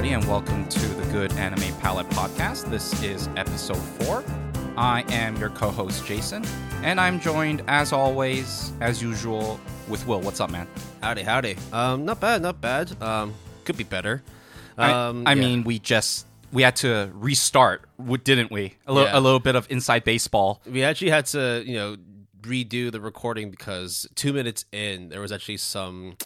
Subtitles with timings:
[0.00, 2.70] Everybody, and welcome to the Good Anime Palette Podcast.
[2.70, 4.24] This is episode four.
[4.74, 6.42] I am your co host, Jason,
[6.82, 10.22] and I'm joined, as always, as usual, with Will.
[10.22, 10.66] What's up, man?
[11.02, 11.58] Howdy, howdy.
[11.70, 12.90] Um, not bad, not bad.
[13.02, 13.34] Um,
[13.64, 14.22] could be better.
[14.78, 15.40] Um, I, I yeah.
[15.42, 17.84] mean, we just we had to restart,
[18.24, 18.76] didn't we?
[18.86, 19.18] A little, Yeah.
[19.18, 20.62] a little bit of inside baseball.
[20.64, 21.96] we actually had to, you know,
[22.40, 26.16] redo the recording because two minutes in, there was actually some,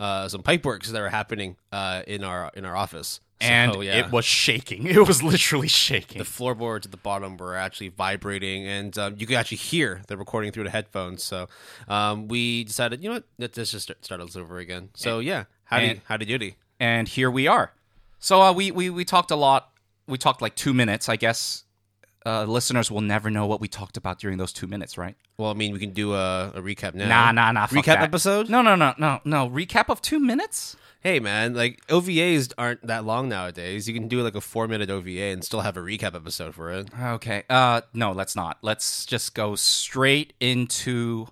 [0.00, 3.20] uh, some pipe works that were happening, uh, in our in our office.
[3.40, 4.00] So, and yeah.
[4.00, 4.86] it was shaking.
[4.86, 6.18] It was literally shaking.
[6.18, 10.16] the floorboards at the bottom were actually vibrating, and um, you could actually hear the
[10.16, 11.22] recording through the headphones.
[11.22, 11.48] So,
[11.88, 14.90] um, we decided, you know what, let's just start, us over again.
[14.94, 16.56] So, yeah, howdy, howdy doody.
[16.78, 17.72] and here we are.
[18.18, 19.70] So uh, we, we we talked a lot.
[20.06, 21.08] We talked like two minutes.
[21.08, 21.64] I guess
[22.26, 25.16] uh, listeners will never know what we talked about during those two minutes, right?
[25.38, 27.08] Well, I mean, we can do a, a recap now.
[27.08, 27.66] Nah, nah, nah.
[27.66, 28.02] fuck Recap that.
[28.02, 28.48] episode?
[28.50, 29.48] No, no, no, no, no.
[29.48, 30.76] Recap of two minutes.
[31.02, 33.88] Hey man, like OVAs aren't that long nowadays.
[33.88, 36.70] You can do like a four minute OVA and still have a recap episode for
[36.72, 36.88] it.
[37.02, 37.44] Okay.
[37.48, 38.58] Uh, no, let's not.
[38.60, 41.28] Let's just go straight into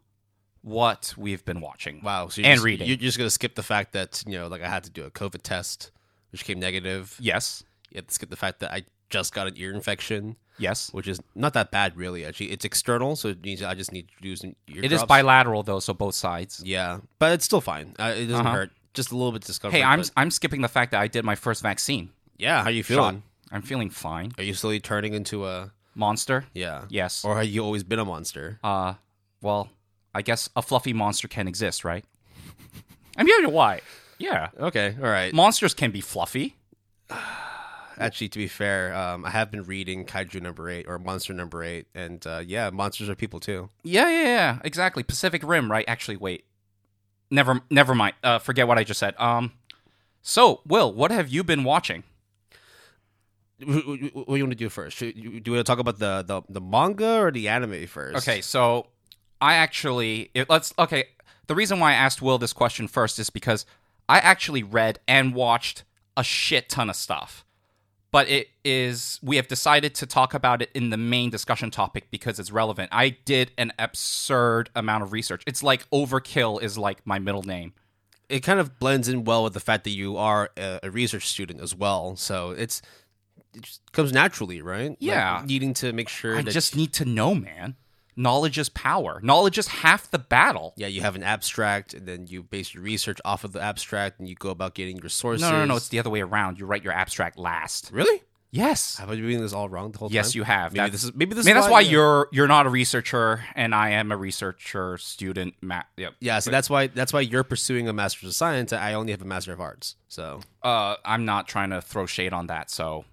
[0.62, 2.00] what we've been watching.
[2.02, 2.88] Wow, so you're And just, reading.
[2.88, 5.10] You're just gonna skip the fact that you know, like I had to do a
[5.10, 5.90] COVID test,
[6.32, 7.16] which came negative.
[7.20, 7.62] Yes.
[7.90, 10.92] You have to skip the fact that I just got an ear infection, Yes.
[10.92, 12.24] which is not that bad really.
[12.24, 14.82] Actually, it's external, so it means I just need to do some ear.
[14.84, 15.08] It is drops.
[15.08, 16.62] bilateral though, so both sides.
[16.64, 17.94] Yeah, but it's still fine.
[17.98, 18.54] Uh, it doesn't Uh-huh.
[18.56, 18.70] hurt.
[18.94, 19.78] Just a little bit discomfort.
[19.78, 22.10] Hey, I'm but- I'm skipping the fact that I did my first vaccine.
[22.36, 22.62] yeah.
[22.64, 22.88] How you Shot.
[22.88, 23.22] feeling?
[23.52, 24.32] I'm feeling fine.
[24.38, 26.44] Are you slowly turning into a Monster.
[26.54, 26.84] yeah?
[26.88, 27.24] Yes.
[27.24, 28.58] Or have you always been a monster?
[28.62, 28.94] Uh,
[29.40, 29.70] well,
[30.14, 32.04] I guess a fluffy monster can exist, right?
[33.16, 33.80] I'm you why.
[34.18, 35.32] Yeah, Okay, all right.
[35.32, 36.56] monsters can be fluffy.
[38.00, 41.62] Actually, to be fair, um, I have been reading Kaiju number eight or Monster number
[41.64, 43.68] eight, and uh, yeah, monsters are people too.
[43.82, 45.02] Yeah, yeah, yeah, exactly.
[45.02, 45.84] Pacific Rim, right?
[45.88, 46.44] Actually, wait.
[47.30, 48.14] Never, never mind.
[48.22, 49.14] Uh, forget what I just said.
[49.18, 49.52] Um,
[50.22, 52.04] so Will, what have you been watching?
[53.60, 55.00] Wh- wh- wh- What do you want to do first?
[55.00, 58.16] You- do we want to talk about the, the, the manga or the anime first?
[58.28, 58.86] Okay, so
[59.40, 61.04] I actually it, let's okay.
[61.48, 63.64] The reason why I asked Will this question first is because
[64.08, 65.84] I actually read and watched
[66.16, 67.44] a shit ton of stuff.
[68.10, 72.10] But it is we have decided to talk about it in the main discussion topic
[72.10, 72.88] because it's relevant.
[72.90, 75.42] I did an absurd amount of research.
[75.46, 77.74] It's like overkill is like my middle name.
[78.30, 81.60] it kind of blends in well with the fact that you are a, research student
[81.60, 82.80] as well, so it's
[83.54, 84.90] it comes naturally, right?
[84.90, 85.42] Like, Yeah.
[85.46, 87.76] needing to make sure I just need to know, man.
[88.18, 89.20] Knowledge is power.
[89.22, 90.74] Knowledge is half the battle.
[90.76, 94.18] yeah, you have an abstract, and then you base your research off of the abstract,
[94.18, 95.42] and you go about getting your sources.
[95.42, 96.58] No, no, no, it's the other way around.
[96.58, 97.90] You write your abstract last.
[97.92, 98.22] really.
[98.50, 98.96] Yes.
[98.96, 100.14] Have I been doing this all wrong the whole time?
[100.14, 100.72] Yes, you have.
[100.72, 101.44] Maybe That- this is maybe this.
[101.44, 104.96] I mean, is that's why you're you're not a researcher, and I am a researcher
[104.96, 105.52] student.
[105.60, 106.14] Ma- yep.
[106.18, 108.72] Yeah, so that's why that's why you're pursuing a master's of science.
[108.72, 109.96] I only have a master of arts.
[110.08, 112.70] So Uh, I'm not trying to throw shade on that.
[112.70, 113.04] So,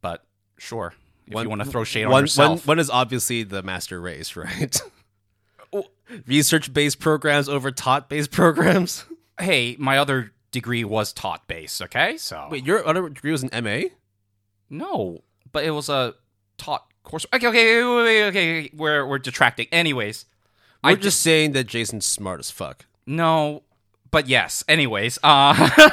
[0.00, 0.24] but
[0.58, 0.94] sure,
[1.28, 3.62] if One- you want to throw shade on one, yourself, one, one is obviously the
[3.62, 4.80] master race, right?
[6.26, 9.04] Research based programs over taught based programs.
[9.38, 11.82] hey, my other degree was taught based.
[11.82, 13.88] Okay, so Wait, your other degree was an MA?
[14.70, 15.22] no,
[15.52, 16.14] but it was a
[16.56, 17.26] taught course.
[17.32, 19.66] Okay, okay, wait, okay, we're we're detracting.
[19.70, 20.24] Anyways,
[20.82, 22.86] We're I just saying that Jason's smart as fuck.
[23.06, 23.64] no,
[24.10, 24.64] but yes.
[24.66, 25.54] Anyways, uh,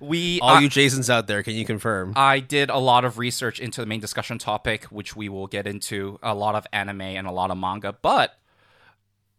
[0.00, 2.12] we All I- you Jasons out there, can you confirm?
[2.16, 5.66] I did a lot of research into the main discussion topic, which we will get
[5.66, 7.92] into a lot of anime and a lot of manga.
[8.00, 8.38] But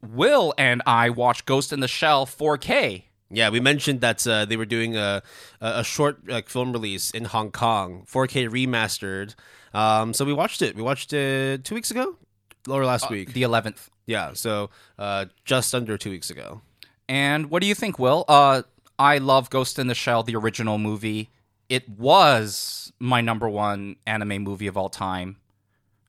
[0.02, 3.04] Will and I watched Ghost in the Shell 4K.
[3.32, 5.24] yeah, we mentioned that uh, they were doing a
[5.62, 9.36] a, short like film release in Hong Kong, 4K remastered.
[9.74, 10.76] Um, so we watched it.
[10.76, 12.16] We watched it two weeks ago
[12.70, 13.34] or last week.
[13.34, 13.90] the 11th.
[14.06, 14.70] yeah, so
[15.00, 16.62] uh, just under two weeks ago.
[17.10, 18.26] And what do you think, Will?
[18.28, 18.64] Uh,
[18.98, 21.30] I love Ghost in the Shell, the original movie.
[21.70, 25.38] It was my number one anime movie of all time.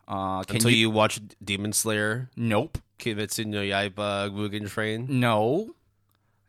[0.09, 0.77] Uh, can Until you?
[0.77, 2.79] you watched Demon Slayer, Nope.
[2.99, 5.06] Kimetsu no Yaiba, Mugen Train.
[5.09, 5.75] No.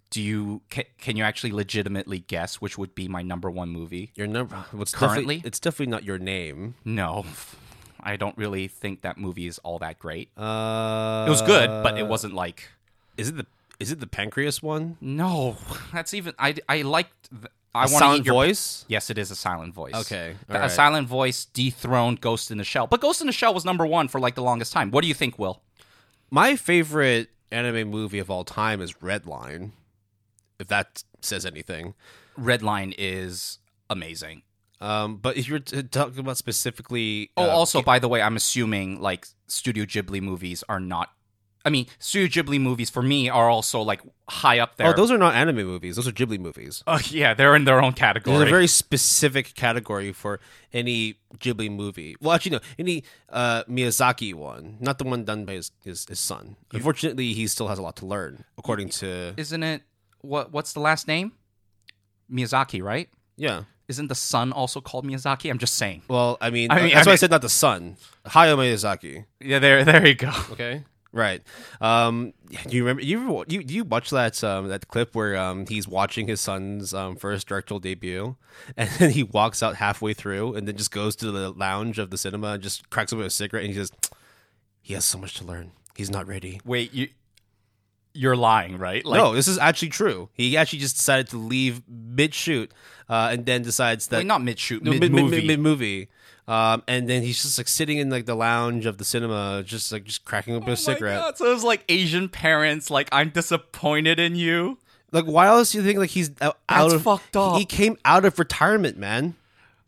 [0.10, 0.62] Do you?
[0.69, 4.12] Can, can you actually legitimately guess which would be my number one movie?
[4.16, 4.56] Your number.
[4.72, 5.36] What's Currently?
[5.36, 6.75] definitely, it's definitely not your name.
[6.86, 7.25] No,
[8.00, 10.30] I don't really think that movie is all that great.
[10.38, 12.69] Uh, It was good, but it wasn't like
[13.18, 13.45] Is it the
[13.79, 14.97] is it the pancreas one?
[15.01, 15.57] no.
[15.94, 17.29] That's even I I liked.
[17.31, 18.85] The, I want silent your, voice.
[18.88, 19.94] Yes, it is a silent voice.
[19.94, 23.33] Okay, The- all a silent voice dethroned Ghost in the Shell, but Ghost in the
[23.33, 24.89] Shell was number one for like the longest time.
[24.89, 25.62] What do you think, Will?
[26.31, 29.71] My favorite anime movie of all time is Redline.
[30.59, 31.94] If that says anything.
[32.39, 33.59] Redline is
[33.91, 34.41] amazing.
[34.81, 39.00] Um, but if you're talking about specifically, Oh, uh, also, by the way, I'm assuming
[39.01, 41.12] like Studio Ghibli movies are not.
[41.67, 44.87] I mean, Studio Ghibli movies for me are also like high up there.
[44.87, 45.97] Oh, those are not anime movies.
[45.97, 46.81] Those are Ghibli movies.
[46.87, 48.37] Uh, yeah, they're in their own category.
[48.37, 50.39] There's a very specific category for
[50.71, 52.15] any Ghibli movie.
[52.21, 56.21] Well, actually, no, any uh, Miyazaki one, not the one done by his, his, his
[56.21, 56.55] son.
[56.71, 59.81] Unfortunately, he still has a lot to learn, according to Isn't it
[60.21, 60.53] what?
[60.53, 61.33] What's the last name?
[62.31, 63.09] Miyazaki, right?
[63.35, 63.63] yeah.
[63.89, 65.49] Isn't the son also called Miyazaki?
[65.49, 66.01] I'm just saying.
[66.09, 67.95] Well, I mean, I mean, that's I why I said not the son.
[68.25, 69.25] Hayao Miyazaki.
[69.39, 70.31] Yeah, there, there you go.
[70.51, 70.83] Okay.
[71.17, 71.41] Right.
[71.81, 72.33] Um,
[72.67, 73.01] do you remember?
[73.01, 76.93] You you do you watch that um, that clip where um, he's watching his son's
[76.93, 78.35] um, first directorial debut,
[78.77, 82.11] and then he walks out halfway through, and then just goes to the lounge of
[82.11, 83.91] the cinema and just cracks open a cigarette, and he says,
[84.79, 85.71] "He has so much to learn.
[85.95, 87.07] He's not ready." Wait, you,
[88.13, 89.03] you're lying, right?
[89.03, 90.29] Like, no, this is actually true.
[90.33, 92.71] He actually just decided to leave mid shoot,
[93.09, 95.47] uh, and then decides that wait, not mid shoot, no, mid movie.
[95.47, 96.09] mid movie.
[96.47, 99.91] Um, and then he's just like sitting in like the lounge of the cinema, just
[99.91, 101.19] like just cracking open Oh a cigarette.
[101.19, 104.77] God, so it was like Asian parents, like I'm disappointed in you.
[105.11, 107.57] Like, why else do you think like he's out, That's of fucked up.
[107.57, 109.35] He came out of retirement, man.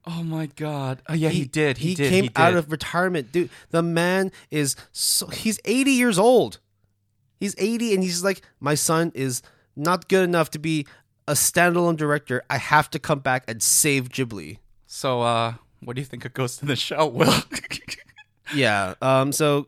[0.06, 1.02] Oh my god.
[1.08, 1.78] Oh yeah, he, did.
[1.78, 2.10] He, did.
[2.10, 3.50] came he out of retirement, dude.
[3.70, 6.60] The man is so he's eighty years old.
[7.40, 9.42] He's eighty, and he's like, my son is
[9.76, 10.86] not good enough to be
[11.28, 12.44] a standalone director.
[12.50, 14.58] I have to come back and save Ghibli.
[14.88, 17.34] So, uh, what do you think of Ghost in the Shell, Will?
[18.56, 18.96] Yeah.
[19.02, 19.32] Um.
[19.32, 19.68] So,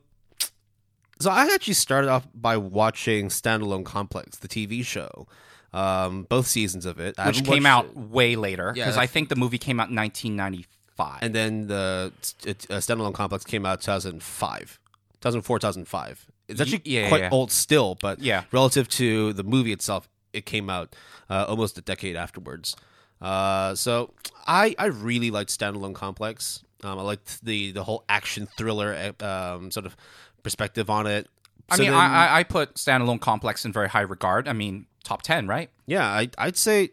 [1.19, 5.27] so I actually started off by watching Standalone Complex, the TV show.
[5.73, 7.95] Um, both seasons of it, I Which came out it.
[7.95, 11.19] way later Yeah, because I think the movie came out in 1995.
[11.21, 12.11] and then the
[12.45, 14.79] uh, Standalone Complex came out 2005,
[15.21, 16.25] 2004, 2005.
[16.49, 17.29] It's actually yeah, quite yeah.
[17.31, 18.43] old still, but Yeah.
[18.51, 20.93] relative to the movie itself, it came out
[21.29, 22.75] uh, almost a decade afterwards.
[23.21, 24.13] Uh, so
[24.47, 26.63] I I really liked Standalone Complex.
[26.83, 29.25] Um, I liked the the whole action thriller uh,
[29.56, 29.95] um, sort of
[30.44, 31.27] perspective on it.
[31.69, 34.47] I So mean, then- I, I I put Standalone Complex in very high regard.
[34.47, 35.69] I mean, top 10, right?
[35.85, 36.89] Yeah, I, I'd say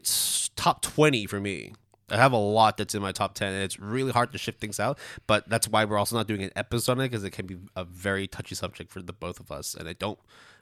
[0.56, 1.72] top 20 for me.
[2.10, 4.60] I have a lot that's in my top 10, and it's really hard to shift
[4.60, 4.98] things out.
[5.26, 7.58] But that's why we're also not doing an episode on it because it can be
[7.76, 9.74] a very touchy subject for the both of us.
[9.74, 10.18] And I don't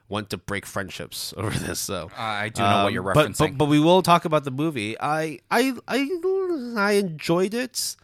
[0.09, 1.79] want to break friendships over this.
[1.79, 3.37] So I do know what Um, you're but- referencing.
[3.51, 4.99] But, but, we will talk about the movie.
[4.99, 6.09] I I I,
[6.77, 7.95] I enjoyed it.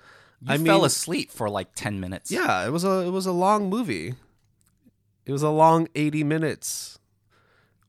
[0.41, 2.31] you I fell mean- asleep for like 10 minutes.
[2.31, 4.15] Yeah, it was a it was a long movie.
[5.25, 6.99] It was a long 80 minutes.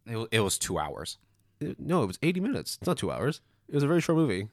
[0.07, 1.19] It, it was two hours.
[1.61, 2.77] It- no, it was 80 minutes.
[2.81, 3.41] It's not two hours.
[3.69, 4.49] It was a very short movie.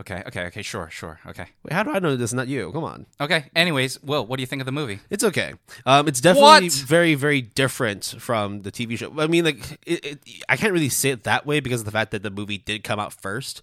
[0.00, 1.46] Okay, okay, okay, sure, sure, okay.
[1.64, 2.30] Wait, how do I know this?
[2.30, 2.70] is Not you.
[2.70, 3.06] Come on.
[3.20, 5.00] Okay, anyways, Will, what do you think of the movie?
[5.10, 5.54] It's okay.
[5.86, 6.72] Um, it's definitely What?
[6.72, 9.12] very, very different from the TV show.
[9.18, 10.18] I mean, like, it, it,
[10.48, 12.84] I can't really say it that way because of the fact that the movie did
[12.84, 13.60] come out first.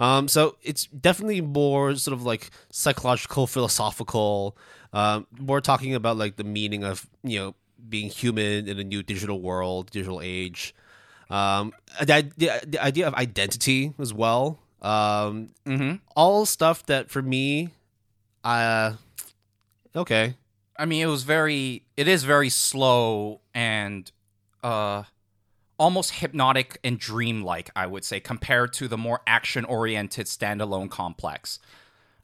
[0.00, 4.56] Um, so it's definitely more sort of like psychological, philosophical,
[4.92, 7.54] um, more talking about like the meaning of you know
[7.88, 10.74] being human in a new digital world, digital age.
[11.30, 14.58] Um, the, the, the idea of identity as well.
[14.86, 15.96] Um, Mm-hmm.
[16.14, 17.70] all stuff that for me,
[18.44, 18.94] uh,
[19.94, 20.34] okay.
[20.78, 21.82] I mean, it was very.
[21.96, 24.10] It is very slow and
[24.62, 25.04] uh,
[25.78, 27.70] almost hypnotic and dreamlike.
[27.74, 31.58] I would say compared to the more action-oriented standalone complex.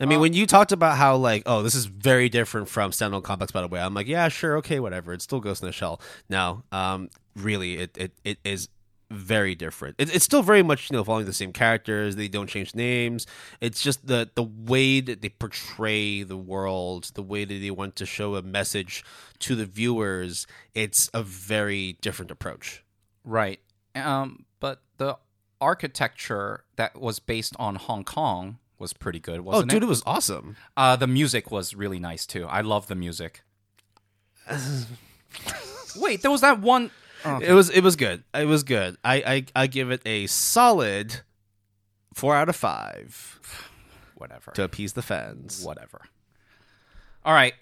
[0.01, 3.23] I mean, when you talked about how like, oh, this is very different from Standalone
[3.23, 5.13] Complex, by the way, I'm like, yeah, sure, okay, whatever.
[5.13, 6.01] It still Ghost in the Shell.
[6.29, 8.69] No, um, really, it it, it is
[9.13, 9.97] very different.
[9.99, 12.17] It, it's still very much you know following the same characters.
[12.17, 13.27] They don't change names.
[13.61, 17.97] It's just the the way that they portray the world, the way that they want
[17.97, 19.05] to show a message
[19.41, 20.47] to the viewers.
[20.75, 22.85] It's a very different approach.
[23.25, 23.61] Right.
[23.95, 25.19] Um, but the
[25.61, 29.77] architecture that was based on Hong Kong was pretty good, Oh, wasn't it?
[29.77, 29.87] Oh, dude, it?
[29.87, 30.57] it was awesome.
[30.77, 32.47] Uh, the music was really nice too.
[32.47, 33.43] I love the music.
[35.97, 36.91] Wait, there was that one.
[37.25, 38.25] Oh, It was it was good.
[38.35, 38.97] It was good.
[39.05, 39.15] I
[39.55, 41.21] I, I give it a solid
[42.15, 43.41] four out of five
[44.17, 44.51] whatever.
[44.53, 45.65] to appease the fans.
[45.65, 46.03] Whatever.
[47.25, 47.55] All right.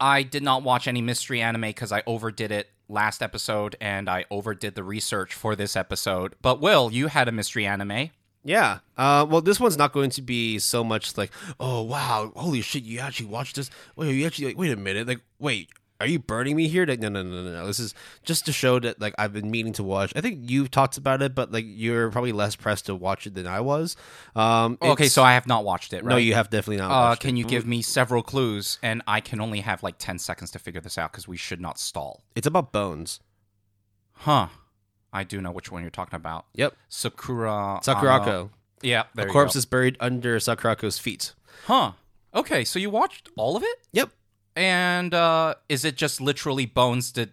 [0.00, 4.24] I did not watch any mystery anime because I overdid it last episode and I
[4.30, 6.34] overdid the research for this episode.
[6.42, 8.10] But Will, you had a mystery anime.
[8.44, 8.80] Yeah.
[8.98, 12.82] Uh, well, this one's not going to be so much like, oh wow, holy shit,
[12.82, 13.70] you actually watched this.
[13.96, 15.70] Wait, you actually like, wait a minute, like, wait,
[16.00, 16.84] are you burning me here?
[16.84, 17.66] Like, no, no, no, no, no.
[17.66, 20.12] This is just to show that like I've been meaning to watch.
[20.16, 23.34] I think you've talked about it, but like you're probably less pressed to watch it
[23.34, 23.96] than I was.
[24.34, 26.10] Um, Okay, so I have not watched it, right?
[26.10, 26.90] no, you have definitely not.
[26.90, 27.40] Uh, can it.
[27.40, 28.78] you give me several clues?
[28.82, 31.60] And I can only have like 10 seconds to figure this out because we should
[31.60, 32.24] not stall.
[32.34, 33.20] It's about bones.
[34.12, 34.48] Huh.
[35.12, 36.46] I do know which one you're talking about.
[36.54, 37.80] Yep, Sakura.
[37.82, 38.26] Sakurako.
[38.26, 38.50] Ano-
[38.82, 39.58] yeah, you corpse go.
[39.58, 41.34] is buried under Sakurako's feet.
[41.66, 41.92] Huh.
[42.34, 43.78] Okay, so you watched all of it?
[43.92, 44.10] Yep.
[44.56, 47.30] And uh, is it just literally bones the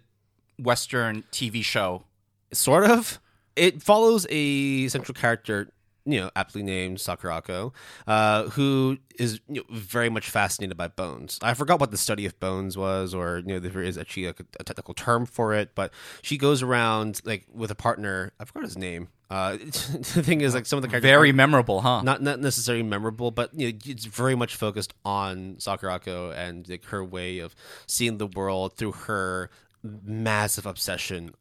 [0.58, 2.04] Western TV show.
[2.52, 3.20] sort of.
[3.56, 5.68] It follows a central character,
[6.06, 7.72] you know, aptly named Sakurako,
[8.06, 11.38] uh, who is you know, very much fascinated by bones.
[11.42, 14.34] I forgot what the study of bones was, or you know, there is actually a,
[14.58, 15.74] a technical term for it.
[15.74, 18.32] But she goes around like with a partner.
[18.40, 19.08] I forgot his name.
[19.32, 22.02] Uh, the thing is, like some of the characters Very memorable, huh?
[22.02, 26.84] not not necessarily memorable, but you know, it's very much focused on Sakurako and like,
[26.86, 27.54] her way of
[27.86, 29.48] seeing the world through her
[29.82, 31.32] massive obsession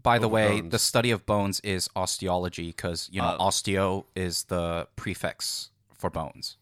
[0.00, 0.70] By the way, bones.
[0.70, 3.48] the study of bones is osteology because you know Oh.
[3.48, 6.56] osteo is the prefix for bones,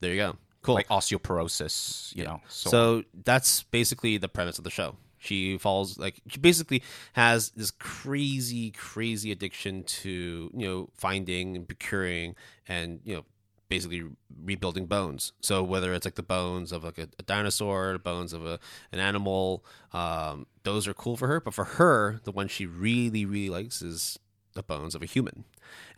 [0.00, 0.36] There you go.
[0.62, 0.74] Cool.
[0.76, 2.14] like osteoporosis.
[2.16, 4.96] You know, so, so that's basically the premise of the show.
[5.24, 6.82] She falls like she basically
[7.14, 12.34] has this crazy, crazy addiction to you know finding and procuring
[12.68, 13.24] and you know
[13.68, 14.04] basically
[14.44, 15.32] rebuilding bones.
[15.40, 18.58] So whether it's like the bones of like a, a dinosaur, bones of a
[18.92, 21.40] an animal, um, those are cool for her.
[21.40, 24.18] But for her, the one she really, really likes is
[24.54, 25.44] the bones of a human,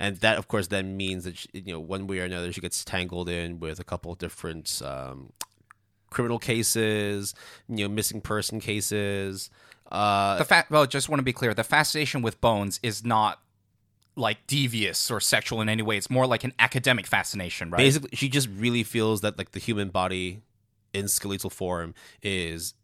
[0.01, 2.61] and that of course then means that she, you know one way or another she
[2.61, 5.33] gets tangled in with a couple of different um,
[6.11, 7.35] criminal cases,
[7.69, 9.51] you know, missing person cases.
[9.91, 10.71] Uh, the fact.
[10.71, 13.41] Well, just want to be clear: the fascination with bones is not
[14.17, 15.97] like devious or sexual in any way.
[15.97, 17.79] It's more like an academic fascination, right?
[17.79, 20.41] basically, she just really feels that like the human body
[20.93, 22.75] in skeletal form is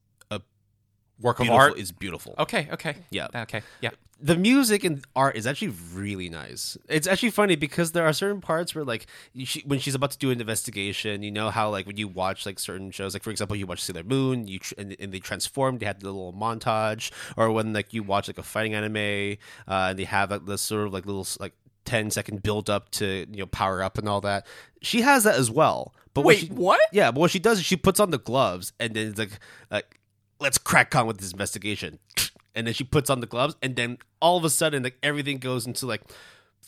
[1.22, 1.58] Work of beautiful.
[1.60, 1.78] art.
[1.78, 2.34] Is beautiful.
[2.38, 2.68] Okay.
[2.72, 2.96] Okay.
[3.10, 3.28] Yeah.
[3.34, 3.62] Okay.
[3.80, 3.90] Yeah.
[4.20, 6.78] the music and art is actually really nice.
[6.88, 9.06] It's actually funny because there are certain parts where, like,
[9.44, 12.46] she, when she's about to do an investigation, you know how, like, when you watch
[12.46, 15.18] like certain shows, like for example, you watch Sailor Moon, you tr- and, and they
[15.18, 19.38] transform, they have the little montage, or when like you watch like a fighting anime,
[19.66, 22.90] uh, and they have like this sort of like little like 10 second build up
[22.90, 24.46] to you know power up and all that.
[24.82, 25.94] She has that as well.
[26.14, 26.80] But what Wait, she, what?
[26.92, 29.40] yeah, but what she does is she puts on the gloves and then it's like,
[29.70, 29.98] like
[30.42, 31.98] let's crack on with this investigation.
[32.54, 35.38] And then she puts on the gloves, and then all of a sudden, like everything
[35.38, 36.02] goes into like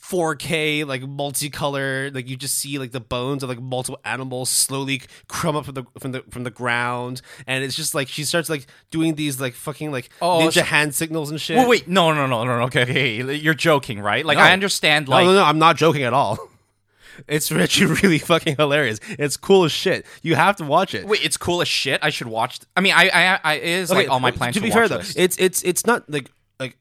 [0.00, 2.14] 4K, like multicolored.
[2.14, 5.75] Like you just see like the bones of like multiple animals slowly crumb up from
[5.75, 9.40] the from the from the ground, and it's just like she starts like doing these
[9.40, 11.57] like fucking like Oh, ninja so- hand signals and shit.
[11.59, 12.64] Well, wait, no, no, no, no, no.
[12.64, 14.25] Okay, okay, you're joking, right?
[14.25, 14.45] Like, No.
[14.45, 16.38] I understand, No, no, no, I'm not joking at all.
[17.28, 18.99] It's actually really fucking hilarious.
[19.09, 20.04] It's cool as shit.
[20.23, 21.06] You have to watch it.
[21.06, 22.00] wait, it's cool as shit.
[22.02, 22.61] I should watch.
[22.76, 24.38] I mean, I, I, I it is like all my plans.
[24.38, 25.18] plan to to, be fair though, list.
[25.18, 26.30] it's it's it's not like
[26.61, 26.76] like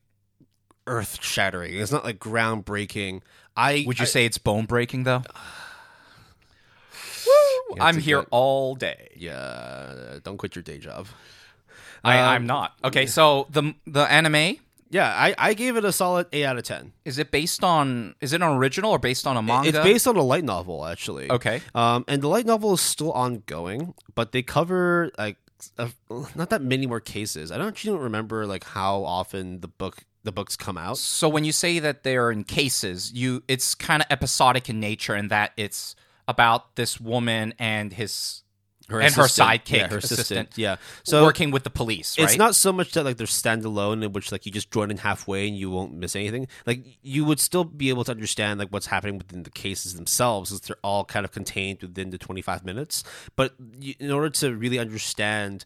[0.87, 1.75] earth shattering.
[1.75, 3.21] It's not like groundbreaking.
[3.55, 5.23] I Would you I- say it's bone breaking though?
[7.79, 9.09] I'm here good- all day.
[9.15, 11.07] Yeah, don't quit your day job.
[12.03, 12.73] I, Um, I'm not.
[12.83, 14.57] Okay, so the the anime
[14.93, 16.93] Yeah, I, I gave it a solid eight out of ten.
[17.03, 18.13] is it based on?
[18.21, 19.69] Is it an original or based on a manga?
[19.69, 21.31] It's based on a light novel, actually.
[21.31, 21.61] Okay.
[21.73, 25.37] Um, and the light novel is still ongoing, but they cover like
[25.79, 25.89] a,
[26.35, 27.51] not that many more cases.
[27.51, 30.99] I don't actually don't remember like how often the book the books come out.
[30.99, 35.15] So when you say that they're in cases, you it's kind of episodic in nature,
[35.15, 35.95] and that it's
[36.27, 38.42] about this woman and his
[38.89, 40.19] and her sidekick, yeah, her assistant.
[40.19, 40.57] assistant.
[40.57, 40.75] Yeah.
[41.03, 42.17] So working with the police.
[42.17, 42.25] Right?
[42.25, 44.97] It's not so much that like they're standalone in which like you just join in
[44.97, 46.47] halfway and you won't miss anything.
[46.65, 50.49] Like you would still be able to understand like what's happening within the cases themselves,
[50.49, 53.03] since they're all kind of contained within the twenty five minutes.
[53.35, 55.65] But you, in order to really understand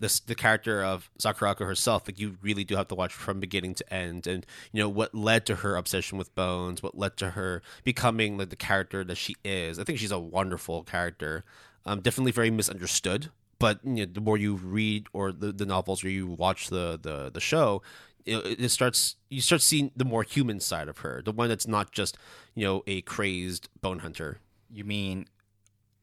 [0.00, 3.74] this the character of Sakurako herself, like you really do have to watch from beginning
[3.74, 7.30] to end, and you know what led to her obsession with bones, what led to
[7.30, 9.78] her becoming like the character that she is.
[9.78, 11.44] I think she's a wonderful character.
[11.88, 16.04] Um, definitely very misunderstood, but you know, the more you read or the, the novels
[16.04, 17.82] or you watch the the the show,
[18.26, 21.66] it, it starts you start seeing the more human side of her, the one that's
[21.66, 22.18] not just
[22.54, 24.38] you know a crazed bone hunter.
[24.70, 25.26] You mean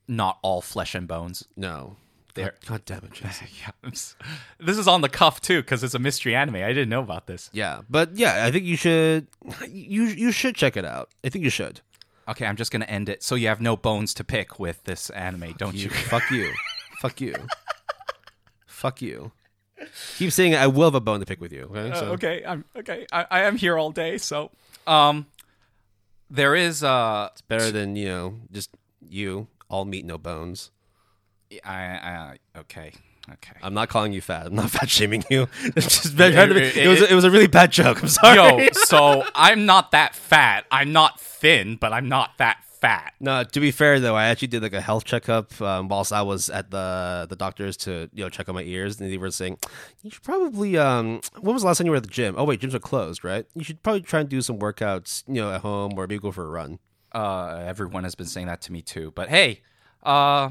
[0.07, 1.47] not all flesh and bones?
[1.55, 1.97] No,
[2.33, 3.45] There- God, God damn it, Jesse.
[3.61, 3.89] Yeah,
[4.59, 6.55] this is on the cuff too because it's a mystery anime.
[6.55, 7.49] I didn't know about this.
[7.53, 9.27] Yeah, but yeah, I think you should
[9.67, 11.09] you you should check it out.
[11.23, 11.81] I think you should.
[12.27, 13.24] Okay, I'm just gonna end it.
[13.24, 15.89] So you have no bones to pick with this anime, don't you?
[16.10, 16.51] fuck you.
[16.98, 17.36] fuck you.
[18.65, 19.32] fuck you.
[20.17, 21.70] Keep saying I will have a bone to pick with you.
[21.75, 21.96] Okay.
[22.00, 23.05] So, Uh, okay, I'm okay.
[23.12, 24.51] I, I am here all day, so
[24.88, 25.27] um,
[26.29, 28.72] there is uh, it's Better than you know just
[29.08, 30.72] you all meat no bones.
[31.63, 32.94] I, I okay,
[33.34, 33.58] okay.
[33.62, 34.48] I'm not calling you fat.
[34.48, 35.48] I'm not fat shaming you.
[35.75, 38.01] It's just bad- trying to be- It- it was it was a really bad joke.
[38.01, 38.36] I'm sorry.
[38.65, 40.65] Yo, so I'm not that fat.
[40.72, 43.13] I'm not thin, but I'm not that fat.
[43.20, 46.22] No, to be fair though, I actually did like a health checkup um, whilst I
[46.22, 49.32] was at the the doctors to you know check on my ears, and they were
[49.32, 49.58] saying
[50.03, 51.22] you should probably um.
[51.39, 52.36] When was the last time you were at the gym?
[52.38, 53.46] Oh wait, gyms are closed, right?
[53.55, 56.32] You should probably try and do some workouts, you know, at home or maybe go
[56.32, 56.79] for a run.
[57.12, 59.12] Uh, everyone has been saying that to me too.
[59.15, 59.62] But hey,
[60.03, 60.50] uh,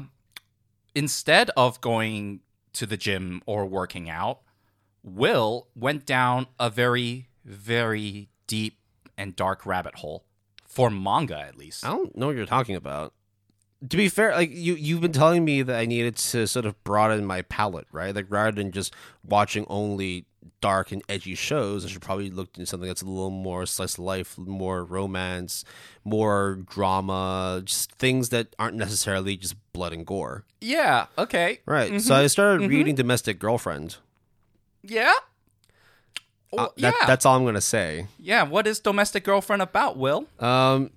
[0.93, 2.41] instead of going
[2.75, 4.41] to the gym or working out,
[5.03, 8.79] Will went down a very, very deep
[9.17, 10.25] and dark rabbit hole
[10.65, 11.85] for manga, at least.
[11.85, 13.13] I don't know what you're talking about.
[13.89, 16.81] To be fair, like you, you've been telling me that I needed to sort of
[16.83, 18.15] broaden my palette, right?
[18.15, 20.25] Like rather than just watching only
[20.61, 23.93] dark and edgy shows, I should probably look into something that's a little more slice
[23.97, 25.63] of life, more romance,
[26.03, 30.43] more drama, just things that aren't necessarily just blood and gore.
[30.61, 31.07] Yeah.
[31.17, 31.59] Okay.
[31.65, 32.01] Right.
[32.01, 33.97] So I started reading Domestic Girlfriend.
[34.83, 35.13] Yeah.
[36.57, 37.05] Uh, that, yeah.
[37.05, 38.07] That's all I'm going to say.
[38.17, 38.43] yeah.
[38.43, 39.97] What is domestic girlfriend about?
[39.97, 40.25] Will?
[40.39, 40.91] Um,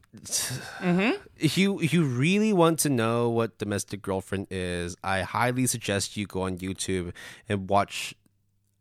[1.38, 6.16] if you if you really want to know what domestic girlfriend is, I highly suggest
[6.16, 7.12] you go on YouTube
[7.48, 8.14] and watch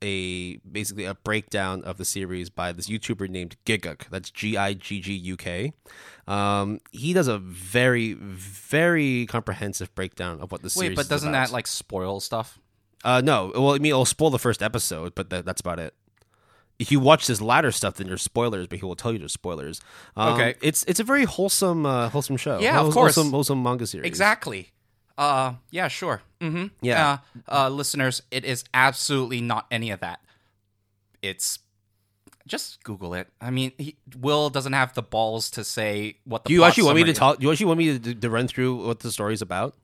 [0.01, 4.10] a basically a breakdown of the series by this YouTuber named Gigguk.
[4.10, 5.74] That's G I G G U K.
[6.27, 10.89] Um, he does a very very comprehensive breakdown of what the series.
[10.92, 12.60] Wait, but doesn't that like spoil stuff?
[13.04, 13.51] Uh, no.
[13.56, 15.94] Well, I mean, it'll spoil the first episode, but that, that's about it.
[16.80, 19.34] If you watch this latter stuff, then there's spoilers, but he will tell you there's
[19.34, 19.82] spoilers.
[20.16, 20.56] Um, Okay.
[20.62, 22.60] it's it's a very wholesome uh, wholesome show.
[22.60, 23.16] Yeah, of course.
[23.16, 24.06] wholesome, wholesome manga series.
[24.06, 24.72] Exactly.
[25.17, 26.21] Uh, yeah, sure.
[26.39, 26.67] Mm-hmm.
[26.81, 27.19] Yeah.
[27.47, 30.21] Uh, uh, listeners, it is absolutely not any of that.
[31.21, 31.59] It's
[32.45, 33.27] just Google it.
[33.41, 36.50] I mean, he, Will doesn't have the balls to say what the.
[36.50, 37.39] Do you actually want me to talk?
[37.39, 39.75] Do you actually want me to, to run through what the story's about?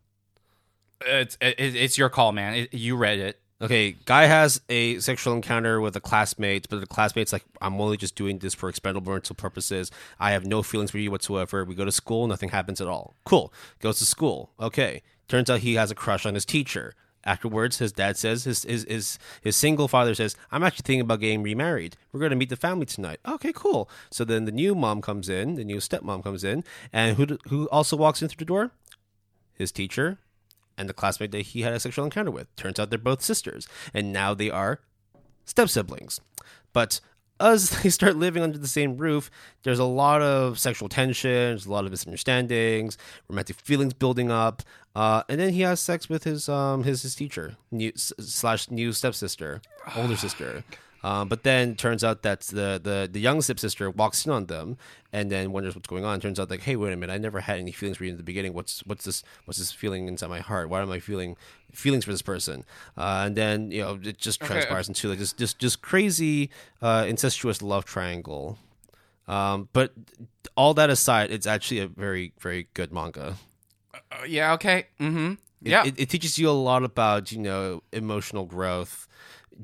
[1.06, 2.54] It's it, it's your call, man.
[2.56, 3.40] It, you read it.
[3.62, 7.98] Okay, guy has a sexual encounter with a classmate, but the classmate's like, "I'm only
[7.98, 9.90] just doing this for experimental purposes.
[10.20, 13.16] I have no feelings for you whatsoever." We go to school, nothing happens at all.
[13.26, 13.54] Cool.
[13.80, 14.52] Goes to school.
[14.60, 15.02] Okay.
[15.28, 16.94] Turns out he has a crush on his teacher.
[17.26, 21.22] Afterwards, his dad says his his his, his single father says, "I'm actually thinking about
[21.22, 21.96] getting remarried.
[22.12, 23.90] We're going to meet the family tonight." Okay, cool.
[24.12, 27.70] So then the new mom comes in, the new stepmom comes in, and who who
[27.70, 28.72] also walks in through the door?
[29.54, 30.20] His teacher
[30.78, 32.54] and the classmate that he had a sexual encounter with.
[32.56, 34.80] Turns out they're both sisters, and now they are
[35.46, 36.20] step siblings.
[36.74, 37.00] But
[37.44, 39.30] as they start living under the same roof,
[39.64, 44.64] there's a lot of sexual tension, there's a lot of misunderstandings, romantic feelings building up,
[44.96, 48.92] uh, and then he has sex with his um his his teacher new, slash new
[48.94, 49.62] stepsister,
[49.96, 50.64] older sister.
[51.04, 54.78] Um, but then turns out that the, the the young stepsister walks in on them
[55.12, 56.20] and then wonders what's going on.
[56.22, 58.18] Turns out like, hey, wait a minute, I never had any feelings for you in
[58.18, 58.54] the beginning.
[58.54, 60.70] What's what's this what's this feeling inside my heart?
[60.70, 61.36] Why am I feeling
[61.74, 62.64] feelings for this person?
[62.98, 66.50] Uh, and then you know it just transpires into like this just just crazy
[66.82, 68.58] uh, incestuous love triangle.
[69.28, 69.94] Um, but
[70.56, 73.36] all that aside, it's actually a very very good manga.
[73.94, 74.54] Uh, yeah.
[74.54, 74.88] Okay.
[75.00, 75.32] Mm-hmm.
[75.32, 75.38] It-
[75.72, 75.86] Yeah.
[75.86, 79.08] it, it teaches you a lot about you know emotional growth,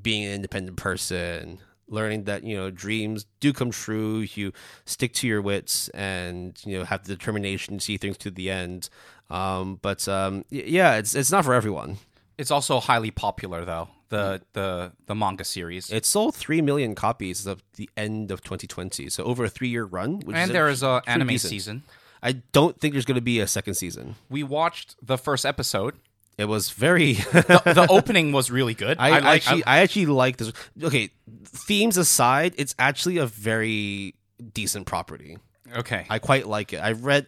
[0.01, 4.19] being an independent person, learning that you know dreams do come true.
[4.19, 4.51] You
[4.85, 8.49] stick to your wits, and you know have the determination to see things to the
[8.49, 8.89] end.
[9.29, 11.97] Um, but um, yeah, it's it's not for everyone.
[12.37, 13.89] it's also highly popular, though.
[14.09, 15.91] The the the manga series.
[15.91, 19.85] It sold three million copies at the end of 2020, so over a three year
[19.85, 20.19] run.
[20.21, 21.51] Which and is there is a anime decent.
[21.51, 21.83] season.
[22.21, 24.15] I don't think there's going to be a second season.
[24.29, 25.95] We watched the first episode.
[26.39, 27.15] It was very.
[27.15, 28.97] The, the opening was really good.
[28.97, 29.23] I, like.
[29.23, 30.53] actually, I, actually like this.
[30.81, 31.09] Okay,
[31.43, 34.15] themes aside, it's actually a very
[34.53, 35.37] decent property.
[35.75, 36.05] okay.
[36.09, 36.79] I quite like it.
[36.79, 37.27] I've read,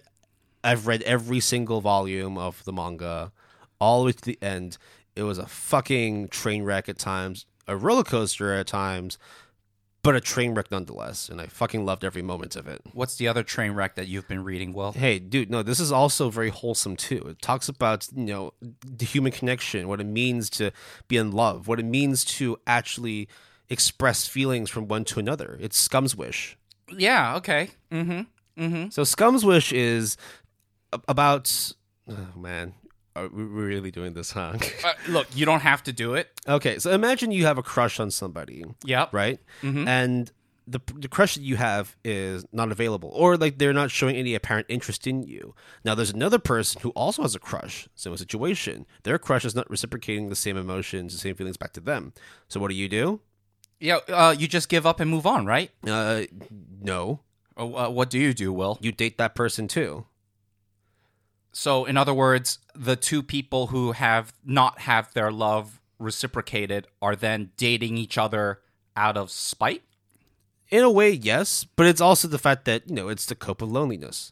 [0.63, 3.33] I've read every single volume of the manga,
[3.81, 4.77] all the way to the end.
[5.13, 9.17] It was a fucking train wreck at times, a roller coaster at times,
[10.03, 11.29] but a train wreck nonetheless.
[11.29, 12.81] And I fucking loved every moment of it.
[12.93, 14.91] What's the other train wreck that you've been reading, Will?
[14.93, 17.25] Hey, dude, no, this is also very wholesome too.
[17.27, 20.71] It talks about, you know, the human connection, what it means to
[21.07, 23.27] be in love, what it means to actually
[23.69, 25.57] express feelings from one to another.
[25.61, 26.57] It's Scum's Wish.
[26.89, 27.35] Yeah.
[27.37, 27.69] Okay.
[27.91, 28.63] Mm-hmm.
[28.63, 28.89] Mm-hmm.
[28.89, 30.17] So Scum's Wish is
[31.07, 31.73] about
[32.09, 32.73] oh man,
[33.15, 34.53] are we we're really doing this, huh?
[34.85, 36.29] Uh, look, you don't have to do it.
[36.47, 39.13] okay, so imagine you have a crush on somebody, Yep.
[39.13, 39.39] right?
[39.61, 39.87] Mhm.
[39.87, 40.31] And
[40.67, 44.35] the the crush that you have is not available, or like they're not showing any
[44.35, 45.53] apparent interest in you.
[45.83, 48.85] Now, there's another person who also has a crush, same situation.
[49.03, 52.13] Their crush is not reciprocating the same emotions, the same feelings back to them.
[52.47, 53.19] So, what do you do?
[53.79, 53.97] Yeah.
[54.07, 55.71] Uh, you just give up and move on, right?
[55.85, 56.23] Uh,
[56.79, 57.21] no,
[57.57, 58.77] Uh, uh, what do you do, Will?
[58.81, 60.05] you date that person too.
[61.51, 67.15] So, in other words, the two people who have not have their love reciprocated are
[67.15, 68.59] then dating each other
[68.95, 69.83] out of spite.
[70.69, 73.61] In a way, yes, but it's also the fact that you know it's to cope
[73.61, 74.31] with loneliness.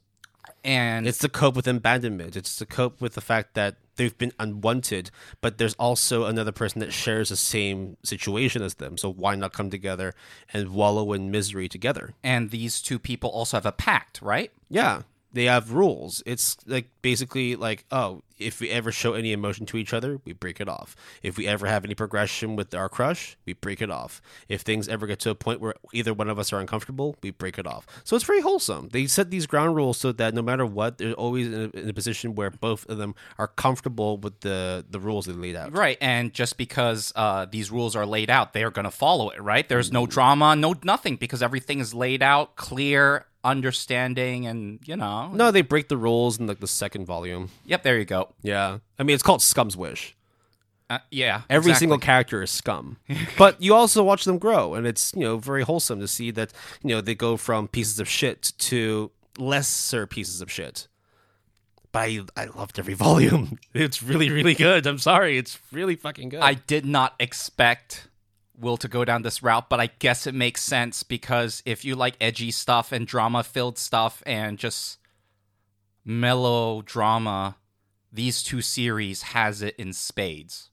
[0.64, 2.36] And It's to cope with abandonment.
[2.36, 5.10] It's to cope with the fact that they've been unwanted,
[5.42, 8.98] but there's also another person that shares the same situation as them.
[8.98, 10.14] So why not come together
[10.54, 12.14] and wallow in misery together?
[12.24, 14.52] and these two people also have a pact, right?
[14.70, 15.04] Yeah.
[15.34, 16.24] They have rules.
[16.26, 20.34] It's like basically like, oh, if we ever show any emotion to each other, we
[20.34, 20.96] break it off.
[21.22, 24.22] If we ever have any progression with our crush, we break it off.
[24.48, 27.32] If things ever get to a point where either one of us are uncomfortable, we
[27.32, 27.86] break it off.
[28.04, 28.90] So it's very wholesome.
[28.90, 31.90] They set these ground rules so that no matter what, they're always in a, in
[31.90, 35.74] a position where both of them are comfortable with the the rules they laid out.
[35.74, 39.30] Right, and just because uh, these rules are laid out, they are going to follow
[39.30, 39.42] it.
[39.42, 44.96] Right, there's no drama, no nothing, because everything is laid out, clear, understanding, and you
[44.96, 45.32] know.
[45.34, 47.50] No, they break the rules in like the second volume.
[47.66, 48.29] Yep, there you go.
[48.42, 50.16] Yeah, I mean it's called Scum's Wish.
[50.90, 51.80] Uh, yeah, Every exactly.
[51.80, 52.98] single character is scum,
[53.38, 56.52] but you also watch them grow, and it's you know very wholesome to see that
[56.82, 60.88] you know they go from pieces of shit to lesser pieces of shit.
[61.92, 63.60] But I, I loved every volume.
[63.74, 64.88] It's really really good.
[64.88, 66.40] I'm sorry, it's really fucking good.
[66.42, 68.08] I did not expect
[68.58, 71.96] Will to go down this route, but I guess it makes sense because if you
[71.96, 74.98] like edgy stuff and drama filled stuff and just
[76.04, 77.56] melodrama,
[78.12, 80.70] these two series has it in spades.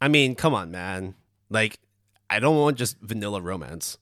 [0.00, 1.14] I mean, come on, man.
[1.48, 1.78] Like,
[2.28, 3.98] I don't want just vanilla romance.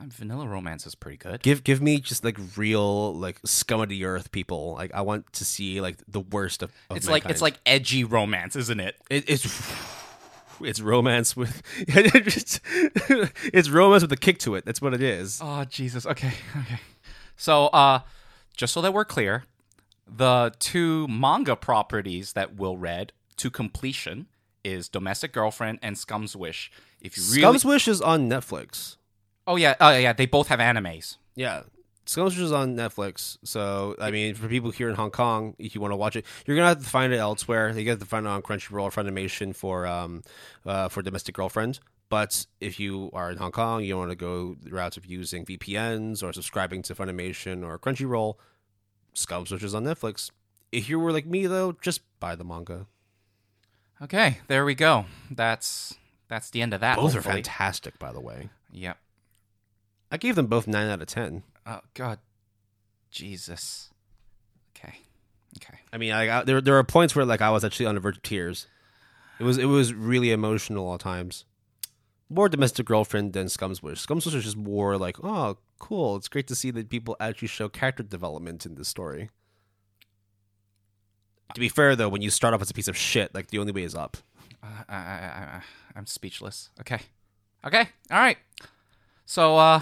[0.00, 1.42] Uh, Vanilla Romance is pretty good.
[1.42, 4.74] Give give me just like real like scum of the earth people.
[4.74, 6.72] Like I want to see like the worst of.
[6.88, 8.94] of It's like it's like edgy romance, isn't it?
[9.10, 9.44] It, it's
[10.60, 12.60] it's romance with it's,
[13.52, 14.64] it's romance with a kick to it.
[14.64, 15.40] That's what it is.
[15.42, 16.06] Oh Jesus.
[16.06, 16.32] Okay.
[16.56, 16.78] Okay.
[17.36, 18.00] So, uh,
[18.56, 19.44] just so that we're clear,
[20.08, 24.26] the two manga properties that Will read to completion
[24.64, 26.70] is Domestic Girlfriend and Scum's Wish.
[27.00, 28.96] If you really, Scum's Wish is on Netflix.
[29.46, 31.16] oh yeah, oh yeah, they both have animes.
[31.34, 31.62] Yeah.
[32.06, 33.38] Scum's Wish is on Netflix.
[33.44, 36.24] So I mean, for people here in Hong Kong, if you want to watch it,
[36.46, 37.70] you're gonna have to find it elsewhere.
[37.78, 40.22] You have to find it on Crunchyroll or Funimation for um
[40.66, 41.80] uh, for Domestic Girlfriend.
[42.08, 45.44] But if you are in Hong Kong, you want to go the routes of using
[45.44, 48.36] VPNs or subscribing to Funimation or Crunchyroll,
[49.18, 50.30] Scum's Wish is on Netflix.
[50.70, 52.86] If you were like me though, just buy the manga.
[54.00, 55.06] Okay, there we go.
[55.30, 55.96] That's
[56.28, 56.96] that's the end of that.
[56.96, 58.50] Both are fantastic, by the way.
[58.70, 58.98] Yep.
[60.12, 61.42] I gave them both nine out of ten.
[61.66, 62.18] Oh God,
[63.10, 63.90] Jesus.
[64.76, 64.98] Okay.
[65.56, 65.78] Okay.
[65.92, 68.00] I mean, I, I, there there are points where like I was actually on the
[68.00, 68.66] verge of tears.
[69.40, 71.44] It was it was really emotional at times.
[72.30, 74.00] More domestic girlfriend than Scum's Wish.
[74.00, 76.16] Scum's Wish is just more like, oh, cool.
[76.16, 79.30] It's great to see that people actually show character development in this story.
[81.54, 83.58] To be fair, though, when you start off as a piece of shit, like the
[83.58, 84.18] only way is up.
[84.62, 85.62] Uh, I, I, I,
[85.96, 86.70] I'm speechless.
[86.80, 87.00] Okay.
[87.64, 87.88] Okay.
[88.10, 88.36] All right.
[89.24, 89.80] So, uh,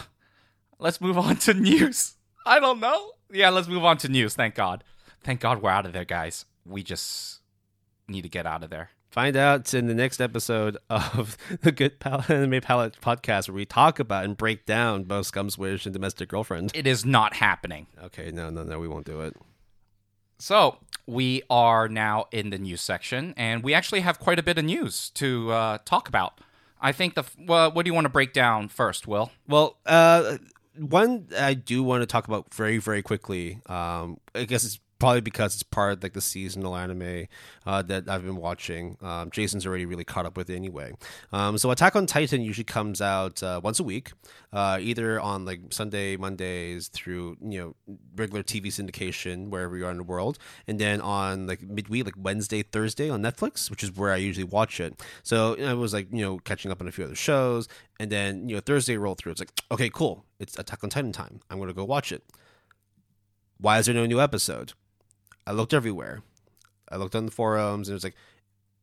[0.79, 2.15] let's move on to news.
[2.45, 3.13] I don't know.
[3.33, 4.35] Yeah, let's move on to news.
[4.35, 4.85] Thank God.
[5.23, 6.45] Thank God we're out of there, guys.
[6.65, 7.41] We just
[8.09, 8.91] need to get out of there.
[9.17, 13.65] Find out in the next episode of the Good Pal- Anime Palette podcast, where we
[13.65, 16.71] talk about and break down both Scum's Wish and Domestic Girlfriend.
[16.75, 17.87] It is not happening.
[18.05, 19.35] Okay, no, no, no, we won't do it.
[20.39, 20.77] So,
[21.07, 24.67] we are now in the news section, and we actually have quite a bit of
[24.67, 26.39] news to uh, talk about.
[26.79, 27.25] I think the.
[27.39, 29.33] Well, what do you want to break down first, Will?
[29.49, 30.37] Well, uh,
[30.79, 33.61] one I do want to talk about very, very quickly.
[33.65, 37.27] Um, I guess it's probably because it's part of like the seasonal anime
[37.67, 38.97] uh, that I've been watching.
[39.03, 40.93] Um, Jason's already really caught up with it anyway.
[41.33, 44.13] Um, so Attack on Titan usually comes out uh, once a week,
[44.53, 49.91] uh, either on like Sunday, Mondays through you know regular TV syndication wherever you are
[49.91, 53.95] in the world, and then on like midweek, like Wednesday, Thursday on Netflix, which is
[53.95, 55.01] where I usually watch it.
[55.23, 57.69] So you know, I was like you know catching up on a few other shows,
[58.01, 59.33] and then you know Thursday rolled through.
[59.33, 61.41] It's like okay, cool, it's Attack on Titan time.
[61.51, 62.25] I'm gonna go watch it.
[63.59, 64.73] Why is there no new episode?
[65.47, 66.23] I looked everywhere.
[66.89, 68.17] I looked on the forums, and it was like,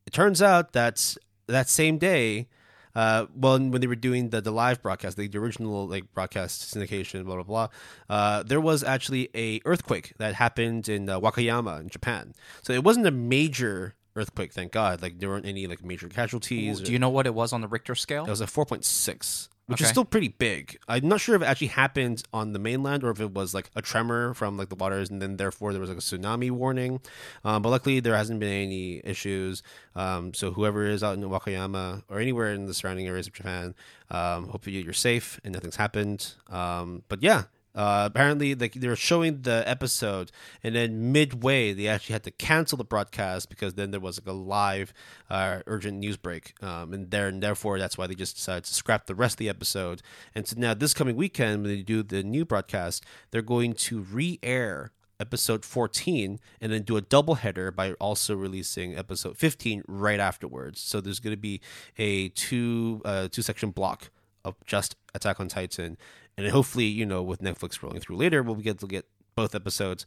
[0.05, 1.15] it turns out that
[1.47, 2.47] that same day,
[2.95, 6.73] uh, well, when they were doing the, the live broadcast, the, the original like broadcast
[6.73, 7.67] syndication, blah blah blah,
[8.09, 12.33] uh, there was actually a earthquake that happened in uh, Wakayama in Japan.
[12.61, 15.01] So it wasn't a major earthquake, thank God.
[15.01, 16.81] Like there weren't any like major casualties.
[16.81, 18.25] Do you know what it was on the Richter scale?
[18.25, 20.77] It was a 4.6, which is still pretty big.
[20.87, 23.69] I'm not sure if it actually happened on the mainland or if it was like
[23.75, 26.99] a tremor from like the waters, and then therefore there was like a tsunami warning.
[27.45, 29.63] Um, but luckily there hasn't been any issues.
[29.95, 33.73] Um, so whoever is out in Wakayama or anywhere in the surrounding areas of Japan,
[34.11, 36.33] um, hopefully you're safe and nothing's happened.
[36.49, 37.43] Um, but yeah.
[37.75, 40.31] Uh, apparently, like they were showing the episode,
[40.63, 44.27] and then midway they actually had to cancel the broadcast because then there was like
[44.27, 44.93] a live,
[45.29, 48.73] uh, urgent news break, um, and there and therefore that's why they just decided to
[48.73, 50.01] scrap the rest of the episode.
[50.35, 54.01] And so now this coming weekend, when they do the new broadcast, they're going to
[54.01, 60.19] re-air episode 14 and then do a double header by also releasing episode 15 right
[60.19, 60.81] afterwards.
[60.81, 61.61] So there's going to be
[61.97, 64.11] a two uh, two section block
[64.45, 65.97] of just Attack on Titan,
[66.37, 70.05] and hopefully you know with Netflix rolling through later, we'll get to get both episodes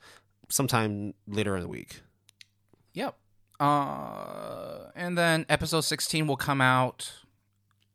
[0.48, 2.00] sometime later in the week.
[2.94, 3.16] Yep.
[3.58, 7.12] Uh, and then episode 16 will come out,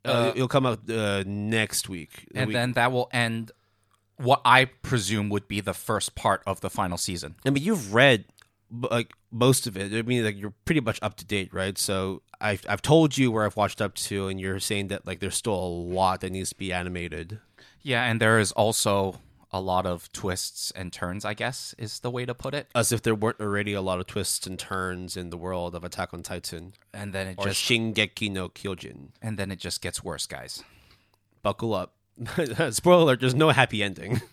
[0.04, 2.28] Uh, Uh, it'll come out uh, next week.
[2.34, 3.52] The and week- then that will end
[4.18, 7.36] what I presume would be the first part of the final season.
[7.46, 8.26] I mean, you've read
[8.72, 9.94] like most of it.
[9.94, 11.78] I mean, like you're pretty much up to date, right?
[11.78, 15.20] So I've I've told you where I've watched up to, and you're saying that like
[15.20, 15.68] there's still a
[16.00, 17.40] lot that needs to be animated.
[17.84, 19.20] Yeah, and there is also
[19.52, 22.68] a lot of twists and turns, I guess is the way to put it.
[22.74, 25.84] As if there weren't already a lot of twists and turns in the world of
[25.84, 29.10] Attack on Titan And then it or just Shingeki no Kyojin.
[29.22, 30.64] and then it just gets worse, guys.
[31.42, 31.96] Buckle up.
[32.72, 34.22] Spoiler alert, there's no happy ending.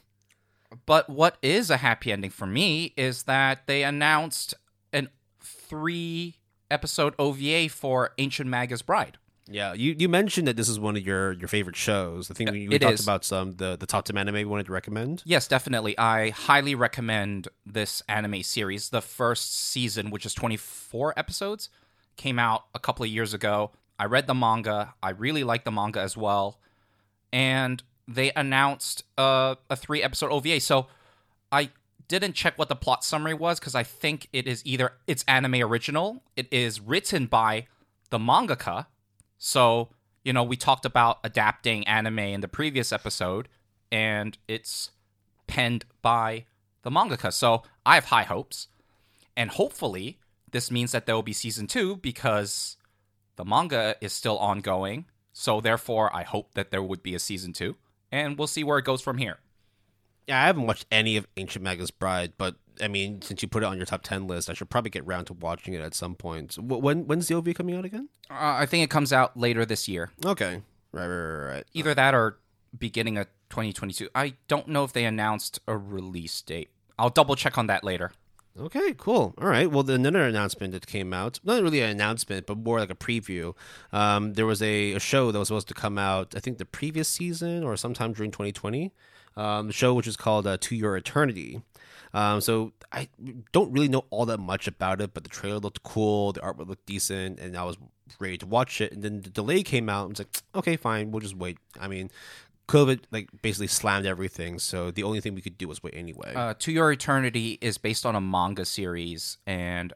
[0.84, 4.52] But what is a happy ending for me is that they announced
[4.92, 5.08] an
[5.40, 6.36] three
[6.70, 9.16] episode OVA for Ancient Magus' Bride.
[9.50, 12.30] Yeah, you, you mentioned that this is one of your, your favorite shows.
[12.30, 13.02] I think we, we talked is.
[13.02, 15.22] about some the, the top 10 anime we wanted to recommend.
[15.24, 15.96] Yes, definitely.
[15.98, 18.90] I highly recommend this anime series.
[18.90, 21.70] The first season, which is 24 episodes,
[22.16, 23.72] came out a couple of years ago.
[23.98, 24.94] I read the manga.
[25.02, 26.60] I really like the manga as well.
[27.32, 30.60] And they announced uh, a three episode OVA.
[30.60, 30.88] So
[31.50, 31.70] I
[32.06, 35.56] didn't check what the plot summary was because I think it is either it's anime
[35.56, 37.66] original, it is written by
[38.10, 38.86] the mangaka.
[39.38, 39.90] So,
[40.24, 43.48] you know, we talked about adapting anime in the previous episode,
[43.90, 44.90] and it's
[45.46, 46.44] penned by
[46.82, 47.32] the mangaka.
[47.32, 48.68] So I have high hopes.
[49.36, 50.18] And hopefully,
[50.50, 52.76] this means that there will be season two because
[53.36, 55.06] the manga is still ongoing.
[55.32, 57.76] So therefore, I hope that there would be a season two.
[58.10, 59.38] And we'll see where it goes from here.
[60.28, 63.62] Yeah, I haven't watched any of Ancient Magus' Bride, but I mean, since you put
[63.62, 65.94] it on your top 10 list, I should probably get round to watching it at
[65.94, 66.56] some point.
[66.58, 68.08] When When's the OV coming out again?
[68.30, 70.10] Uh, I think it comes out later this year.
[70.24, 70.62] Okay.
[70.92, 71.64] Right, right, right, right.
[71.72, 72.38] Either that or
[72.78, 74.08] beginning of 2022.
[74.14, 76.68] I don't know if they announced a release date.
[76.98, 78.12] I'll double check on that later.
[78.58, 79.34] Okay, cool.
[79.38, 79.70] All right.
[79.70, 82.94] Well, then another announcement that came out, not really an announcement, but more like a
[82.94, 83.54] preview.
[83.92, 86.64] Um, there was a, a show that was supposed to come out, I think the
[86.64, 88.92] previous season or sometime during 2020.
[89.38, 91.62] Um, the show, which is called uh, To Your Eternity.
[92.12, 93.08] Um, so I
[93.52, 96.68] don't really know all that much about it, but the trailer looked cool, the artwork
[96.68, 97.76] looked decent, and I was
[98.18, 98.92] ready to watch it.
[98.92, 100.06] And then the delay came out.
[100.06, 101.58] and was like, okay, fine, we'll just wait.
[101.78, 102.10] I mean,
[102.66, 106.34] COVID like basically slammed everything, so the only thing we could do was wait anyway.
[106.34, 109.92] Uh, to Your Eternity is based on a manga series, and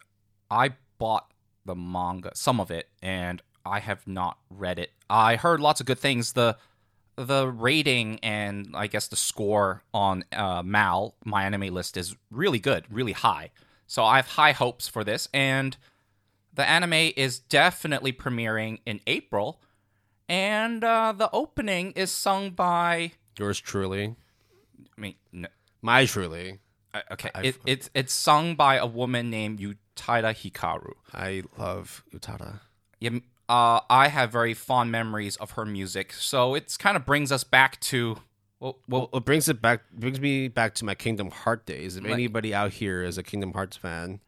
[0.51, 1.33] I bought
[1.65, 4.91] the manga, some of it, and I have not read it.
[5.11, 6.33] I heard lots of good things.
[6.33, 6.57] The
[7.17, 12.59] the rating and I guess the score on uh, Mal, my anime list, is really
[12.59, 13.51] good, really high.
[13.87, 15.77] So I have high hopes for this, and
[16.55, 19.61] the anime is definitely premiering in April,
[20.29, 23.13] and uh, the opening is sung by.
[23.39, 24.15] Yours truly,
[24.97, 25.49] I mean, no,
[25.83, 26.61] my truly.
[26.95, 30.93] I- okay, I've- it, it's it's sung by a woman named Utada Hikaru.
[31.13, 32.61] I love Utada.
[33.01, 33.19] Yeah,
[33.53, 37.45] uh, I have very fond memories of her music, so it's kind of brings us
[37.45, 38.19] back to
[38.61, 39.83] well, well, Well, it brings it back.
[39.93, 41.97] Brings me back to my Kingdom Heart days.
[41.97, 44.21] If Like- anybody out here is a Kingdom Hearts fan,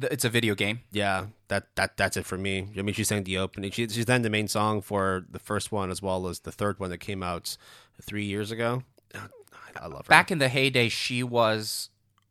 [0.00, 0.80] th- it's a video game.
[0.92, 2.68] yeah, that that that's it for me.
[2.78, 3.70] I mean, she sang the opening.
[3.72, 6.78] She she sang the main song for the first one as well as the third
[6.80, 7.56] one that came out
[8.00, 8.84] three years ago.
[9.14, 10.10] I love her.
[10.10, 11.90] Back in the heyday, she was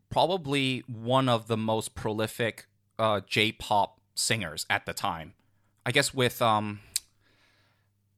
[0.09, 2.65] probably one of the most prolific
[2.99, 5.33] uh, J-pop singers at the time.
[5.85, 6.79] I guess with um,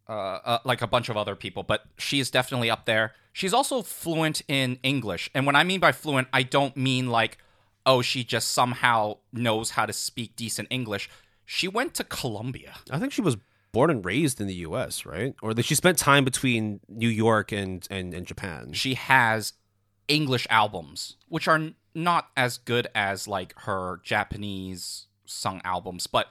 [0.07, 3.13] uh, uh, like a bunch of other people, but she is definitely up there.
[3.31, 7.37] She's also fluent in English, and when I mean by fluent, I don't mean like,
[7.85, 11.09] oh, she just somehow knows how to speak decent English.
[11.45, 12.75] She went to Columbia.
[12.89, 13.37] I think she was
[13.71, 15.35] born and raised in the U.S., right?
[15.41, 18.73] Or that she spent time between New York and and, and Japan.
[18.73, 19.53] She has
[20.07, 26.27] English albums, which are not as good as like her Japanese sung albums, but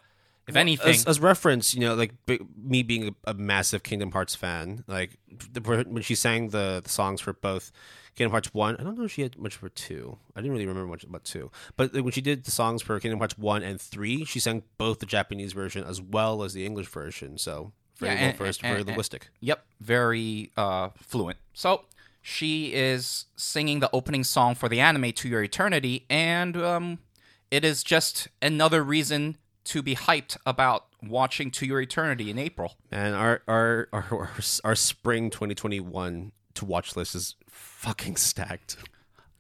[0.49, 4.11] if anything, as, as reference, you know, like b- me being a, a massive Kingdom
[4.13, 5.19] Hearts fan, like
[5.53, 7.71] the, when she sang the, the songs for both
[8.17, 10.19] Kingdom Hearts one, I don't know if she had much for two.
[10.37, 13.19] I didn't really remember much about two, but when she did the songs for Kingdom
[13.21, 16.89] Hearts one and three, she sang both the Japanese version as well as the English
[16.89, 17.39] version.
[17.39, 19.29] So very Yeah, well and- versed, and- very and- linguistic.
[19.41, 21.39] Yep, very uh, fluent.
[21.55, 21.85] So
[22.21, 26.99] she is singing the opening song for the anime To Your Eternity, and um,
[27.51, 32.77] it is just another reason to be hyped about watching To Your Eternity in April.
[32.91, 34.31] And our our our our,
[34.65, 38.77] our spring 2021 to watch list is fucking stacked.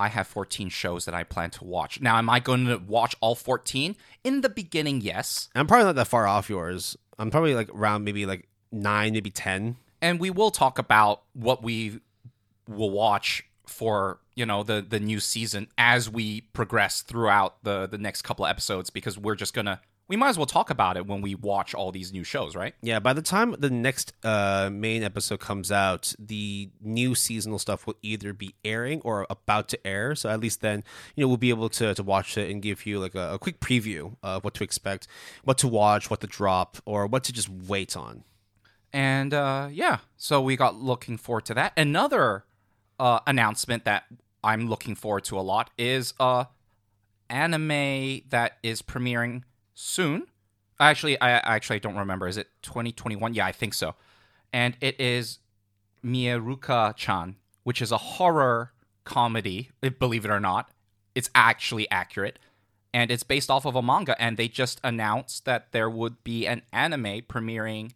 [0.00, 2.00] I have 14 shows that I plan to watch.
[2.00, 3.94] Now, am I going to watch all 14?
[4.24, 5.48] In the beginning, yes.
[5.54, 6.96] I'm probably not that far off yours.
[7.20, 9.76] I'm probably like around maybe like nine, maybe ten.
[10.00, 12.00] And we will talk about what we
[12.66, 17.98] will watch for you know the the new season as we progress throughout the the
[17.98, 21.06] next couple of episodes because we're just gonna we might as well talk about it
[21.06, 22.74] when we watch all these new shows, right?
[22.82, 27.86] Yeah, by the time the next uh, main episode comes out, the new seasonal stuff
[27.86, 30.14] will either be airing or about to air.
[30.14, 30.84] So at least then,
[31.14, 33.38] you know, we'll be able to, to watch it and give you like a, a
[33.38, 35.06] quick preview of what to expect,
[35.44, 38.24] what to watch, what to drop, or what to just wait on.
[38.92, 41.72] And uh, yeah, so we got looking forward to that.
[41.76, 42.44] Another
[42.98, 44.04] uh, announcement that
[44.44, 46.44] I'm looking forward to a lot is uh,
[47.30, 50.26] anime that is premiering soon.
[50.80, 52.26] Actually, I actually don't remember.
[52.26, 53.34] Is it 2021?
[53.34, 53.94] Yeah, I think so.
[54.52, 55.38] And it is
[56.04, 58.72] Mieruko-chan, which is a horror
[59.04, 59.70] comedy.
[59.98, 60.70] Believe it or not,
[61.14, 62.38] it's actually accurate,
[62.92, 64.20] and it's based off of a manga.
[64.20, 67.92] And they just announced that there would be an anime premiering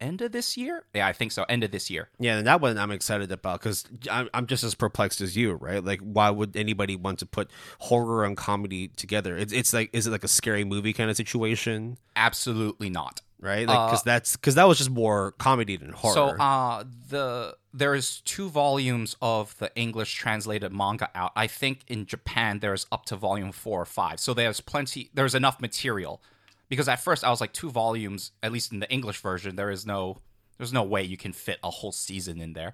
[0.00, 0.84] end of this year.
[0.94, 1.44] Yeah, I think so.
[1.48, 2.08] End of this year.
[2.18, 5.52] Yeah, and that one I'm excited about because I'm, I'm just as perplexed as you,
[5.52, 5.84] right?
[5.84, 9.36] Like, why would anybody want to put horror and comedy together?
[9.36, 11.98] It's, it's like, is it like a scary movie kind of situation?
[12.16, 13.22] Absolutely not.
[13.40, 16.12] Right, like because that's because that was just more comedy than horror.
[16.12, 21.30] So, uh, the there's two volumes of the English translated manga out.
[21.36, 24.18] I think in Japan there's up to volume four or five.
[24.18, 25.10] So there's plenty.
[25.14, 26.20] There's enough material
[26.68, 29.70] because at first I was like two volumes, at least in the English version, there
[29.70, 30.18] is no
[30.58, 32.72] there's no way you can fit a whole season in there.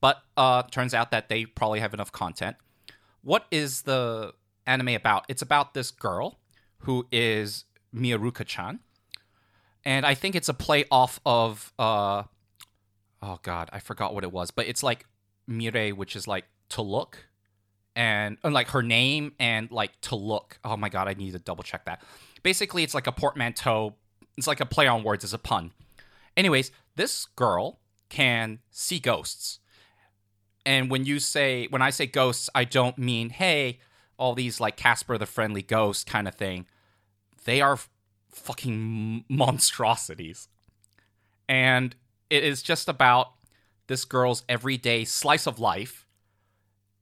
[0.00, 2.56] But uh turns out that they probably have enough content.
[3.22, 4.34] What is the
[4.66, 5.24] anime about?
[5.28, 6.38] It's about this girl
[6.78, 8.80] who is Mieruko-chan.
[9.86, 12.24] And I think it's a play off of uh
[13.22, 15.06] oh god, I forgot what it was, but it's like
[15.46, 17.28] Mire, which is like to look
[17.96, 20.58] and, and like her name and like to look.
[20.64, 22.02] Oh my god, I need to double check that
[22.44, 23.96] basically it's like a portmanteau.
[24.38, 25.72] It's like a play on words as a pun.
[26.36, 29.58] Anyways, this girl can see ghosts.
[30.64, 33.80] And when you say when I say ghosts, I don't mean hey,
[34.16, 36.66] all these like Casper the friendly ghost kind of thing.
[37.44, 37.78] They are
[38.30, 40.48] fucking monstrosities.
[41.48, 41.96] And
[42.30, 43.32] it is just about
[43.86, 46.06] this girl's everyday slice of life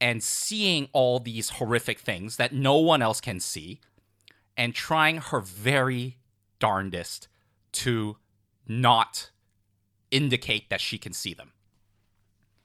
[0.01, 3.81] and seeing all these horrific things that no one else can see
[4.57, 6.19] and trying her very
[6.59, 7.29] darndest
[7.73, 8.17] to
[8.69, 9.31] not
[10.11, 11.53] indicate that she can see them.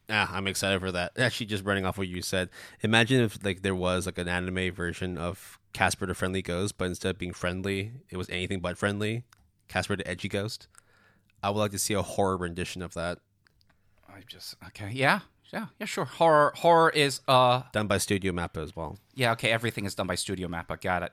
[0.10, 1.17] Ah, I'm excited for that.
[1.17, 2.50] Actually, just running off what you said,
[2.82, 6.86] imagine if like there was like an anime version of Casper the Friendly Ghost, but
[6.86, 9.23] instead of being friendly, it was anything but friendly.
[9.67, 10.67] Casper the Edgy Ghost.
[11.43, 13.19] I would like to see a horror rendition of that.
[14.08, 15.21] I just okay, yeah,
[15.52, 16.06] yeah, yeah, sure.
[16.06, 18.97] Horror, horror is uh done by Studio Mappa as well.
[19.13, 20.80] Yeah, okay, everything is done by Studio Mappa.
[20.80, 21.12] Got it.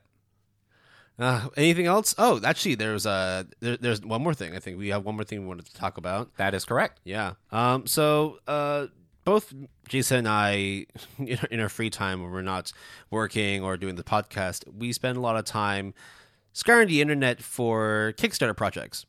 [1.19, 2.15] Uh, anything else?
[2.19, 4.55] Oh, actually, there's uh, there, there's one more thing.
[4.55, 6.35] I think we have one more thing we wanted to talk about.
[6.37, 7.01] That is correct.
[7.05, 7.35] Yeah.
[7.53, 7.87] Um.
[7.87, 8.87] So, uh,
[9.25, 9.55] both
[9.89, 10.87] Jason and I,
[11.51, 12.73] in our free time when we're not
[13.11, 15.95] working or doing the podcast, we spend a lot of time
[16.53, 19.07] scouring the internet for Kickstarter projects.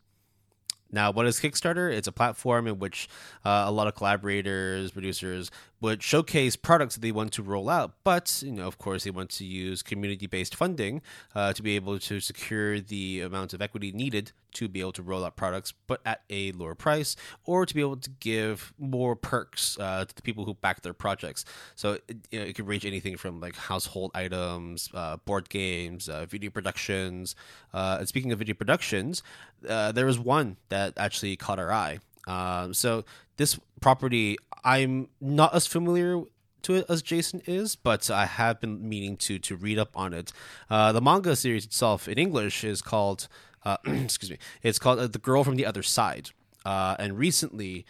[0.91, 1.91] Now, what is Kickstarter?
[1.91, 3.09] It's a platform in which
[3.43, 7.93] uh, a lot of collaborators, producers would showcase products that they want to roll out.
[8.03, 11.01] But, you know, of course, they want to use community based funding
[11.33, 15.03] uh, to be able to secure the amount of equity needed to be able to
[15.03, 19.13] roll out products, but at a lower price, or to be able to give more
[19.13, 21.43] perks uh, to the people who back their projects.
[21.75, 26.07] So it, you know, it can range anything from like household items, uh, board games,
[26.07, 27.35] uh, video productions.
[27.73, 29.23] Uh, and speaking of video productions,
[29.67, 31.99] uh, there was one that actually caught our eye.
[32.25, 33.03] Um, so
[33.37, 36.23] this property, I'm not as familiar
[36.63, 40.13] to it as Jason is, but I have been meaning to to read up on
[40.13, 40.33] it.
[40.69, 43.27] Uh, the manga series itself in English is called,
[43.63, 46.31] uh, excuse me, it's called uh, The Girl from the Other Side.
[46.65, 47.85] Uh, and recently,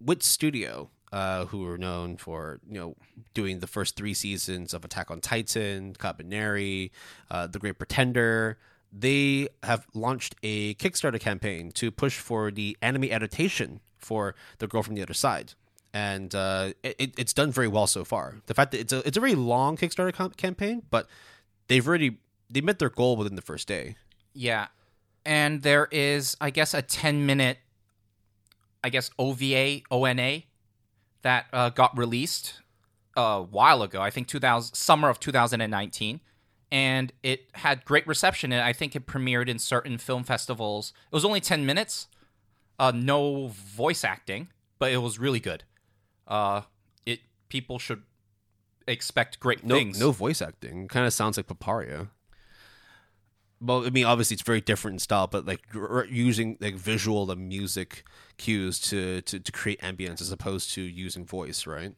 [0.00, 2.96] Wit Studio, uh, who are known for you know
[3.34, 6.90] doing the first three seasons of Attack on Titan, Kabaneri,
[7.30, 8.56] uh, The Great Pretender,
[8.90, 14.82] they have launched a Kickstarter campaign to push for the anime adaptation for The Girl
[14.82, 15.52] from the Other Side.
[15.96, 18.34] And uh, it, it's done very well so far.
[18.44, 21.06] The fact that it's a it's a very long Kickstarter campaign, but
[21.68, 22.18] they've already
[22.50, 23.96] they met their goal within the first day.
[24.34, 24.66] Yeah,
[25.24, 27.56] and there is, I guess, a ten minute,
[28.84, 30.42] I guess OVA ONA
[31.22, 32.60] that uh, got released
[33.16, 34.02] a while ago.
[34.02, 36.20] I think two thousand summer of two thousand and nineteen
[36.70, 41.14] and it had great reception and i think it premiered in certain film festivals it
[41.14, 42.08] was only 10 minutes
[42.80, 44.48] uh, no voice acting
[44.80, 45.62] but it was really good
[46.26, 46.62] uh,
[47.04, 48.02] it people should
[48.86, 50.88] expect great No, things no voice acting.
[50.88, 52.08] Kind of sounds like Paparia.
[53.60, 55.62] Well, I mean, obviously it's very different in style, but like
[56.10, 58.04] using like visual and music
[58.36, 61.94] cues to, to to create ambience as opposed to using voice, right?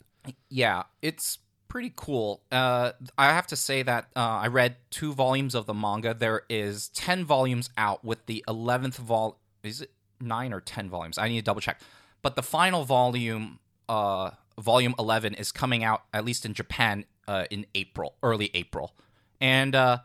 [0.48, 2.42] Yeah, it's pretty cool.
[2.50, 6.14] Uh, I have to say that uh, I read two volumes of the manga.
[6.14, 9.40] There is ten volumes out, with the eleventh vol.
[9.62, 11.18] Is it nine or ten volumes?
[11.18, 11.80] I need to double check.
[12.22, 13.58] But the final volume,
[13.88, 18.94] uh, volume eleven, is coming out at least in Japan uh, in April, early April,
[19.40, 19.98] and uh,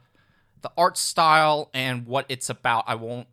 [0.62, 2.84] the art style and what it's about.
[2.88, 3.28] I won't.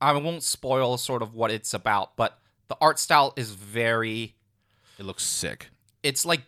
[0.00, 2.38] I won't spoil sort of what it's about, but
[2.68, 4.34] the art style is very
[4.98, 5.70] It looks sick.
[6.02, 6.42] it's like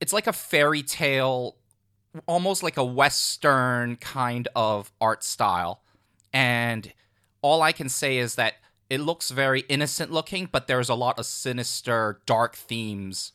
[0.00, 1.56] it's like a fairy tale
[2.26, 5.82] almost like a western kind of art style
[6.32, 6.92] and
[7.40, 8.54] all i can say is that
[8.90, 13.32] it looks very innocent looking but there's a lot of sinister dark themes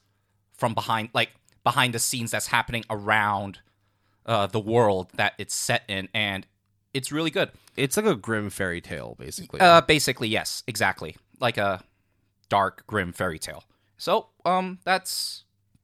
[0.53, 1.31] from behind like
[1.63, 3.59] behind the scenes that's happening around
[4.27, 6.45] uh, the world that it's set in and
[6.93, 9.59] it's really good It's like a grim fairy tale, basically.
[9.59, 11.83] uh, basically, yes, exactly, like a
[12.47, 13.65] dark, grim fairy tale.
[13.97, 15.43] So, um, that's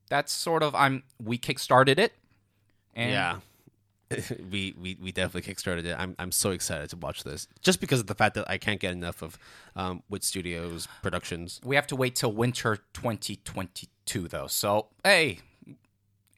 [0.10, 2.14] that's sort of I'm we kickstarted it,
[2.96, 3.40] and yeah.
[4.52, 5.96] we, we we definitely kickstarted it.
[5.98, 8.80] I'm I'm so excited to watch this, just because of the fact that I can't
[8.80, 9.38] get enough of
[9.76, 11.60] um, Wit Studios productions.
[11.64, 14.48] we have to wait till winter 2022 though.
[14.48, 15.40] So, hey,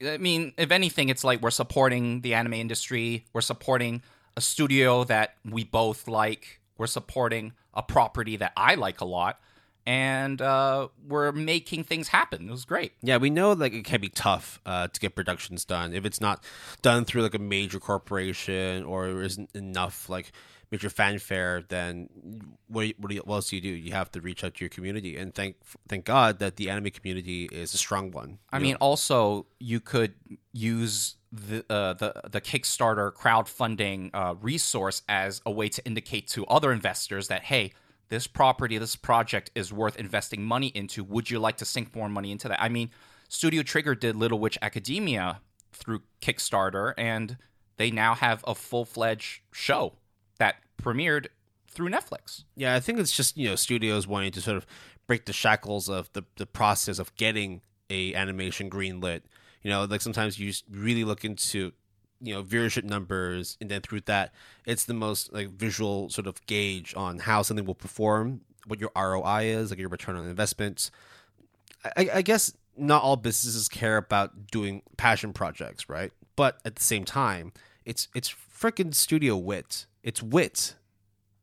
[0.05, 3.25] I mean, if anything, it's like we're supporting the anime industry.
[3.33, 4.01] We're supporting
[4.35, 6.59] a studio that we both like.
[6.77, 9.39] We're supporting a property that I like a lot,
[9.85, 12.47] and uh, we're making things happen.
[12.47, 12.93] It was great.
[13.01, 16.21] Yeah, we know like it can be tough uh, to get productions done if it's
[16.21, 16.43] not
[16.81, 20.31] done through like a major corporation or there isn't enough like
[20.73, 21.63] major fanfare.
[21.67, 22.09] Then
[22.67, 23.69] what what, you, what else do you do?
[23.69, 25.57] You have to reach out to your community, and thank
[25.87, 28.39] thank God that the anime community is a strong one.
[28.51, 30.15] I mean, know, also you could
[30.51, 36.45] use the uh, the the Kickstarter crowdfunding uh, resource as a way to indicate to
[36.47, 37.73] other investors that hey,
[38.09, 41.03] this property, this project is worth investing money into.
[41.03, 42.61] Would you like to sink more money into that?
[42.61, 42.91] I mean,
[43.27, 45.41] Studio Trigger did Little Witch Academia
[45.71, 47.37] through Kickstarter, and
[47.77, 49.93] they now have a full fledged show
[50.37, 51.27] that premiered
[51.67, 52.43] through Netflix.
[52.55, 54.67] yeah, I think it's just you know studios wanting to sort of
[55.07, 59.21] break the shackles of the the process of getting a animation greenlit.
[59.63, 61.71] You know, like sometimes you really look into
[62.23, 64.33] you know viewership numbers, and then through that,
[64.65, 68.91] it's the most like visual sort of gauge on how something will perform, what your
[68.95, 70.89] ROI is, like your return on investments.
[71.97, 76.11] I, I guess not all businesses care about doing passion projects, right?
[76.35, 77.51] But at the same time,
[77.85, 79.85] it's it's freaking Studio Wit.
[80.01, 80.75] It's wit.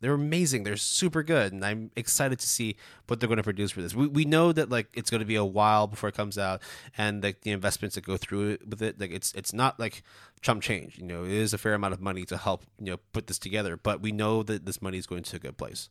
[0.01, 0.63] They're amazing.
[0.63, 2.77] They're super good, and I'm excited to see
[3.07, 3.95] what they're going to produce for this.
[3.95, 6.63] We, we know that like it's going to be a while before it comes out,
[6.97, 10.03] and like the investments that go through it with it, like it's it's not like
[10.41, 10.99] chump change.
[10.99, 13.39] You know, it is a fair amount of money to help you know put this
[13.39, 13.77] together.
[13.77, 15.91] But we know that this money is going to a good place.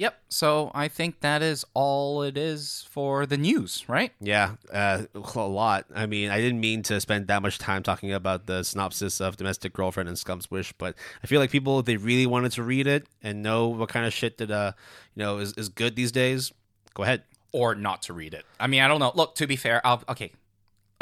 [0.00, 0.18] Yep.
[0.30, 4.12] So I think that is all it is for the news, right?
[4.18, 5.84] Yeah, uh, a lot.
[5.94, 9.36] I mean, I didn't mean to spend that much time talking about the synopsis of
[9.36, 12.86] Domestic Girlfriend and Scum's Wish, but I feel like people, they really wanted to read
[12.86, 14.72] it and know what kind of shit that, uh,
[15.14, 16.50] you know, is, is good these days,
[16.94, 17.24] go ahead.
[17.52, 18.46] or not to read it.
[18.58, 19.12] I mean, I don't know.
[19.14, 20.32] Look, to be fair, I'll, okay,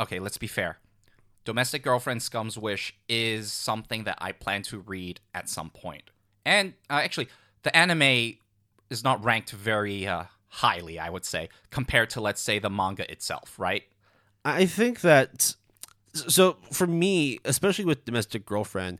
[0.01, 0.79] okay, let's be fair.
[1.45, 6.11] Domestic Girlfriend Scum's Wish is something that I plan to read at some point.
[6.45, 7.29] And uh, actually,
[7.63, 8.39] the anime
[8.91, 13.11] is not ranked very uh, highly, I would say, compared to, let's say, the manga
[13.11, 13.85] itself, right?
[14.45, 15.55] I think that
[16.15, 18.99] so for me, especially with Domestic Girlfriend,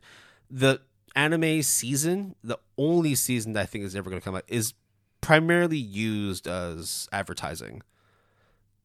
[0.49, 0.81] the
[1.15, 4.73] anime season, the only season that I think is ever going to come out, is
[5.21, 7.81] primarily used as advertising.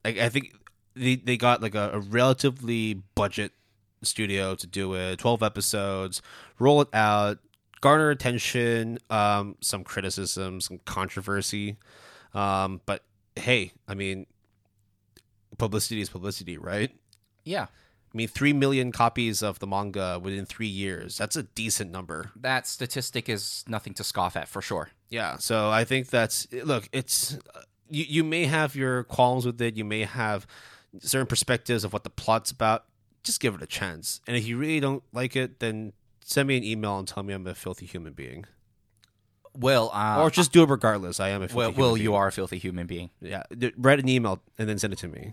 [0.05, 0.55] Like I think
[0.95, 3.53] they they got like a, a relatively budget
[4.03, 6.23] studio to do it, twelve episodes,
[6.59, 7.39] roll it out,
[7.85, 11.77] garner attention, um, some criticism, some controversy,
[12.33, 13.05] um, but
[13.37, 14.25] hey, I mean,
[15.59, 16.91] publicity is publicity, right?
[17.45, 21.19] Yeah, I mean, three million copies of the manga within three years.
[21.19, 22.31] That's a decent number.
[22.37, 24.89] that statistic is nothing to scoff at for sure.
[25.11, 25.37] Yeah.
[25.37, 26.89] So I think that's look.
[26.91, 27.37] It's
[27.91, 28.05] you.
[28.09, 29.77] You may have your qualms with it.
[29.77, 30.47] You may have
[31.01, 32.87] certain perspectives of what the plot's about.
[33.25, 34.23] Just give it a chance.
[34.27, 35.93] And if you really don't like it, then
[36.25, 38.45] send me an email and tell me I'm a filthy human being,
[39.57, 41.21] Well, uh, or just do it regardless.
[41.21, 42.03] I am a filthy Will, human Will being.
[42.05, 43.11] you are a filthy human being.
[43.21, 43.43] Yeah.
[43.77, 45.31] Write an email and then send it to me.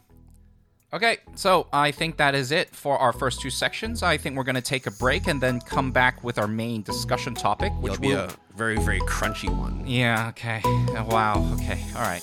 [0.93, 4.03] Okay, so I think that is it for our first two sections.
[4.03, 6.81] I think we're going to take a break and then come back with our main
[6.81, 8.25] discussion topic, which It'll be will.
[8.25, 9.87] a very very crunchy one.
[9.87, 10.61] Yeah, okay.
[11.09, 12.21] Wow, okay, all right.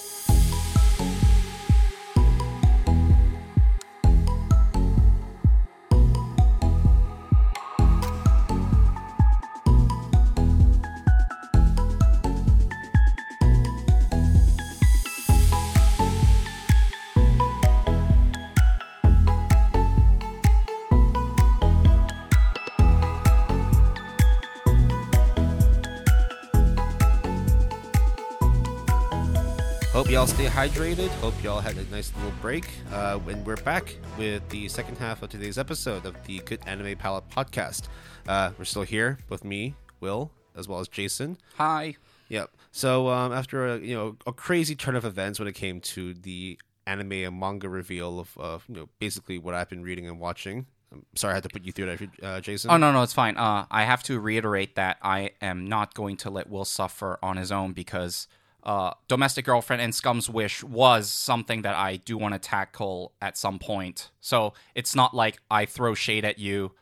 [30.18, 31.06] Y'all stay hydrated.
[31.20, 32.68] Hope y'all had a nice little break.
[32.90, 36.96] Uh, and we're back with the second half of today's episode of the Good Anime
[36.96, 37.86] Palette podcast.
[38.26, 41.38] Uh, we're still here with me, Will, as well as Jason.
[41.54, 41.94] Hi.
[42.30, 42.50] Yep.
[42.72, 46.14] So um, after a you know a crazy turn of events when it came to
[46.14, 50.18] the anime and manga reveal of, of you know basically what I've been reading and
[50.18, 50.66] watching.
[50.92, 52.72] I'm sorry I had to put you through that, uh, Jason.
[52.72, 53.36] Oh no, no, it's fine.
[53.36, 57.36] Uh, I have to reiterate that I am not going to let Will suffer on
[57.36, 58.26] his own because
[58.64, 63.38] uh, domestic girlfriend and Scum's wish was something that I do want to tackle at
[63.38, 64.10] some point.
[64.20, 66.72] So it's not like I throw shade at you,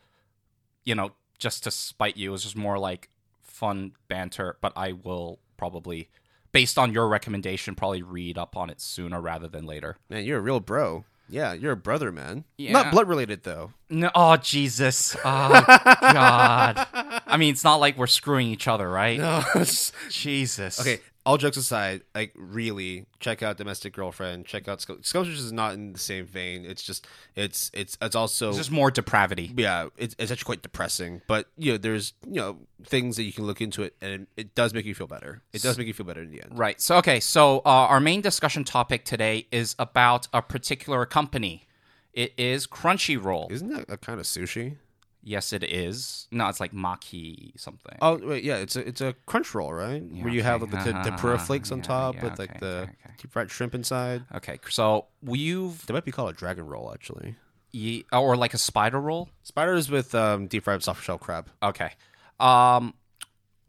[0.83, 2.33] you know, just to spite you.
[2.33, 3.09] It's just more like
[3.41, 4.57] fun banter.
[4.59, 6.09] But I will probably,
[6.51, 9.97] based on your recommendation, probably read up on it sooner rather than later.
[10.09, 11.05] Man, you're a real bro.
[11.29, 12.45] Yeah, you're a brother, man.
[12.57, 12.71] Yeah.
[12.71, 13.73] Not blood related though.
[13.89, 15.15] No, oh Jesus!
[15.25, 16.87] Oh God!
[17.27, 19.19] I mean, it's not like we're screwing each other, right?
[19.19, 19.43] No.
[20.09, 20.79] Jesus.
[20.79, 20.99] okay.
[21.27, 24.45] All jokes aside, like really, check out Domestic Girlfriend.
[24.45, 26.63] Check out Scum's Wish is not in the same vein.
[26.63, 27.05] It's just
[27.35, 29.51] it's it's it's also It's just more depravity.
[29.57, 31.21] yeah, it's, it's actually quite depressing.
[31.27, 34.55] But you know, there's you know things that you can look into it, and it
[34.55, 35.41] does make you feel better.
[35.51, 36.57] It does make you feel better in the end.
[36.57, 36.79] Right.
[36.79, 37.19] So, okay.
[37.19, 41.67] So, uh, our main discussion topic today is about a particular company.
[42.13, 43.51] It is Crunchyroll.
[43.51, 44.77] Isn't that a kind of sushi?
[45.27, 46.27] Yes, it is.
[46.31, 47.97] No, it's like maki something.
[48.01, 50.01] Oh wait, yeah, it's a it's a crunch roll, right?
[50.03, 51.03] Where you have like, the okay.
[51.03, 53.13] tempura flakes on Yeah, top yeah, with like the okay, okay.
[53.21, 54.23] deep fried shrimp inside.
[54.33, 54.59] Okay.
[54.69, 57.35] So, you've They might be called a dragon roll actually.
[57.71, 59.29] ye- or like a spider roll.
[59.43, 61.49] Spiders with um, deep fried soft shell crab.
[61.61, 61.91] Okay.
[62.39, 62.93] Um,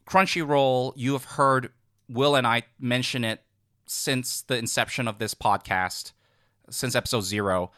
[0.07, 0.93] crunchy roll.
[0.97, 1.71] you have heard
[2.09, 3.43] Will and I mention it
[3.87, 6.13] since the inception of this podcast,
[6.71, 7.71] since episode zero.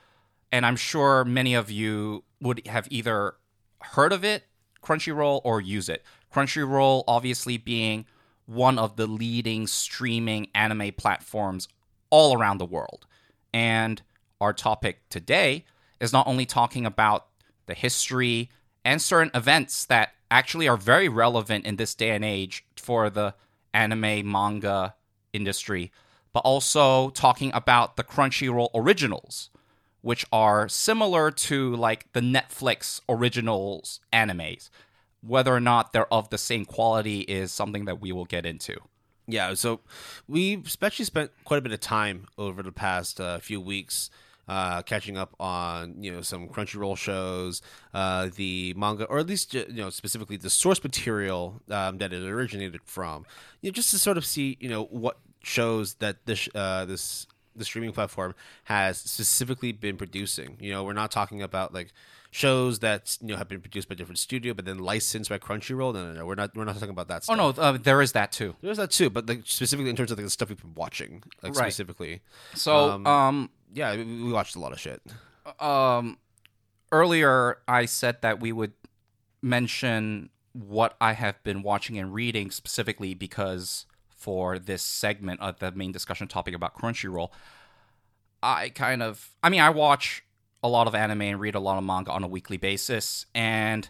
[0.53, 3.35] And I'm sure many of you would have either
[3.83, 4.45] heard of it,
[4.83, 6.05] Crunchyroll, or use it.
[6.33, 8.07] Crunchyroll, obviously, being
[8.47, 11.69] one of the leading streaming anime platforms
[12.11, 13.07] all around the world.
[13.53, 14.03] And
[14.41, 15.65] our topic today
[16.01, 17.27] is not only talking about
[17.67, 18.51] the history
[18.85, 23.35] and certain events that actually are very relevant in this day and age for the
[23.75, 24.95] anime manga
[25.33, 25.93] industry,
[26.33, 29.51] but also talking about the Crunchyroll originals,
[30.03, 34.71] which are similar to like the Netflix originals animes.
[35.23, 38.77] Whether or not they're of the same quality is something that we will get into.
[39.27, 39.81] Yeah, so
[40.27, 44.11] we've especially spent quite a bit of time over the past uh, few weeks
[44.51, 47.63] uh, catching up on you know some Crunchyroll shows,
[47.95, 52.25] uh, the manga, or at least you know specifically the source material um, that it
[52.25, 53.25] originated from.
[53.61, 57.29] You know, just to sort of see you know what shows that this uh, this
[57.61, 58.35] the streaming platform
[58.65, 60.57] has specifically been producing.
[60.59, 61.93] You know, we're not talking about like
[62.33, 65.95] shows that you know have been produced by different studio, but then licensed by Crunchyroll.
[65.95, 66.57] No, no, no, we're not.
[66.57, 67.23] We're not talking about that.
[67.25, 67.39] Stuff.
[67.39, 68.57] Oh no, uh, there is that too.
[68.61, 71.23] There's that too, but like specifically in terms of like the stuff we've been watching,
[71.43, 71.73] like Right.
[71.73, 72.23] specifically,
[72.55, 75.01] So, Um, um, yeah, we, we watched a lot of shit.
[75.61, 76.19] um
[76.93, 78.73] earlier I said that we would
[79.43, 83.87] mention what I have been watching and reading specifically because
[84.21, 87.31] for this segment of the main discussion topic about Crunchyroll,
[88.43, 90.23] I kind of I mean I watch
[90.63, 93.89] a lot of anime and read a lot of manga on a weekly basis and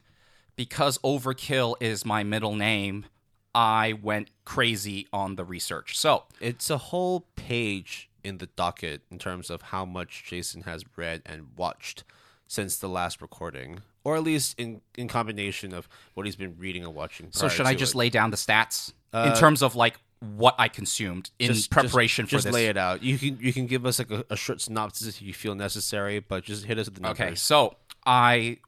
[0.56, 3.06] because Overkill is my middle name,
[3.54, 5.98] I went crazy on the research.
[5.98, 10.84] So, It's a whole page in the docket in terms of how much Jason has
[10.96, 12.04] read and watched
[12.46, 16.84] since the last recording, or at least in in combination of what he's been reading
[16.84, 17.28] and watching.
[17.32, 17.98] so should I just it.
[17.98, 22.24] lay down the stats in Uh, terms of like what I consumed in Just- preparation
[22.26, 22.54] just, for just this?
[22.54, 23.02] lay it out.
[23.02, 26.20] You can you can give us like a, a short synopsis if you feel necessary,
[26.20, 27.20] but just hit us with the numbers.
[27.20, 28.58] Okay, so I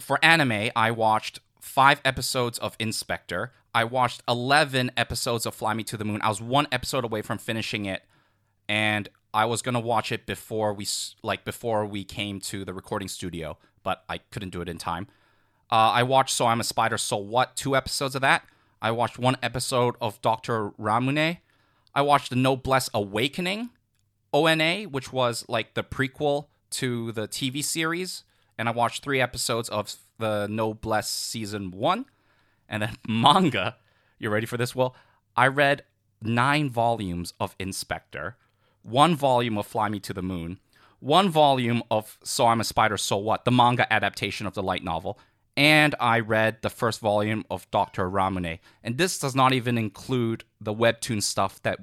[0.00, 3.52] for anime I watched five episodes of In/Spectre.
[3.74, 6.20] I watched eleven episodes of Fly Me to the Moon.
[6.22, 8.02] I was one episode away from finishing it,
[8.68, 10.86] and I was gonna watch it before we
[11.22, 15.06] like before we came to the recording studio, but I couldn't do it in time.
[15.70, 16.98] Uh, I watched So I'm a Spider.
[16.98, 17.54] So what?
[17.54, 18.42] Two episodes of that.
[18.80, 21.38] I watched one episode of Doctor Ramune.
[21.94, 23.70] I watched the Noblesse Awakening,
[24.32, 28.22] ONA, which was like the prequel to the TV series,
[28.56, 32.06] and I watched three episodes of the Noblesse season one,
[32.68, 33.76] and then manga.
[34.18, 34.76] You ready for this?
[34.76, 34.94] Will
[35.36, 35.82] I read
[36.22, 38.36] nine volumes of In/Spectre,
[38.82, 40.60] one volume of Fly Me to the Moon,
[41.00, 44.84] one volume of So I'm a Spider, So What, the manga adaptation of the light
[44.84, 45.18] novel,
[45.58, 48.08] and I read the first volume of Dr.
[48.08, 48.60] Ramune.
[48.84, 51.80] And this does not even include the webtoon stuff that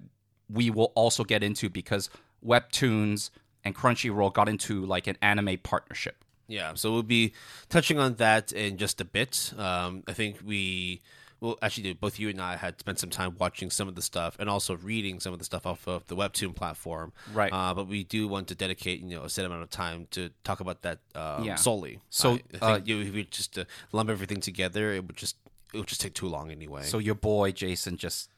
[0.49, 2.09] we will also get into because
[2.43, 3.31] webtoons
[3.65, 6.23] and Crunchyroll got into like an anime partnership.
[6.47, 7.33] Yeah, so we'll be
[7.67, 9.51] touching on that in just a bit.
[9.57, 11.01] Um, I think we
[11.45, 14.35] well, actually, both you and I had spent some time watching some of the stuff
[14.39, 17.13] and also reading some of the stuff off of the Webtoon platform.
[17.31, 17.53] Right.
[17.53, 20.31] Uh, but we do want to dedicate, you know, a set amount of time to
[20.43, 21.55] talk about that um, Yeah.
[21.55, 21.99] solely.
[22.09, 25.35] So, I, I uh, you, if we just to lump everything together, it would just
[25.73, 26.83] it would just take too long anyway.
[26.83, 28.31] So your boy Jason just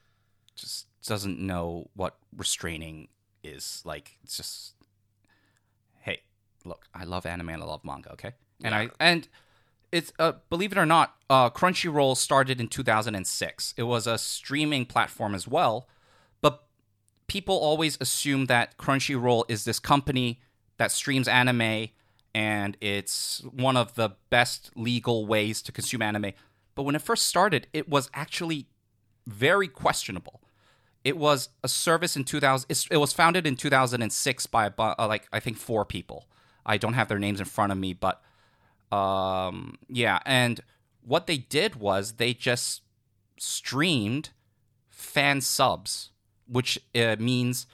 [0.55, 3.07] just doesn't know what restraining
[3.43, 3.81] is.
[3.85, 4.73] Like it's just
[6.01, 6.23] hey,
[6.65, 8.33] look, I love anime and I love manga, okay?
[8.63, 9.27] And I and
[9.91, 13.73] it's uh believe it or not, uh Crunchyroll started in 2006.
[13.77, 15.87] It was a streaming platform as well,
[16.41, 16.63] but
[17.27, 20.41] people always assume that Crunchyroll is this company
[20.77, 21.89] that streams anime
[22.33, 26.33] and it's one of the best legal ways to consume anime.
[26.75, 28.67] But when it first started, it was actually
[29.25, 30.41] very questionable.
[31.03, 35.39] It was a service in 2000 it was founded in 2006 by uh, like I
[35.39, 36.27] think four people.
[36.65, 38.21] I don't have their names in front of me, but
[38.91, 40.61] um yeah, and
[41.01, 42.81] what they did was they just
[43.37, 44.29] streamed
[44.89, 46.09] fan subs,
[46.47, 47.65] which uh, means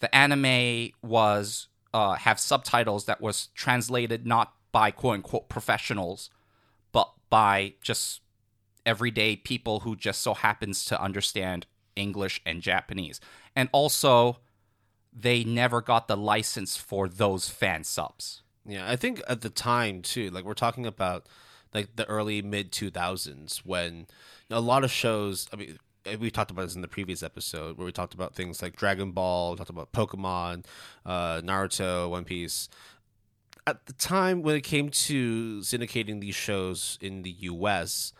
[0.00, 6.30] the anime was uh, have subtitles that was translated not by quote unquote professionals,
[6.92, 8.20] but by just
[8.84, 13.20] everyday people who just so happens to understand English and Japanese.
[13.56, 14.38] And also,
[15.12, 18.42] they never got the license for those fan subs.
[18.66, 21.26] Yeah, I think at the time too, like we're talking about
[21.74, 24.06] like the early mid 2000s when
[24.50, 25.78] a lot of shows, I mean
[26.18, 29.12] we talked about this in the previous episode where we talked about things like Dragon
[29.12, 30.64] Ball, talked about Pokemon,
[31.04, 32.68] uh, Naruto, One Piece.
[33.66, 38.12] At the time when it came to syndicating these shows in the US,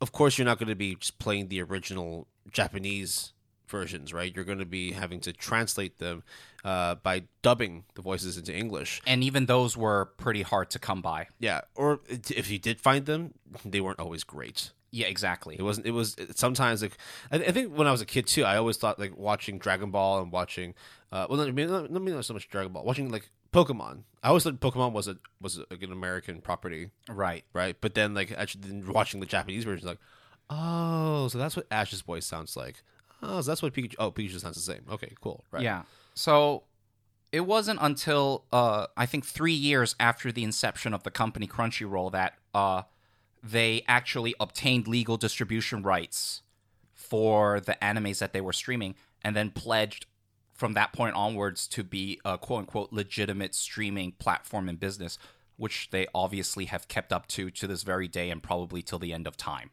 [0.00, 3.33] of course you're not going to be just playing the original Japanese
[3.78, 4.30] versions, right?
[4.34, 6.22] You're going to be having to translate them
[6.64, 9.02] uh, by dubbing the voices into English.
[9.06, 11.20] And even those were pretty hard to come by.
[11.38, 14.70] Yeah, or if you did find them, they weren't always great.
[14.90, 15.56] Yeah, exactly.
[15.58, 15.86] It wasn't.
[15.86, 16.96] It was sometimes like
[17.32, 19.90] I, I think when I was a kid too, I always thought like watching Dragon
[19.90, 20.74] Ball and watching,
[21.10, 24.04] uh, well, not, I mean, not, not, not so much Dragon Ball, watching like Pokemon.
[24.22, 27.42] I always thought Pokemon was a was like an American property, Right.
[27.52, 27.74] right?
[27.80, 29.98] But then like actually then watching the Japanese version, like,
[30.48, 32.82] oh, so that's what Ash's voice sounds like.
[33.24, 33.94] Oh, so that's what Pikachu.
[33.98, 34.82] Oh, Pikachu sounds the same.
[34.90, 35.44] Okay, cool.
[35.50, 35.62] Right.
[35.62, 35.82] Yeah.
[36.14, 36.64] So
[37.32, 42.12] it wasn't until uh, I think three years after the inception of the company Crunchyroll
[42.12, 42.82] that uh,
[43.42, 46.42] they actually obtained legal distribution rights
[46.92, 50.06] for the animes that they were streaming, and then pledged
[50.52, 55.18] from that point onwards to be a quote unquote legitimate streaming platform and business,
[55.56, 59.12] which they obviously have kept up to to this very day and probably till the
[59.12, 59.70] end of time.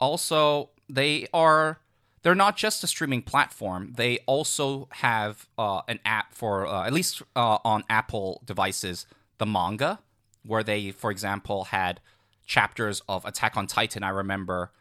[0.00, 1.80] Also, they are
[2.24, 3.92] they're not just a streaming platform.
[3.96, 9.06] They also have uh, an app for uh, at least uh, on Apple devices,
[9.36, 10.00] the manga,
[10.42, 12.00] where they, for example, had
[12.46, 14.02] chapters of Attack on Titan.
[14.02, 14.72] I remember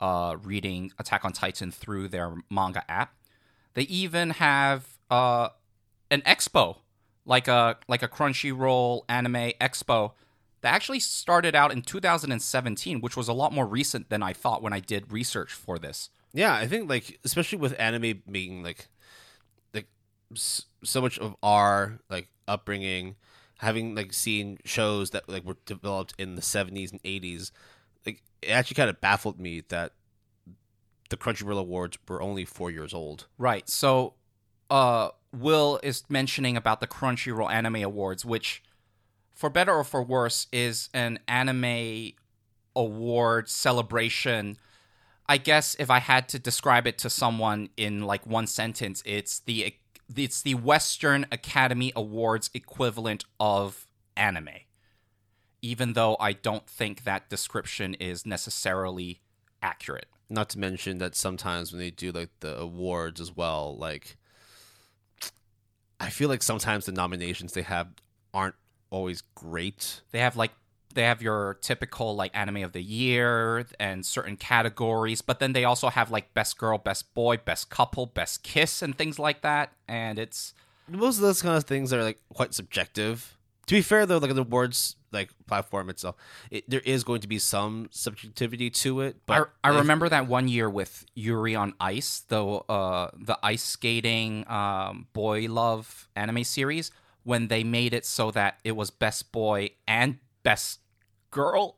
[0.00, 3.12] uh, reading Attack on Titan through their manga app.
[3.74, 5.48] They even have uh,
[6.12, 6.76] an expo,
[7.26, 10.12] like a like a Crunchyroll anime expo,
[10.60, 14.62] that actually started out in 2017, which was a lot more recent than I thought
[14.62, 16.10] when I did research for this.
[16.34, 18.88] Yeah, I think like especially with anime being like
[19.72, 19.86] like
[20.34, 23.14] so much of our like upbringing,
[23.58, 27.52] having like seen shows that like were developed in the 70s and 80s,
[28.04, 29.92] like it actually kind of baffled me that
[31.10, 33.26] the Crunchyroll Awards were only 4 years old.
[33.38, 33.68] Right.
[33.68, 34.14] So,
[34.70, 38.62] uh, Will is mentioning about the Crunchyroll Anime Awards, which,
[39.34, 42.12] for better or for worse, is an anime
[42.74, 44.56] award celebration.
[45.28, 49.40] I guess if I had to describe it to someone in like one sentence, it's
[49.40, 49.74] the
[50.16, 54.50] it's the Western Academy Awards equivalent of anime.
[55.62, 59.22] Even though I don't think that description is necessarily
[59.62, 60.06] accurate.
[60.28, 64.18] Not to mention that sometimes when they do like the awards as well, like
[65.98, 67.88] I feel like sometimes the nominations they have
[68.34, 68.56] aren't
[68.90, 70.02] always great.
[70.12, 70.52] they have like
[70.94, 75.64] they have your typical like anime of the year and certain categories but then they
[75.64, 79.72] also have like best girl best boy best couple best kiss and things like that
[79.88, 80.54] and it's
[80.88, 83.36] most of those kind of things are like quite subjective.
[83.66, 86.16] To be fair, though, like the awards like platform itself,
[86.50, 89.16] it, there is going to be some subjectivity to it.
[89.24, 93.62] But I, I remember that one year with Yuri on Ice the uh the ice
[93.62, 96.90] skating um boy love anime series
[97.22, 100.80] when they made it so that it was best boy and best
[101.34, 101.76] girl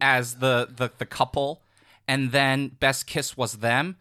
[0.00, 1.62] as the the, the couple
[2.06, 3.96] and then best kiss was them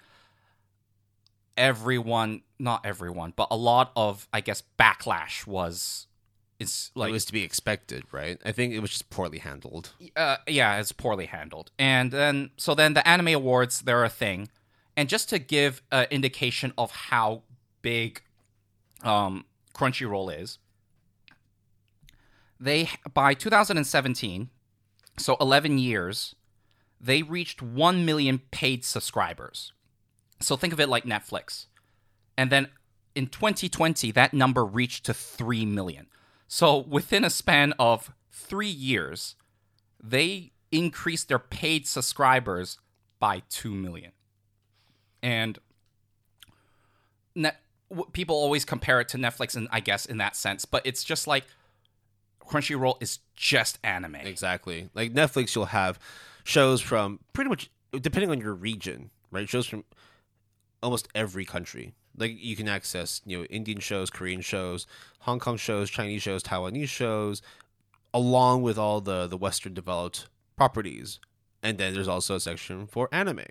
[1.56, 6.08] everyone not everyone but a lot of i guess backlash was
[6.60, 8.40] it's like it was to be expected, right?
[8.44, 9.92] I think it was just poorly handled.
[10.16, 11.72] uh, yeah, it's poorly handled.
[11.78, 14.50] And then, so then the anime awards, they're a thing.
[14.96, 17.44] And just to give an indication of how
[17.84, 18.22] big
[19.04, 19.46] um,
[19.76, 20.58] Crunchyroll is,
[22.60, 24.50] they by 2017,
[25.18, 26.36] so 11 years,
[27.00, 29.72] they reached 1 million paid subscribers.
[30.40, 31.66] So think of it like Netflix.
[32.38, 32.68] And then
[33.16, 36.08] in 2020, that number reached to 3 million.
[36.48, 39.36] So within a span of three years,
[40.02, 42.78] they increased their paid subscribers
[43.20, 44.12] by 2 million.
[45.24, 45.58] And
[47.36, 47.60] net,
[48.14, 51.26] people always compare it to Netflix, and I guess in that sense, but it's just
[51.28, 51.46] like
[52.48, 54.16] Crunchyroll is just anime.
[54.16, 54.90] Exactly.
[54.94, 56.00] Like Netflix, you'll have
[56.44, 59.48] shows from pretty much depending on your region, right?
[59.48, 59.84] Shows from
[60.82, 61.94] almost every country.
[62.18, 64.88] Like you can access, you know, Indian shows, Korean shows,
[65.20, 67.42] Hong Kong shows, Chinese shows, Taiwanese shows,
[68.14, 71.20] along with all the the Western developed properties.
[71.62, 73.46] And then there's also a section for anime.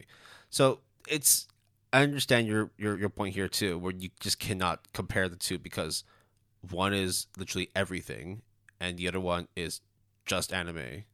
[0.51, 1.47] So it's
[1.93, 5.59] I understand your your your point here too, where you just cannot compare the two
[5.59, 6.03] because
[6.71, 8.43] one is literally everything
[8.81, 9.81] and the other one is
[10.25, 11.05] just anime.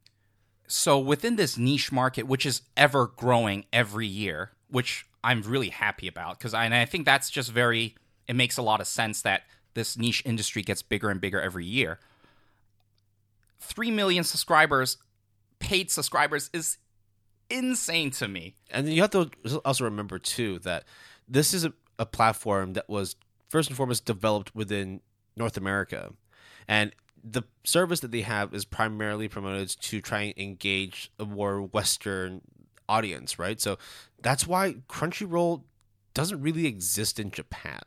[0.67, 6.07] so within this niche market which is ever growing every year which i'm really happy
[6.07, 7.95] about because I, and I think that's just very
[8.27, 9.43] it makes a lot of sense that
[9.73, 11.99] this niche industry gets bigger and bigger every year.
[13.59, 14.97] 3 million subscribers
[15.59, 16.77] paid subscribers is
[17.49, 18.55] insane to me.
[18.69, 19.29] And you have to
[19.65, 20.83] also remember too that
[21.27, 23.15] this is a, a platform that was
[23.49, 25.01] first and foremost developed within
[25.35, 26.11] North America,
[26.67, 26.93] and
[27.23, 32.41] the service that they have is primarily promoted to try and engage a more Western
[32.89, 33.61] audience, right?
[33.61, 33.77] So
[34.21, 35.63] that's why Crunchyroll
[36.13, 37.81] doesn't really exist in Japan,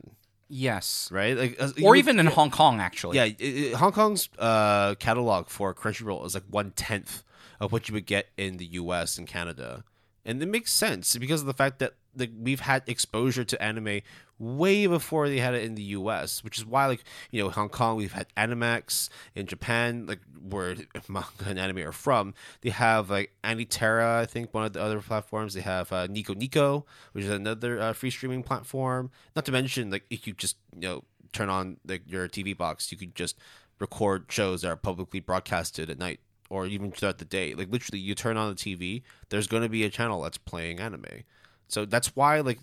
[0.49, 1.37] yes right?
[1.37, 5.49] Like, uh, or even in hong kong actually yeah, it, it- Hong Kong's uh, catalog
[5.49, 7.23] for Crunchyroll is like one tenth
[7.59, 9.17] of what you would get in the U.S.
[9.17, 9.83] and Canada,
[10.25, 14.01] and it makes sense because of the fact that like we've had exposure to anime
[14.39, 17.69] way before they had it in the U.S., which is why like you know Hong
[17.69, 20.75] Kong we've had Animax in Japan, like where
[21.07, 22.33] manga and anime are from.
[22.61, 25.53] They have like Aniterra, I think one of the other platforms.
[25.53, 29.11] They have uh, Nico Nico, which is another uh, free streaming platform.
[29.35, 32.91] Not to mention like if you just you know turn on like your TV box,
[32.91, 33.37] you could just
[33.79, 36.19] record shows that are publicly broadcasted at night
[36.49, 37.53] or even throughout the day.
[37.53, 40.79] Like literally, you turn on the TV, there's going to be a channel that's playing
[40.79, 41.23] anime.
[41.67, 42.59] So that's why like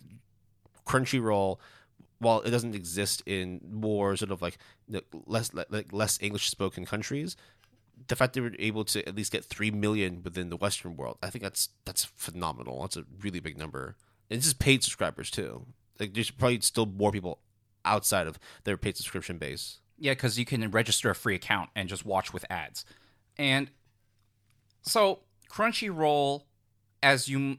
[0.87, 1.59] Crunchyroll,
[2.19, 4.59] while it doesn't exist in more sort of like
[5.27, 7.37] less like less English spoken countries,
[8.09, 11.19] the fact they were able to at least get three million within the Western world,
[11.23, 12.83] I think that's that's phenomenal.
[12.83, 13.97] That's a really big number,
[14.31, 15.67] and this is paid subscribers too.
[15.99, 17.41] Like there's probably still more people
[17.85, 19.79] outside of their paid subscription base.
[19.99, 22.85] Yeah, because you can register a free account and just watch with ads.
[23.37, 23.71] And
[24.83, 25.21] so
[25.51, 26.43] Crunchyroll,
[27.03, 27.59] as you,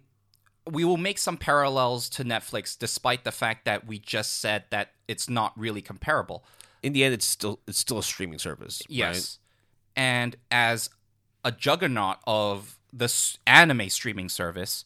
[0.69, 4.91] we will make some parallels to Netflix, despite the fact that we just said that
[5.07, 6.43] it's not really comparable.
[6.81, 8.81] In the end, it's still it's still a streaming service.
[8.87, 9.39] Yes,
[9.95, 10.89] and as
[11.43, 14.85] a juggernaut of this anime streaming service,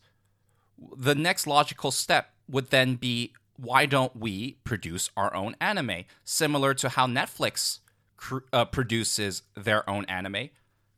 [0.95, 6.73] the next logical step would then be why don't we produce our own anime, similar
[6.73, 7.79] to how Netflix
[8.15, 10.49] cr- uh, produces their own anime.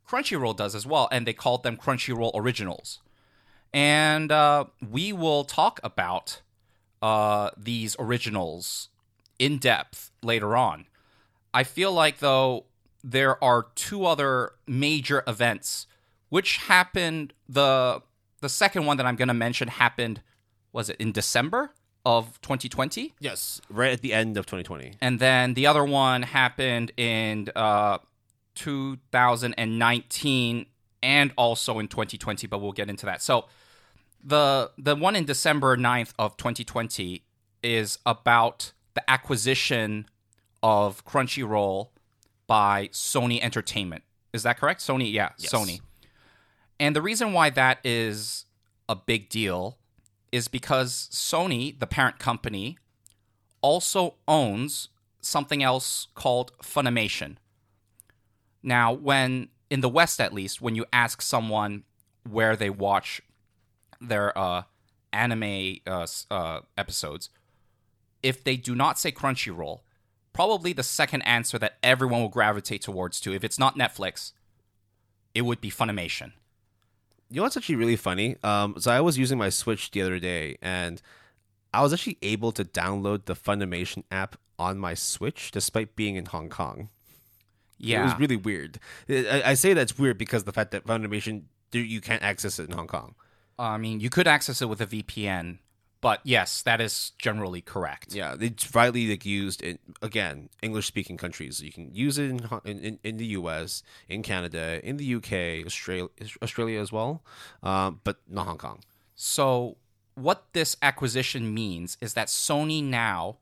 [0.08, 3.00] Crunchyroll does as well, and they called them Crunchyroll Originals.
[3.74, 6.42] And uh, we will talk about
[7.00, 8.88] uh, these originals
[9.38, 10.86] in depth later on.
[11.54, 12.64] I feel like, though,
[13.02, 15.86] there are two other major events
[16.28, 17.32] which happened.
[17.48, 18.02] The
[18.40, 20.20] the second one that I'm going to mention happened,
[20.72, 21.72] was it in December
[22.04, 23.12] of 2020?
[23.20, 24.94] Yes, right at the end of 2020.
[25.00, 27.98] and then the other one happened in uh,
[28.54, 30.66] 2019
[31.02, 33.46] and also in 2020 but we'll get into that so
[34.22, 37.24] the the one in december 9th of 2020
[37.62, 40.06] is about the acquisition
[40.62, 41.88] of crunchyroll
[42.46, 45.52] by sony entertainment is that correct sony yeah Yes.
[45.52, 45.80] sony
[46.78, 48.46] and the reason why that is
[48.88, 49.78] a big deal
[50.30, 52.78] is because sony the parent company
[53.60, 54.88] also owns
[55.20, 57.36] something else called Funimation.
[58.62, 61.84] Now, when in the West, at least, when you ask someone
[62.28, 63.22] where they watch
[64.08, 64.62] their uh,
[65.12, 67.30] anime uh, uh, episodes,
[68.22, 69.80] if they do not say Crunchyroll,
[70.32, 74.32] probably the second answer that everyone will gravitate towards to, if it's not Netflix,
[75.34, 76.32] it would be Funimation.
[77.30, 78.36] You know what's actually really funny?
[78.42, 81.00] Um, so I was using my Switch the other day, and
[81.72, 86.26] I was actually able to download the Funimation app on my Switch, despite being in
[86.26, 86.90] Hong Kong.
[87.78, 88.78] Yeah, it was really weird.
[89.08, 92.76] I, I say that's weird because the fact that Funimation you can't access it in
[92.76, 93.14] Hong Kong.
[93.58, 95.58] I mean, you could access it with a VPN,
[96.00, 98.14] but yes, that is generally correct.
[98.14, 101.60] Yeah, it's widely like used in again English speaking countries.
[101.62, 106.08] You can use it in, in in the U.S., in Canada, in the UK, Australia,
[106.42, 107.22] Australia as well,
[107.62, 108.80] um, but not Hong Kong.
[109.14, 109.76] So,
[110.14, 113.36] what this acquisition means is that Sony now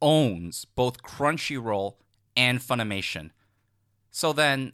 [0.00, 1.96] owns both Crunchyroll
[2.36, 3.30] and Funimation.
[4.10, 4.72] So, then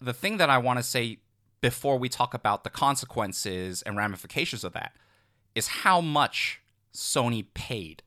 [0.00, 1.18] the thing that I want to say
[1.66, 4.92] before we talk about the consequences and ramifications of that
[5.56, 6.60] is how much
[6.94, 8.04] Sony paid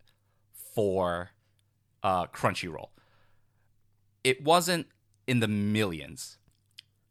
[0.73, 1.31] for
[2.01, 2.87] uh, Crunchyroll.
[4.23, 4.87] It wasn't
[5.27, 6.37] in the millions.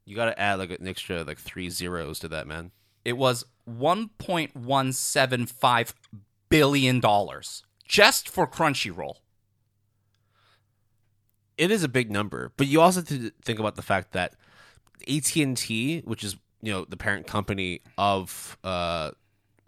[0.07, 2.71] You got to add like an extra like three zeros to that, man.
[3.05, 5.93] It was $1.175
[6.49, 7.03] billion
[7.87, 9.17] just for Crunchyroll.
[11.59, 14.33] It is a big number, but you also have to think about the fact that
[15.09, 19.13] AT and T, which is you know the parent company of uh,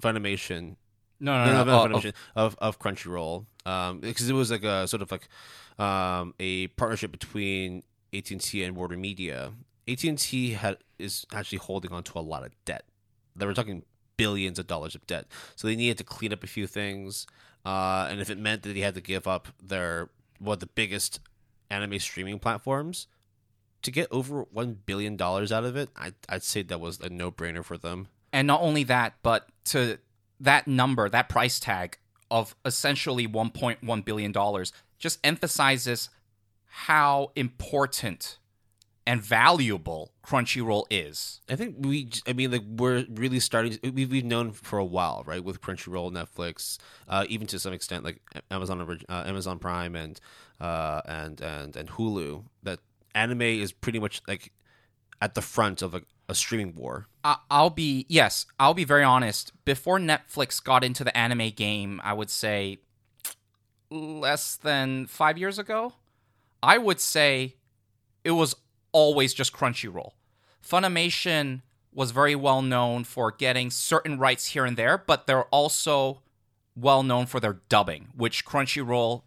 [0.02, 0.76] Funimation,
[1.20, 1.98] No, no, no, no, no.
[1.98, 5.28] Funimation, of of Crunchyroll, um, because it was like a sort of like
[5.78, 9.52] um, a partnership between AT and T and Warner Media.
[9.88, 12.84] AT and T had is actually holding on to a lot of debt.
[13.36, 13.84] They were talking
[14.16, 15.26] billions of dollars of debt,
[15.56, 17.26] so they needed to clean up a few things.
[17.64, 20.08] Uh, and if it meant that they had to give up their
[20.38, 21.20] one of the biggest
[21.70, 23.06] anime streaming platforms
[23.82, 27.08] to get over one billion dollars out of it, I, I'd say that was a
[27.08, 28.08] no brainer for them.
[28.32, 29.98] And not only that, but to
[30.38, 31.98] that number, that price tag
[32.30, 34.64] of essentially $1.1 billion
[34.98, 36.10] just emphasizes
[36.66, 38.38] how important
[39.06, 41.40] and valuable Crunchyroll is.
[41.48, 43.76] I think we, I mean, like we're really starting.
[43.82, 45.42] We've we've known for a while, right?
[45.42, 46.78] With Crunchyroll, Netflix,
[47.08, 48.20] uh, even to some extent, like
[48.50, 50.20] Amazon, uh, Amazon Prime, and
[50.60, 52.78] uh, and and and Hulu, that
[53.14, 54.52] anime is pretty much like
[55.20, 57.06] at the front of a, a streaming war.
[57.24, 59.52] I- I'll be yes, I'll be very honest.
[59.64, 62.78] Before Netflix got into the anime game, I would say
[63.90, 65.94] less than five years ago,
[66.62, 67.56] I would say
[68.24, 68.54] it was
[68.92, 70.12] always just Crunchyroll.
[70.66, 76.22] Funimation was very well known for getting certain rights here and there, but they're also
[76.76, 79.22] well known for their dubbing, which Crunchyroll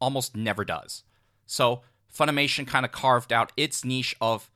[0.00, 1.02] almost never does.
[1.46, 1.82] So
[2.16, 4.50] Funimation kind of carved out its niche of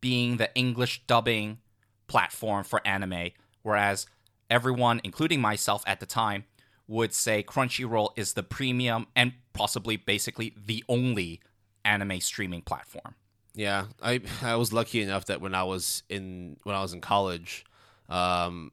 [0.00, 1.58] being the English dubbing
[2.06, 3.30] platform for anime,
[3.62, 4.06] whereas
[4.50, 6.44] everyone, including myself at the time,
[6.86, 11.40] would say Crunchyroll is the premium and possibly basically the only
[11.84, 13.14] anime streaming platform.
[13.54, 17.00] Yeah, I I was lucky enough that when I was in when I was in
[17.00, 17.64] college,
[18.08, 18.72] um,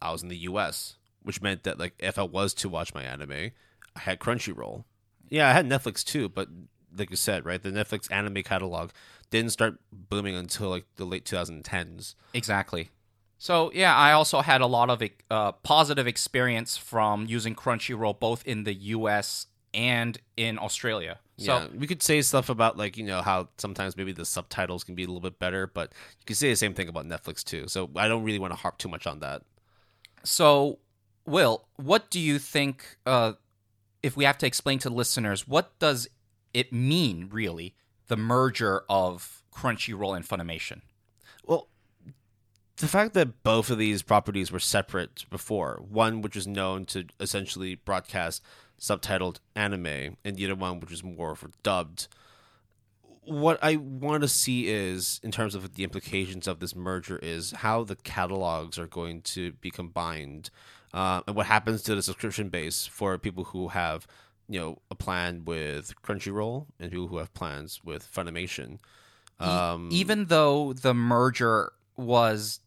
[0.00, 3.02] I was in the U.S., which meant that like if I was to watch my
[3.02, 3.50] anime,
[3.96, 4.84] I had Crunchyroll.
[5.28, 6.48] Yeah, I had Netflix too, but
[6.96, 8.90] like you said, right, the Netflix anime catalog
[9.30, 12.14] didn't start booming until like the late 2010s.
[12.34, 12.90] Exactly.
[13.38, 18.46] So yeah, I also had a lot of uh, positive experience from using Crunchyroll both
[18.46, 19.46] in the U.S.
[19.74, 21.18] and in Australia.
[21.38, 24.84] So yeah, we could say stuff about like you know how sometimes maybe the subtitles
[24.84, 27.42] can be a little bit better, but you can say the same thing about Netflix
[27.42, 27.66] too.
[27.66, 29.42] So I don't really want to harp too much on that.
[30.22, 30.78] So,
[31.26, 32.96] Will, what do you think?
[33.04, 33.32] Uh,
[34.02, 36.08] if we have to explain to listeners, what does
[36.54, 37.74] it mean, really,
[38.08, 40.82] the merger of Crunchyroll and Funimation?
[41.44, 41.68] Well,
[42.76, 47.06] the fact that both of these properties were separate before, one which was known to
[47.20, 48.42] essentially broadcast
[48.80, 52.08] subtitled anime, and the other one which was more for dubbed.
[53.24, 57.52] What I want to see is, in terms of the implications of this merger, is
[57.52, 60.50] how the catalogs are going to be combined,
[60.92, 64.08] uh, and what happens to the subscription base for people who have,
[64.48, 68.78] you know, a plan with Crunchyroll and people who have plans with Funimation.
[69.40, 72.60] Um, Even though the merger was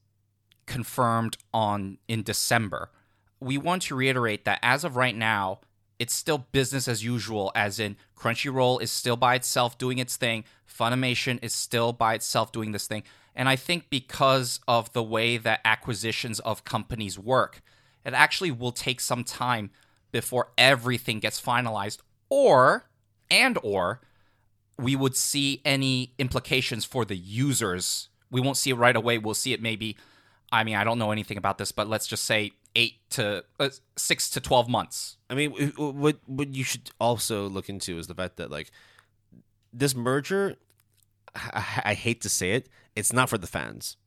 [0.65, 2.91] confirmed on in December,
[3.39, 5.59] we want to reiterate that as of right now,
[5.99, 7.51] it's still business as usual.
[7.55, 10.43] As in, Crunchyroll is still by itself doing its thing.
[10.67, 13.03] Funimation is still by itself doing this thing.
[13.35, 17.61] And I think because of the way that acquisitions of companies work,
[18.05, 19.71] it actually will take some time
[20.15, 21.97] before everything gets finalized,
[22.29, 22.85] or
[23.29, 23.99] and or
[24.79, 28.07] we would see any implications for the users.
[28.31, 29.17] We won't see it right away.
[29.17, 29.97] We'll see it maybe.
[30.53, 33.71] I mean, I don't know anything about this, but let's just say eight to uh,
[33.97, 35.17] six to twelve months.
[35.29, 38.71] I mean, what what you should also look into is the fact that like
[39.73, 40.55] this merger.
[41.35, 43.97] I, I hate to say it, it's not for the fans.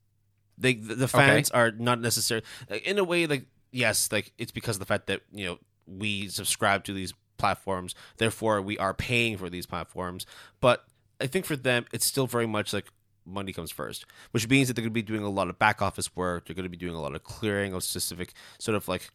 [0.56, 2.46] They the, the fans are not necessarily
[2.82, 5.59] in a way like yes, like it's because of the fact that you know
[5.89, 10.26] we subscribe to these platforms, therefore we are paying for these platforms.
[10.61, 10.84] But
[11.20, 12.86] I think for them, it's still very much like
[13.24, 15.82] money comes first, which means that they're going to be doing a lot of back
[15.82, 16.47] office work.
[16.47, 19.11] They're going to be doing a lot of clearing of specific sort of like,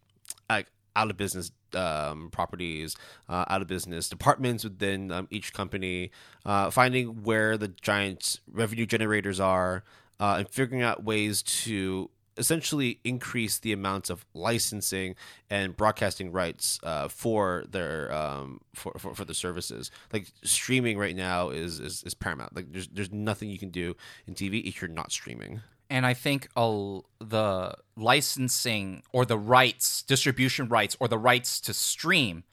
[0.49, 2.95] like out of business um, properties,
[3.27, 6.11] uh, out of business departments within um, each company,
[6.45, 9.83] uh, finding where the giant revenue generators are,
[10.19, 15.15] uh, and figuring out ways to essentially increase the amounts of licensing
[15.49, 19.91] and broadcasting rights uh, for their um, for, for, for the services.
[20.11, 22.55] Like streaming right now is, is is paramount.
[22.55, 23.95] Like there's there's nothing you can do
[24.27, 25.61] in TV if you're not streaming.
[25.89, 31.73] And I think uh, the licensing or the rights, distribution rights, or the rights to
[31.73, 32.43] stream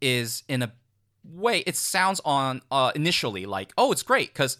[0.00, 0.72] is in a
[1.24, 4.58] way, it sounds on uh, initially like, oh, it's great because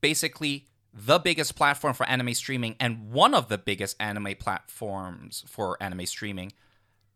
[0.00, 5.76] basically the biggest platform for anime streaming and one of the biggest anime platforms for
[5.82, 6.52] anime streaming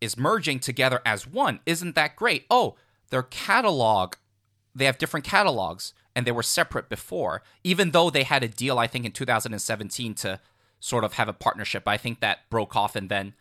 [0.01, 1.61] is merging together as one.
[1.65, 2.45] Isn't that great?
[2.49, 2.75] Oh,
[3.09, 4.15] their catalog,
[4.75, 8.77] they have different catalogs and they were separate before, even though they had a deal,
[8.77, 10.41] I think, in 2017 to
[10.81, 11.87] sort of have a partnership.
[11.87, 13.33] I think that broke off and then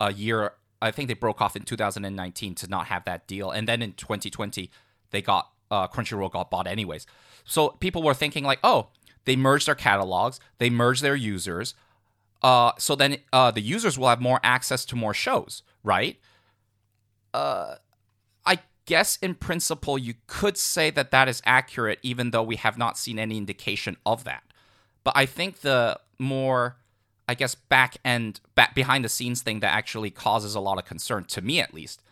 [0.00, 3.50] a year, I think they broke off in 2019 to not have that deal.
[3.50, 4.70] And then in 2020,
[5.10, 7.06] they got, uh, Crunchyroll got bought anyways.
[7.44, 8.88] So people were thinking, like, oh,
[9.24, 11.74] they merged their catalogs, they merged their users.
[12.42, 16.18] Uh, so then uh, the users will have more access to more shows, right?
[17.32, 17.76] Uh,
[18.44, 22.76] I guess in principle you could say that that is accurate, even though we have
[22.76, 24.42] not seen any indication of that.
[25.04, 26.76] But I think the more,
[27.28, 30.84] I guess, back end, back behind the scenes thing that actually causes a lot of
[30.84, 32.02] concern to me, at least,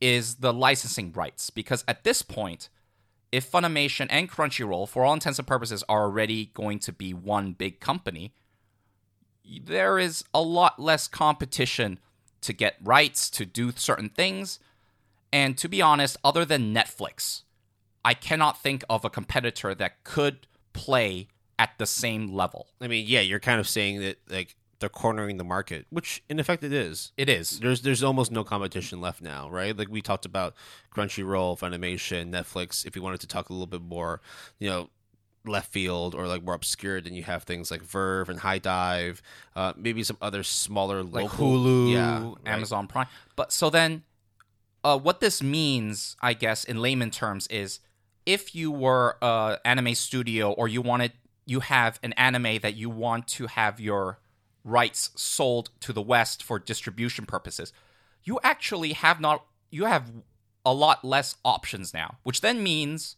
[0.00, 1.50] is the licensing rights.
[1.50, 2.68] Because at this point,
[3.34, 7.52] if Funimation and Crunchyroll, for all intents and purposes, are already going to be one
[7.52, 8.32] big company,
[9.64, 11.98] there is a lot less competition
[12.42, 14.60] to get rights to do certain things.
[15.32, 17.42] And to be honest, other than Netflix,
[18.04, 21.26] I cannot think of a competitor that could play
[21.58, 22.68] at the same level.
[22.80, 24.54] I mean, yeah, you're kind of saying that like
[24.84, 27.12] they're cornering the market, which in effect it is.
[27.16, 27.58] It is.
[27.60, 29.74] There's there's almost no competition left now, right?
[29.74, 30.54] Like we talked about
[30.94, 32.84] Crunchyroll, Funimation, Netflix.
[32.84, 34.20] If you wanted to talk a little bit more,
[34.58, 34.90] you know,
[35.46, 39.22] left field or like more obscure, then you have things like VRV and HIDIVE,
[39.56, 42.34] uh, maybe some other smaller like local, Hulu, yeah, right.
[42.44, 43.06] Amazon Prime.
[43.36, 44.02] But so then,
[44.84, 47.80] uh, what this means, I guess, in layman terms, is
[48.26, 51.12] if you were a anime studio or you wanted,
[51.46, 54.18] you have an anime that you want to have your
[54.64, 57.72] rights sold to the West for distribution purposes,
[58.24, 60.10] you actually have not you have
[60.64, 63.16] a lot less options now, which then means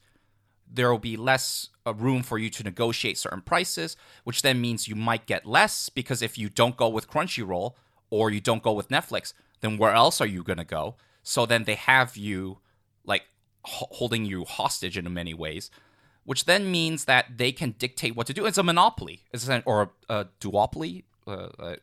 [0.70, 4.88] there will be less uh, room for you to negotiate certain prices, which then means
[4.88, 7.74] you might get less because if you don't go with Crunchyroll
[8.10, 10.96] or you don't go with Netflix, then where else are you going to go?
[11.22, 12.58] So then they have you
[13.04, 13.22] like
[13.64, 15.70] holding you hostage in many ways,
[16.24, 18.46] which then means that they can dictate what to do.
[18.46, 19.22] It's a monopoly,
[19.64, 21.04] or a, a duopoly.
[21.26, 21.76] Uh, uh,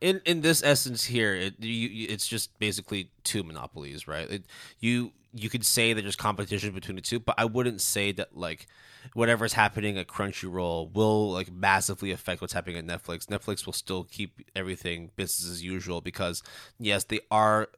[0.00, 4.30] in in this essence here, it you, it's just basically two monopolies, right?
[4.30, 4.44] It,
[4.78, 8.36] you you could say that there's competition between the two, but I wouldn't say that
[8.36, 8.66] like
[9.14, 13.26] whatever's happening at Crunchyroll will like massively affect what's happening at Netflix.
[13.26, 16.42] Netflix will still keep everything business as usual because
[16.78, 17.68] yes, they are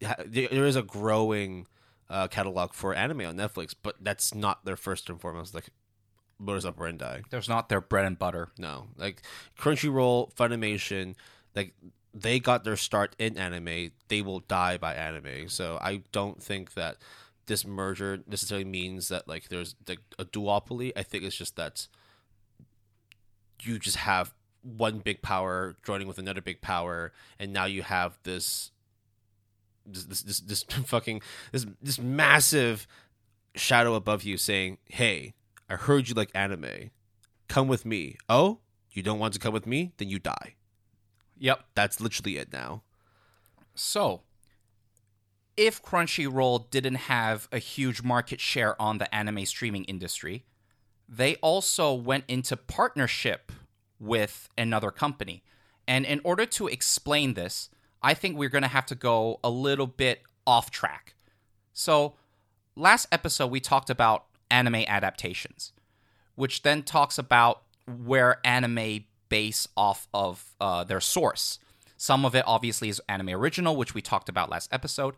[0.00, 1.66] there there is a growing
[2.10, 5.68] uh, catalog for anime on Netflix, but that's not their first and foremost like
[6.38, 7.20] modus operandi.
[7.30, 8.50] there's not their bread and butter.
[8.58, 9.22] No, like
[9.58, 11.14] Crunchyroll, Funimation,
[11.54, 11.74] like
[12.12, 13.90] they got their start in anime.
[14.08, 15.48] They will die by anime.
[15.48, 16.98] So I don't think that
[17.46, 20.92] this merger necessarily means that like there's like a duopoly.
[20.96, 21.88] I think it's just that
[23.62, 28.18] you just have one big power joining with another big power, and now you have
[28.22, 28.70] this
[29.84, 31.20] this this this, this fucking
[31.52, 32.86] this this massive
[33.54, 35.34] shadow above you saying, "Hey,
[35.68, 36.90] I heard you like anime.
[37.48, 38.60] Come with me." Oh,
[38.90, 39.92] you don't want to come with me?
[39.96, 40.54] Then you die.
[41.38, 41.64] Yep.
[41.74, 42.82] That's literally it now.
[43.74, 44.22] So,
[45.56, 50.44] if Crunchyroll didn't have a huge market share on the anime streaming industry,
[51.08, 53.52] they also went into partnership
[53.98, 55.42] with another company.
[55.86, 57.68] And in order to explain this,
[58.02, 61.14] I think we're going to have to go a little bit off track.
[61.72, 62.14] So,
[62.76, 65.72] last episode, we talked about anime adaptations,
[66.34, 71.58] which then talks about where anime base off of uh, their source.
[71.96, 75.14] Some of it obviously is anime original, which we talked about last episode.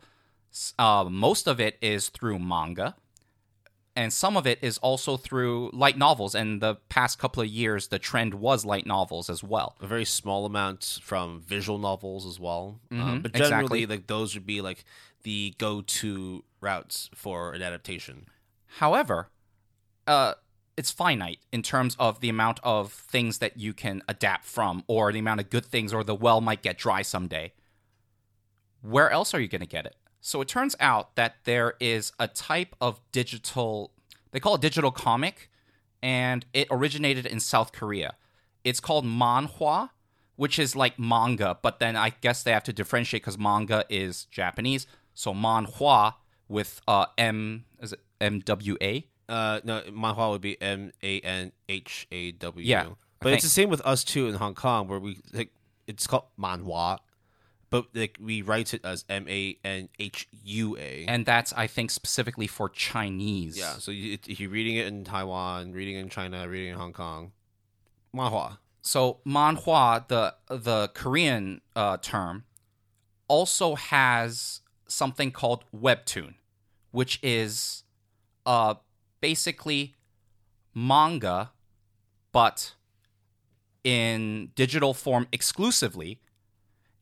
[0.79, 2.95] Uh, most of it is through manga,
[3.95, 6.35] and some of it is also through light novels.
[6.35, 9.75] And the past couple of years, the trend was light novels as well.
[9.81, 12.79] A very small amount from visual novels as well.
[12.91, 13.85] um, Mhm, but generally, exactly.
[13.87, 14.85] like those would be like
[15.23, 18.27] the go-to routes for an adaptation.
[18.67, 19.29] However,
[20.05, 20.33] uh,
[20.77, 25.11] it's finite in terms of the amount of things that you can adapt from, or
[25.11, 27.53] the amount of good things, or the well might get dry someday.
[28.81, 29.95] Where else are you going to get it?
[30.21, 33.91] So it turns out that there is a type of digital,
[34.31, 35.49] they call it digital comic,
[36.01, 38.15] and it originated in South Korea.
[38.63, 39.89] It's called manhwa,
[40.35, 44.25] which is like manga, but then I guess they have to differentiate because manga is
[44.25, 44.85] Japanese.
[45.13, 46.15] So manhwa
[46.47, 49.07] with uh, M, is it M W A?
[49.29, 52.65] Uh, no, manhwa would be M A N H A W.
[52.65, 52.89] Yeah,
[53.19, 55.51] but it's the same with us too in Hong Kong, where we like
[55.85, 56.99] it's called manhua,
[57.69, 61.05] but like we write it as M A N H U A.
[61.07, 63.57] And that's, I think, specifically for Chinese.
[63.57, 66.73] Yeah, so you, if you're reading it in Taiwan, reading it in China, reading it
[66.73, 67.31] in Hong Kong,
[68.15, 68.59] manhua.
[68.81, 72.45] So manhwa, the the Korean uh, term,
[73.27, 76.35] also has something called webtoon,
[76.91, 77.83] which is
[78.47, 78.75] uh,
[79.21, 79.93] basically
[80.73, 81.51] manga,
[82.31, 82.73] but
[83.83, 86.19] in digital form exclusively.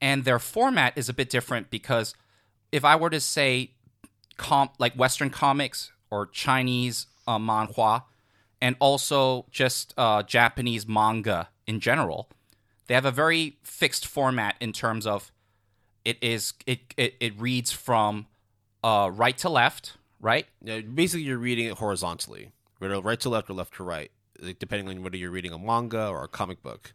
[0.01, 2.13] And their format is a bit different because
[2.71, 3.71] if I were to say
[4.37, 8.03] com- like Western comics or Chinese uh, manhua,
[8.61, 12.29] and also just uh, Japanese manga in general,
[12.87, 15.31] they have a very fixed format in terms of
[16.03, 18.27] it is it it, it reads from
[18.83, 20.47] uh, right to left, right?
[20.63, 22.51] Yeah, basically you're reading it horizontally,
[22.81, 24.11] right to left or left to right,
[24.41, 26.93] like, depending on whether you're reading a manga or a comic book.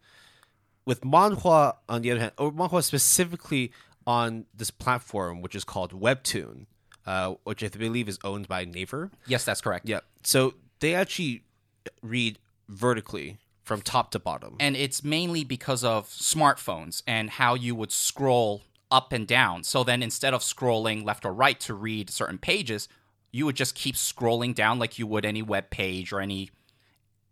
[0.85, 3.73] With manhwa, on the other hand, or manhwa specifically
[4.07, 6.67] on this platform, which is called Webtoon,
[7.07, 9.13] uh, which I believe is owned by Naver.
[9.27, 9.89] Yes, that's correct.
[9.89, 11.45] Yeah, so they actually
[12.03, 14.57] read vertically from top to bottom.
[14.59, 19.63] and it's mainly because of smartphones and how you would scroll up and down.
[19.63, 22.89] So then instead of scrolling left or right to read certain pages,
[23.33, 26.51] you would just keep scrolling down like you would any web page or any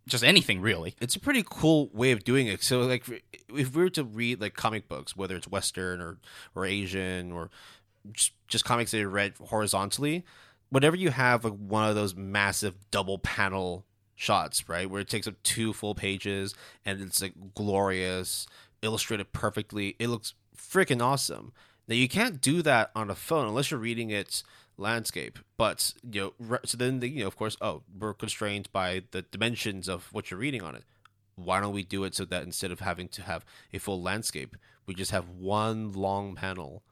[0.07, 0.95] just anything really.
[0.99, 2.63] it's a pretty cool way of doing it.
[2.63, 3.07] So, like,
[3.53, 6.17] if we were to read like comic books, whether it's Western or
[6.55, 7.49] or Asian or
[8.11, 10.25] just, just comics that are read horizontally,
[10.69, 13.85] whenever you have like one of those massive double panel
[14.15, 16.53] shots, right, where it takes up two full pages
[16.85, 18.47] and it's like glorious,
[18.81, 21.53] illustrated perfectly, it looks freaking awesome.
[21.87, 24.43] Now you can't do that on a phone unless you're reading it
[24.79, 25.39] landscape.
[25.57, 29.03] But you know, re- so then the, you know, of course, oh, we're constrained by
[29.11, 30.83] the dimensions of what you're reading on it.
[31.35, 34.55] Why don't we do it so that instead of having to have a full landscape,
[34.85, 36.83] we just have one long panel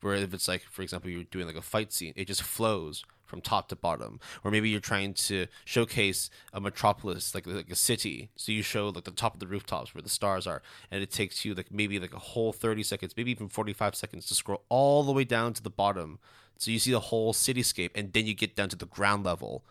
[0.00, 3.04] where if it's like, for example, you're doing like a fight scene, it just flows
[3.24, 4.20] from top to bottom.
[4.44, 8.88] Or maybe you're trying to showcase a metropolis, like like a city, so you show
[8.88, 11.72] like the top of the rooftops where the stars are, and it takes you like
[11.72, 15.12] maybe like a whole thirty seconds, maybe even forty five seconds to scroll all the
[15.12, 16.18] way down to the bottom,
[16.58, 19.64] so you see the whole cityscape, and then you get down to the ground level.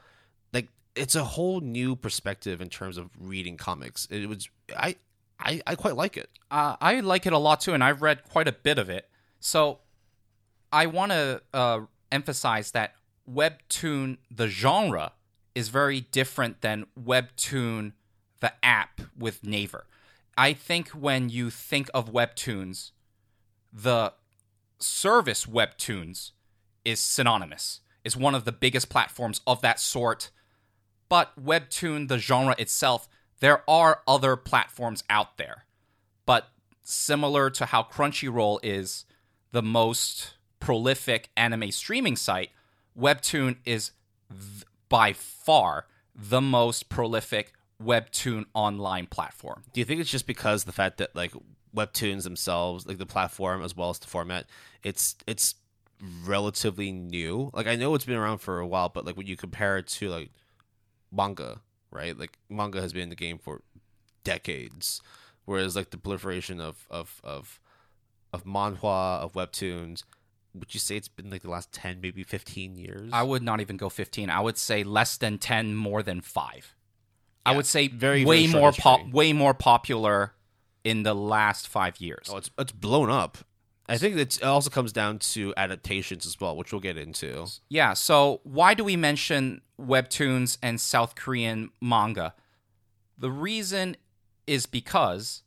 [0.53, 4.07] Like it's a whole new perspective in terms of reading comics.
[4.11, 4.95] It was I
[5.39, 6.29] I, I quite like it.
[6.49, 9.09] Uh, I like it a lot too, and I've read quite a bit of it.
[9.39, 9.79] So
[10.71, 11.81] I want to uh,
[12.11, 12.95] emphasize that
[13.29, 15.13] Webtoon, the genre,
[15.53, 17.93] is very different than Webtoon,
[18.39, 19.85] the app with Naver.
[20.37, 22.91] I think when you think of Webtoons,
[23.71, 24.13] the
[24.79, 26.31] service Webtoons
[26.85, 27.81] is synonymous.
[28.03, 30.29] Is one of the biggest platforms of that sort.
[31.09, 33.07] But Webtoon, the genre itself,
[33.39, 35.65] there are other platforms out there.
[36.25, 36.49] But
[36.83, 39.05] similar to how Crunchyroll is
[39.51, 42.51] the most prolific anime streaming site,
[42.97, 43.91] Webtoon is
[44.29, 47.53] th- by far the most prolific
[47.83, 49.63] Webtoon online platform.
[49.73, 51.33] Do you think it's just because the fact that like
[51.75, 54.45] webtoons themselves, like the platform as well as the format,
[54.81, 55.55] it's it's
[56.25, 57.51] relatively new.
[57.53, 59.87] Like I know it's been around for a while, but like when you compare it
[59.87, 60.31] to like
[61.11, 61.61] manga,
[61.91, 62.17] right?
[62.17, 63.61] Like manga has been in the game for
[64.23, 65.01] decades,
[65.45, 67.59] whereas like the proliferation of of of
[68.33, 70.03] of manhwa of webtoons,
[70.53, 73.09] would you say it's been like the last ten, maybe fifteen years?
[73.13, 74.29] I would not even go 15.
[74.29, 76.75] I would say less than 10, more than 5.
[77.45, 80.33] I would say very, way very more pop way more popular
[80.83, 82.29] in the last 5 years.
[82.31, 83.37] Oh, it's it's blown up.
[83.87, 87.45] I think it also comes down to adaptations as well, which we'll get into.
[87.69, 92.33] Yeah, so why do we mention webtoons and South Korean manga?
[93.17, 93.95] The reason
[94.47, 95.43] is because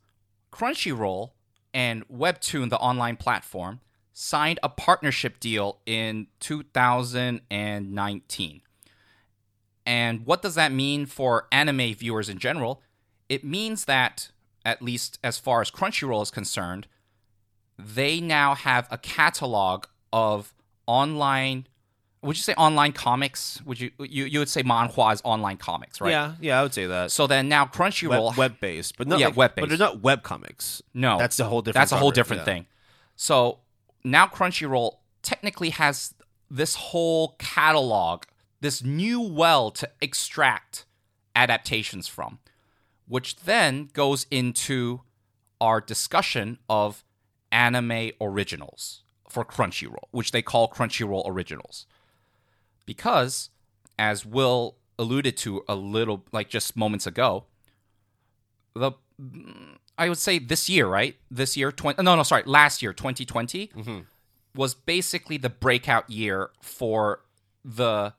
[0.52, 1.32] Crunchyroll
[1.74, 3.80] and Webtoon, the online platform,
[4.12, 8.60] signed a partnership deal in 2019.
[9.86, 12.82] And what does that mean for anime viewers in general?
[13.28, 14.30] It means that,
[14.64, 16.86] at least as far as Crunchyroll is concerned,
[17.78, 20.52] they now have a catalog of
[20.86, 21.66] online
[22.20, 23.62] would you say online comics?
[23.64, 26.10] Would you you you would say manhua is online comics, right?
[26.10, 27.12] Yeah, yeah, I would say that.
[27.12, 29.62] So then now Crunchyroll web based, but not Yeah, like, web-based.
[29.62, 30.82] But they're not web comics.
[30.92, 31.82] No, That's a whole different.
[31.82, 32.44] That's a whole different Yeah.
[32.44, 32.66] thing.
[33.14, 33.60] So
[34.02, 36.14] now Crunchyroll technically has
[36.50, 38.24] this whole catalog,
[38.60, 40.86] this new well to extract
[41.36, 42.40] adaptations from,
[43.06, 45.02] which then goes into
[45.60, 47.04] our discussion of
[47.50, 51.86] anime originals for Crunchyroll, which they call Crunchyroll originals.
[52.86, 53.50] Because,
[53.98, 57.44] as Will alluded to a little, like just moments ago,
[58.74, 58.92] the
[59.98, 61.16] I would say this year, right?
[61.30, 63.98] This year, 20, no, no, sorry, last year, 2020, mm-hmm.
[64.54, 67.24] was basically the breakout year for
[67.64, 68.14] the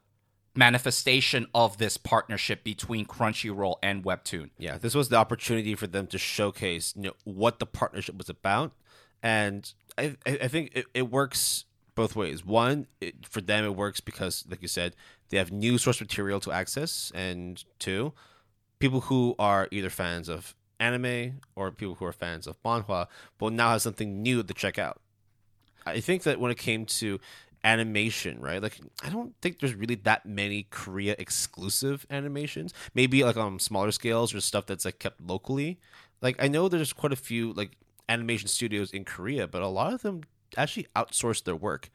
[0.55, 4.49] manifestation of this partnership between Crunchyroll and Webtoon.
[4.57, 8.29] Yeah, this was the opportunity for them to showcase you know what the partnership was
[8.29, 8.73] about,
[9.21, 11.65] and I I think it, it works
[11.95, 12.45] both ways.
[12.45, 14.95] One, it, for them it works because, like you said,
[15.29, 18.13] they have new source material to access, and two,
[18.79, 23.07] people who are either fans of anime or people who are fans of manhwa
[23.39, 25.01] will now have something new to check out.
[25.85, 27.19] I think that when it came to
[27.63, 28.61] animation, right?
[28.61, 32.73] Like I don't think there's really that many Korea exclusive animations.
[32.93, 35.79] Maybe like on smaller scales or stuff that's like kept locally.
[36.21, 37.71] Like I know there's quite a few like
[38.09, 40.23] animation studios in Korea, but a lot of them
[40.57, 41.89] actually outsource their work.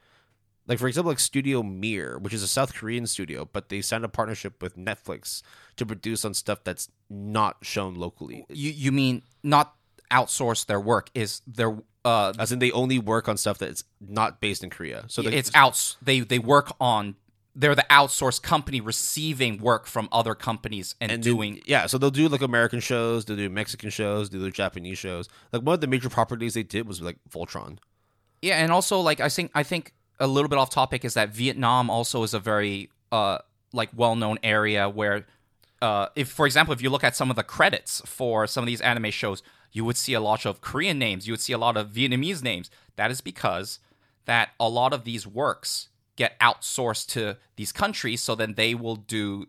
[0.66, 4.04] Like for example, like Studio Mir, which is a South Korean studio, but they signed
[4.04, 5.42] a partnership with Netflix
[5.76, 8.46] to produce on stuff that's not shown locally.
[8.48, 9.74] You you mean not
[10.10, 14.40] outsource their work is their uh As in, they only work on stuff that's not
[14.40, 15.04] based in Korea.
[15.08, 17.16] So they, it's outs they they work on
[17.54, 22.10] they're the outsourced company receiving work from other companies and, and doing yeah so they'll
[22.10, 25.80] do like american shows they'll do mexican shows they'll do japanese shows like one of
[25.80, 27.78] the major properties they did was like voltron
[28.42, 31.30] Yeah, and also like I think I think a little bit off topic is that
[31.30, 33.38] Vietnam also is a very uh
[33.72, 35.26] like well known area where
[35.80, 38.66] uh if for example if you look at some of the credits for some of
[38.66, 41.58] these anime shows, you would see a lot of Korean names, you would see a
[41.58, 42.70] lot of Vietnamese names.
[42.96, 43.78] That is because
[44.26, 48.96] that a lot of these works get outsourced to these countries so then they will
[48.96, 49.46] do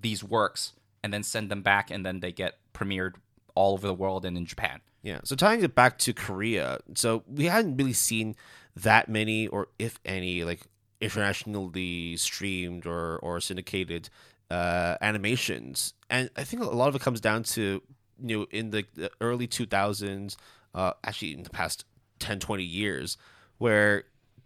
[0.00, 0.72] these works
[1.02, 3.14] and then send them back and then they get premiered
[3.54, 4.80] all over the world and in Japan.
[5.02, 8.34] yeah so tying it back to korea so we hadn't really seen
[8.76, 10.60] that many or if any like
[11.00, 14.08] internationally streamed or or syndicated
[14.50, 17.82] uh animations and i think a lot of it comes down to
[18.22, 20.36] you know in the, the early 2000s
[20.74, 21.84] uh actually in the past
[22.20, 23.18] 10 20 years
[23.58, 24.04] where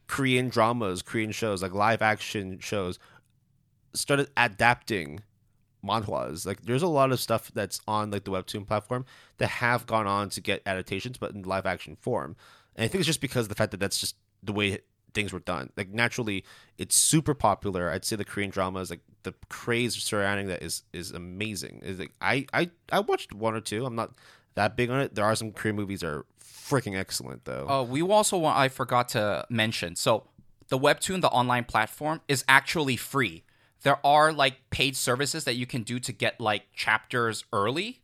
[0.09, 2.99] korean dramas korean shows like live action shows
[3.95, 5.21] started adapting
[5.87, 6.47] manhwas.
[6.47, 9.05] Like there's a lot of stuff that's on like the webtoon platform
[9.39, 12.37] that have gone on to get adaptations, but in live action form.
[12.75, 14.81] And I think it's just because of the fact that that's just the way
[15.15, 15.71] things were done.
[15.77, 16.45] Like naturally,
[16.77, 17.91] it's super popular.
[17.91, 21.81] I'd say the Korean dramas, like the craze surrounding that is is amazing.
[21.85, 23.87] Is like I I I watched one or two.
[23.87, 24.13] I'm not
[24.57, 25.15] that big on it.
[25.15, 27.69] There are some Korean movies that are freaking excellent though.
[27.69, 29.95] Uh, we also want, I forgot to mention.
[29.95, 30.25] So
[30.69, 33.45] the Webtoon, the online platform, is actually free.
[33.83, 38.01] There are like paid services that you can do to get like chapters early.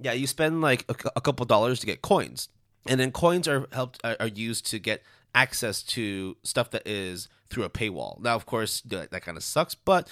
[0.00, 2.48] Yeah, you spend like a, a couple dollars to get coins,
[2.86, 5.02] and then coins are helped are, are used to get
[5.34, 8.20] access to stuff that is through a paywall.
[8.20, 10.08] Now, of course, that, that kind of sucks, but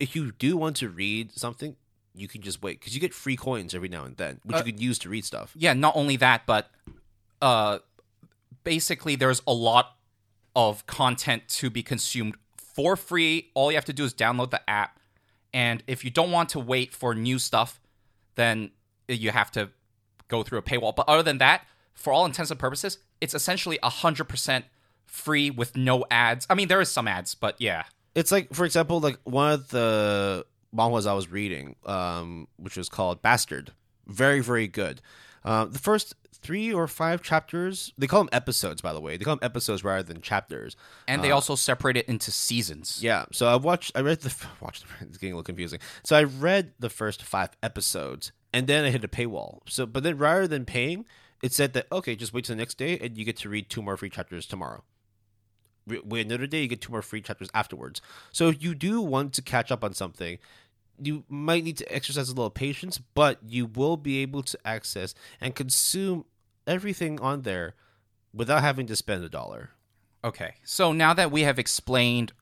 [0.00, 1.76] if you do want to read something,
[2.14, 4.62] you can just wait because you get free coins every now and then, which Uh,
[4.66, 5.52] you can use to read stuff.
[5.56, 6.70] Yeah, not only that, but
[7.40, 7.78] uh,
[8.64, 9.96] basically there's a lot
[10.56, 13.50] of content to be consumed for free.
[13.54, 14.98] All you have to do is download the app,
[15.52, 17.80] and if you don't want to wait for new stuff,
[18.34, 18.70] then
[19.08, 19.70] you have to
[20.28, 20.94] go through a paywall.
[20.94, 24.64] But other than that, for all intents and purposes, it's essentially hundred percent
[25.06, 26.46] free with no ads.
[26.48, 27.84] I mean, there is some ads, but yeah.
[28.14, 32.88] It's like, for example, like one of the manhwas I was reading, um, which was
[32.88, 33.72] called Bastard.
[34.06, 35.00] Very, very good.
[35.44, 39.16] Uh, the first three or five chapters, they call them episodes, by the way.
[39.16, 40.76] They call them episodes rather than chapters.
[41.06, 43.00] And they also separate it into seasons.
[43.02, 43.92] Yeah, so I watched.
[43.94, 44.84] I read the watched.
[45.00, 45.80] It's getting a little confusing.
[46.02, 49.60] So I read the first five episodes, and then I hit a paywall.
[49.66, 51.06] So, but then rather than paying,
[51.42, 53.68] it said that okay, just wait till the next day, and you get to read
[53.68, 54.82] two more free chapters tomorrow.
[55.86, 58.00] Wait another day, you get two more free chapters afterwards.
[58.30, 60.38] So if you do want to catch up on something,
[61.02, 65.14] you might need to exercise a little patience, but you will be able to access
[65.40, 66.24] and consume
[66.66, 67.74] everything on there
[68.32, 69.70] without having to spend a dollar.
[70.22, 72.32] Okay, so now that we have explained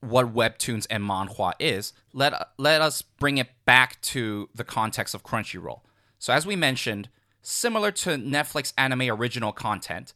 [0.00, 5.22] what webtoons and manhwa is, let let us bring it back to the context of
[5.22, 5.80] Crunchyroll.
[6.18, 7.08] So as we mentioned,
[7.42, 10.14] similar to Netflix anime original content,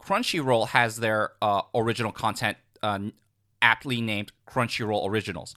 [0.00, 2.98] Crunchyroll has their uh, original content uh,
[3.60, 5.56] aptly named Crunchyroll originals.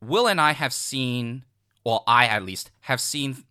[0.00, 1.44] Will and I have seen,
[1.84, 3.44] well, I at least have seen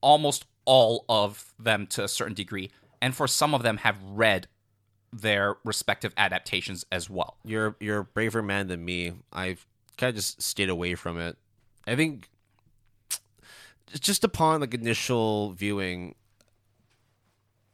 [0.00, 2.70] almost all of them to a certain degree,
[3.00, 4.48] and for some of them have read
[5.12, 7.36] their respective adaptations as well.
[7.44, 9.12] You're you're a braver man than me.
[9.32, 9.66] I've
[9.96, 11.36] kind of just stayed away from it.
[11.86, 12.28] I think
[14.00, 16.14] just upon like initial viewing,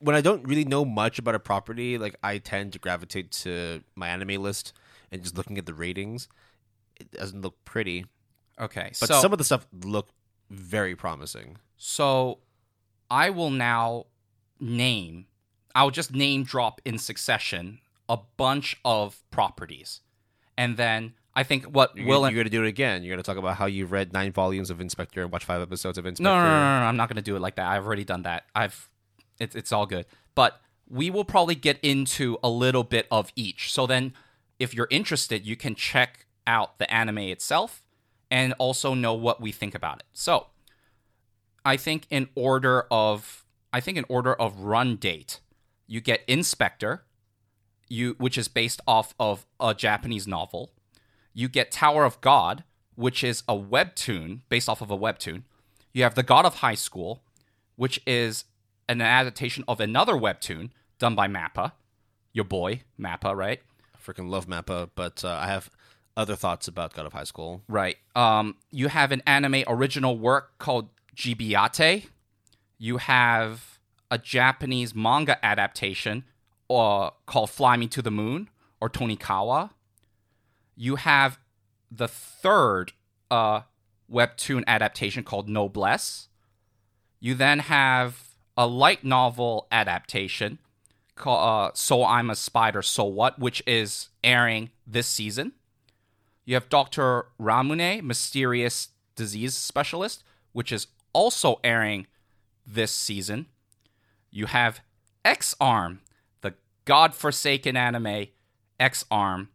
[0.00, 3.82] when I don't really know much about a property, like I tend to gravitate to
[3.96, 4.72] MyAnimeList
[5.12, 6.28] and just looking at the ratings.
[6.98, 8.06] It doesn't look pretty,
[8.60, 10.08] Okay, but so some of the stuff look
[10.50, 11.58] very promising.
[11.76, 12.38] So
[13.10, 14.06] I will now
[14.60, 15.26] name,
[15.74, 20.00] I'll just name drop in succession a bunch of properties.
[20.56, 23.04] And then I think what You're, Will gonna, you're gonna do it again.
[23.04, 25.96] You're gonna talk about how you read nine volumes of In/Spectre and watched five episodes
[25.98, 26.24] of In/Spectre.
[26.24, 27.66] no, no, no, no, no, I'm not going to do it like that.
[27.66, 28.44] I've already done that.
[28.56, 28.88] I've
[29.38, 30.06] it's it's all good.
[30.34, 33.72] But we will probably get into a little bit of each.
[33.72, 34.14] So then
[34.58, 37.84] if you're interested, you can check out the anime itself
[38.30, 40.06] and also know what we think about it.
[40.12, 40.48] So,
[41.64, 45.40] I think in order of I think in order of run date,
[45.86, 47.04] you get In/Spectre,
[47.88, 50.72] you which is based off of a Japanese novel.
[51.34, 52.64] You get Tower of God,
[52.94, 55.42] which is a webtoon based off of a webtoon.
[55.92, 57.22] You have The God of High School,
[57.76, 58.44] which is
[58.88, 61.72] an adaptation of another webtoon done by Mappa,
[62.32, 63.60] your boy Mappa, right?
[63.94, 65.70] I freaking love Mappa, but uh, I have
[66.18, 67.62] other thoughts about God of High School.
[67.68, 67.96] Right.
[68.16, 72.06] Um, you have an anime original work called Gibiate.
[72.76, 73.78] You have
[74.10, 76.24] a Japanese manga adaptation
[76.68, 78.50] uh, called Fly Me to the Moon
[78.80, 79.70] or Tonikawa.
[80.76, 81.38] You have
[81.90, 82.92] the third
[83.30, 83.62] uh,
[84.12, 86.28] webtoon adaptation called Noblesse.
[87.20, 90.58] You then have a light novel adaptation
[91.14, 95.52] called uh, So I'm a Spider, So What, which is airing this season.
[96.48, 97.26] You have Dr.
[97.38, 102.06] Ramune, Mysterious Disease Specialist, which is also airing
[102.66, 103.48] this season.
[104.30, 104.80] You have
[105.26, 106.00] X Arm,
[106.40, 106.54] the
[106.86, 108.28] godforsaken anime
[108.80, 109.50] X Arm,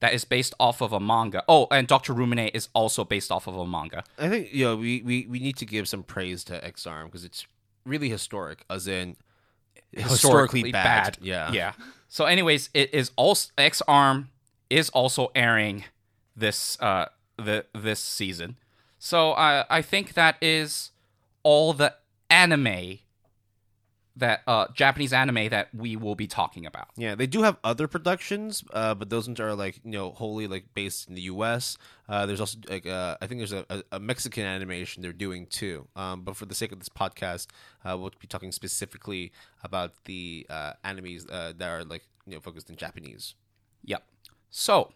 [0.00, 1.44] that is based off of a manga.
[1.48, 2.14] Oh, and Dr.
[2.14, 4.02] Ramune is also based off of a manga.
[4.18, 7.08] I think you know we, we, we need to give some praise to X Arm
[7.08, 7.46] because it's
[7.84, 9.16] really historic, as in
[9.92, 11.18] historically, bad.
[11.20, 11.72] Yeah, Yeah.
[12.08, 14.30] So, anyways, it is also X Arm
[14.70, 15.84] is also airing
[16.38, 17.06] this uh
[17.36, 18.56] the this season.
[18.98, 20.90] So I I think that is
[21.42, 21.94] all the
[22.30, 22.98] anime
[24.16, 26.88] that uh Japanese anime that we will be talking about.
[26.96, 30.46] Yeah, they do have other productions, uh, but those ones are like you know wholly
[30.46, 31.78] like based in the U.S.
[32.08, 35.46] Uh, there's also like uh, I think there's a, a, a Mexican animation they're doing
[35.46, 35.86] too.
[35.94, 37.46] Um, but for the sake of this podcast,
[37.84, 39.32] uh, we'll be talking specifically
[39.62, 43.34] about the uh, animes uh, that are like you know focused in Japanese.
[43.84, 44.02] Yep.
[44.50, 44.92] So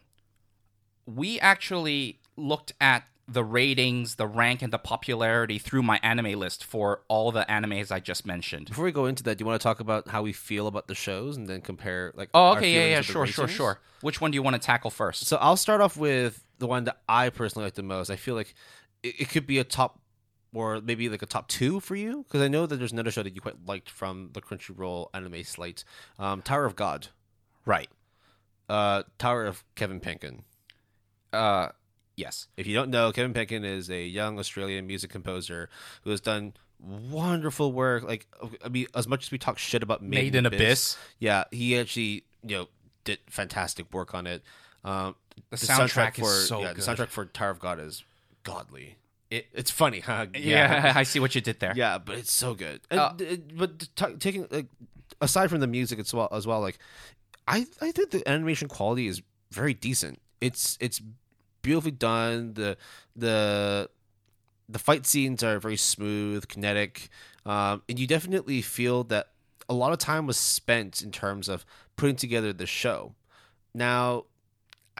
[1.07, 7.31] we actually looked at the ratings, the rank, and the popularity through MyAnimeList for all
[7.33, 8.66] the animes I just mentioned.
[8.66, 10.89] Before we go into that, do you want to talk about how we feel about
[10.89, 12.31] the shows and then compare like?
[12.35, 13.81] Oh, okay, yeah, yeah, sure, sure, sure.
[14.01, 15.27] Which one do you want to tackle first?
[15.27, 18.11] So I'll start off with the one that I personally like the most.
[18.11, 18.55] I feel like
[19.03, 20.01] it, it could be a top
[20.53, 23.23] or maybe like a top two for you because I know that there's another show
[23.23, 25.85] that you quite liked from the Crunchyroll anime slate,
[26.19, 27.09] um, Tower of God,
[27.65, 27.89] Right.
[28.69, 30.41] uh, Tower of Kevin Penkin.
[31.33, 31.69] Uh,
[32.17, 32.49] yes.
[32.57, 35.69] If you don't know, Kevin Penkin is a young Australian music composer
[36.05, 38.03] who has done wonderful work.
[38.03, 38.27] Like
[38.65, 40.97] I mean, as much as we talk shit about Made, Made in Abyss.
[41.19, 42.69] yeah, he actually you know
[43.05, 44.43] did fantastic work on it.
[44.85, 45.15] Um,
[45.51, 46.83] The soundtrack for is so yeah, good.
[46.83, 48.05] the soundtrack for Tower of God is
[48.43, 48.97] godly.
[49.31, 50.27] It- it's funny, huh?
[50.35, 51.73] Yeah, I see what you did there.
[51.77, 52.81] yeah, but it's so good.
[52.91, 54.67] And, Uh, it- but t- taking like
[55.21, 56.79] aside from the music as well, as well, like
[57.49, 60.21] I I think the animation quality is very decent.
[60.41, 61.01] It's it's
[61.62, 62.55] beautifully done.
[62.55, 62.76] The
[63.16, 63.89] the
[64.68, 67.09] the fight scenes are very smooth, kinetic,
[67.44, 69.28] um, and you definitely feel that
[69.68, 71.64] a lot of time was spent in terms of
[71.97, 73.14] putting together the show.
[73.74, 74.24] Now,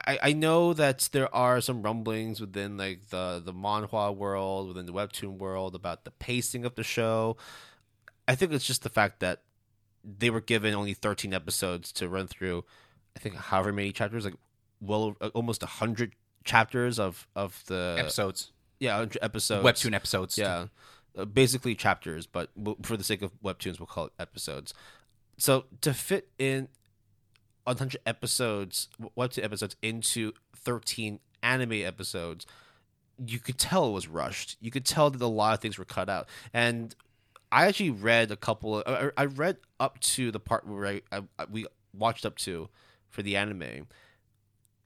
[0.05, 4.85] I, I know that there are some rumblings within like the the manhwa world, within
[4.85, 7.37] the webtoon world about the pacing of the show.
[8.27, 9.41] I think it's just the fact that
[10.03, 12.65] they were given only 13 episodes to run through.
[13.15, 14.35] I think however many chapters, like
[14.81, 16.13] well, almost hundred
[16.43, 18.51] chapters of of the Episodes.
[18.79, 20.37] yeah episodes Webtoon episodes.
[20.37, 20.67] yeah,
[21.17, 22.49] uh, basically chapters, but
[22.81, 24.73] for the sake of webtoons, we'll call it episodes.
[25.37, 26.67] So to fit in
[27.65, 32.45] 100 episodes, webtoon episodes into 13 anime episodes,
[33.25, 34.57] you could tell it was rushed.
[34.59, 36.27] You could tell that a lot of things were cut out.
[36.53, 36.95] And
[37.51, 38.81] I actually read a couple.
[38.81, 42.69] Of, I read up to the part where I, I we watched up to
[43.07, 43.61] for the anime.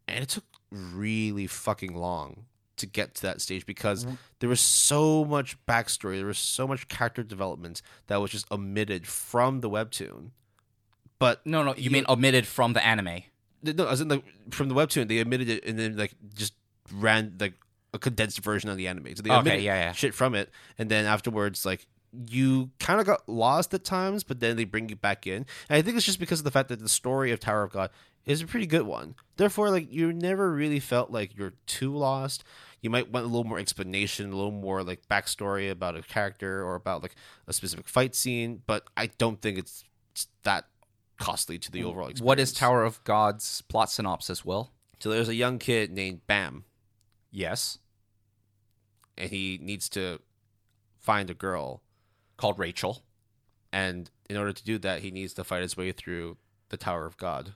[0.07, 2.45] and it took really fucking long
[2.77, 4.18] to get to that stage because Mm.
[4.39, 9.07] there was so much backstory, there was so much character development that was just omitted
[9.07, 10.30] from the webtoon.
[11.19, 13.23] But No, no, you, You- mean omitted from the anime.
[13.64, 14.22] no, as in the
[14.52, 16.53] from the webtoon, they omitted it and then like just
[16.91, 17.53] ran like
[17.94, 19.15] a condensed version of the anime.
[19.15, 19.91] So they Okay, omitted yeah, yeah.
[19.94, 24.39] shit from it, and then afterwards, like you kind of got lost at times, but
[24.39, 25.45] then they bring you back in.
[25.69, 27.71] And I think it's just because of the fact that the story of Tower of
[27.71, 27.89] God
[28.25, 29.15] is a pretty good one.
[29.38, 32.43] Therefore, like you never really felt like you're too lost.
[32.81, 36.63] You might want a little more explanation, a little more like backstory about a character
[36.63, 37.15] or about like
[37.47, 40.65] a specific fight scene, but I don't think it's it's that
[41.19, 42.25] costly to the overall experience.
[42.25, 44.71] What is Tower of God's plot synopsis, Will?
[44.99, 46.63] So there's a young kid named Bam,
[47.31, 47.79] Yes.
[49.17, 50.19] and he needs to
[50.99, 51.81] find a girl,
[52.38, 53.03] Called Rachel.
[53.72, 56.38] and in order to do that, he needs to fight his way through
[56.69, 57.53] the Tower of God.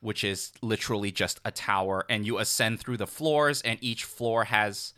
[0.00, 4.44] which is literally just a tower, and you ascend through the floors, and each floor
[4.44, 4.94] has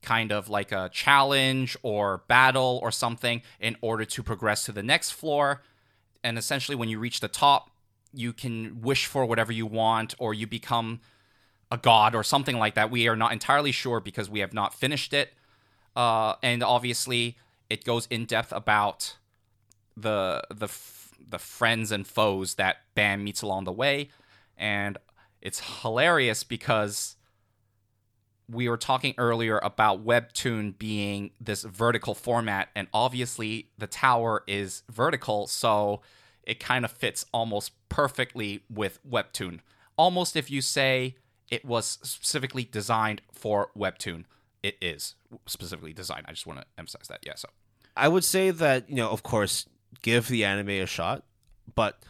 [0.00, 4.82] kind of like a challenge or battle or something in order to progress to the
[4.82, 5.62] next floor.
[6.24, 7.70] And essentially, when you reach the top,
[8.14, 11.00] you can wish for whatever you want, or you become
[11.70, 12.90] a god or something like that.
[12.90, 15.34] We are not entirely sure because we have not finished it.
[15.94, 17.36] Uh, and obviously,
[17.70, 19.16] it goes in depth about
[19.96, 20.68] the the
[21.28, 24.10] the friends and foes that Bam meets along the way,
[24.56, 24.98] and
[25.40, 27.16] it's hilarious because
[28.48, 34.84] we were talking earlier about webtoon being this vertical format and obviously the tower is
[34.88, 36.00] vertical so
[36.44, 39.58] it kind of fits almost perfectly with webtoon.
[39.98, 41.16] Almost if you say
[41.50, 44.24] it was specifically designed for webtoon
[44.66, 45.14] it is
[45.46, 47.48] specifically designed i just want to emphasize that yeah so
[47.96, 49.66] I would say that, you know, of course,
[50.02, 51.24] give the anime a shot,
[51.74, 52.02] but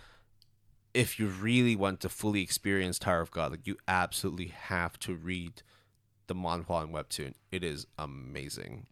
[0.93, 5.15] if you really want to fully experience Tower of God, like you absolutely have to
[5.15, 5.63] read
[6.27, 7.35] the manhwa and webtoon.
[7.53, 8.89] It is amazing.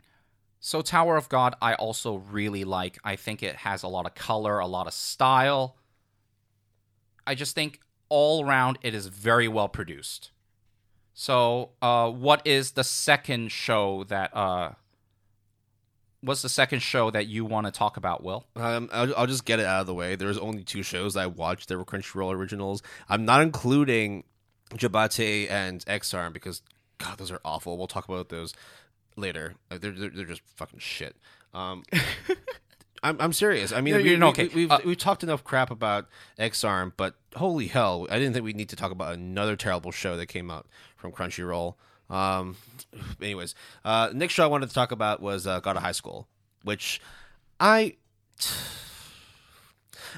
[0.61, 2.99] So Tower of God I also really like.
[3.05, 5.77] I think it has a lot of color, a lot of style.
[7.27, 10.31] I just think all around it is very well produced.
[11.15, 14.73] So, uh, what is the second show that uh
[16.21, 18.45] what's the second show that you want to talk about, Will?
[18.57, 20.17] Um, I'll, I'll just get it out of the way.
[20.17, 22.83] There's only two shows I watched that were Crunchyroll originals.
[23.09, 24.25] I'm not including
[24.71, 26.63] Gibiate and X-Arm because
[26.99, 27.77] God, those are awful.
[27.77, 28.55] We'll talk about those
[29.17, 29.55] later.
[29.71, 31.15] Uh, They're they're, they're just fucking shit.
[31.53, 31.85] Um,
[33.05, 33.71] I'm I'm serious.
[33.71, 34.49] I mean, Yeah, we, we, okay.
[34.49, 36.09] we, have Uh, we've talked enough crap about
[36.39, 40.17] X-Arm, but holy hell, I didn't think we need to talk about another terrible show
[40.17, 40.67] that came out
[40.97, 41.75] from Crunchyroll.
[42.09, 42.57] Um,
[43.21, 43.55] anyways,
[43.85, 46.27] uh, next show I wanted to talk about was uh, God of High School,
[46.63, 47.01] which
[47.61, 47.97] I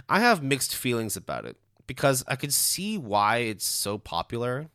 [0.08, 1.56] I have mixed feelings about it
[1.86, 4.68] because I could see why it's so popular.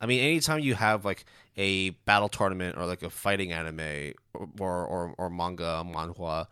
[0.00, 1.24] I mean, anytime you have like
[1.56, 6.46] a battle tournament or like a fighting anime or or, or, or manga manhwa,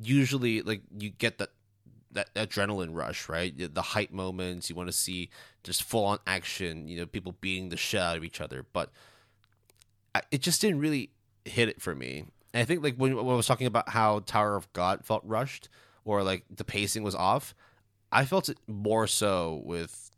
[0.00, 1.50] usually like you get that
[2.12, 3.54] that adrenaline rush, right?
[3.74, 4.68] The hype moments.
[4.68, 5.30] You want to see
[5.62, 6.88] just full on action.
[6.88, 8.90] You know, people beating the shit out of each other, but
[10.30, 11.10] it just didn't really
[11.44, 12.24] hit it for me.
[12.52, 15.22] And I think like when, when I was talking about how Tower of God felt
[15.24, 15.68] rushed
[16.04, 17.54] or like the pacing was off,
[18.10, 20.10] I felt it more so with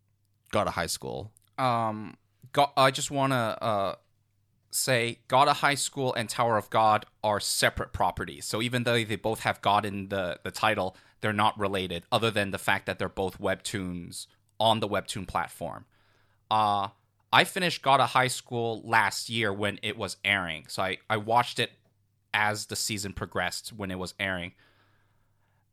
[0.50, 1.30] God of High School.
[1.58, 2.16] um
[2.52, 3.94] God, I just want to uh
[4.74, 8.44] say God of High School and Tower of God are separate properties.
[8.46, 12.30] So even though they both have God in the the title, they're not related other
[12.30, 14.26] than the fact that they're both webtoons
[14.58, 15.84] on the webtoon platform.
[16.50, 16.88] Uh
[17.34, 20.66] I finished God of High School last year when it was airing.
[20.68, 21.72] So I I watched it
[22.34, 24.52] as the season progressed when it was airing.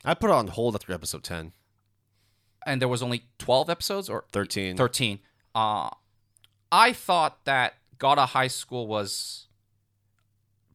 [0.05, 1.51] I put it on hold after episode 10,
[2.65, 4.77] And there was only 12 episodes or 13.
[4.77, 5.19] 13.
[5.53, 5.89] Uh,
[6.71, 9.45] I thought that God of High School was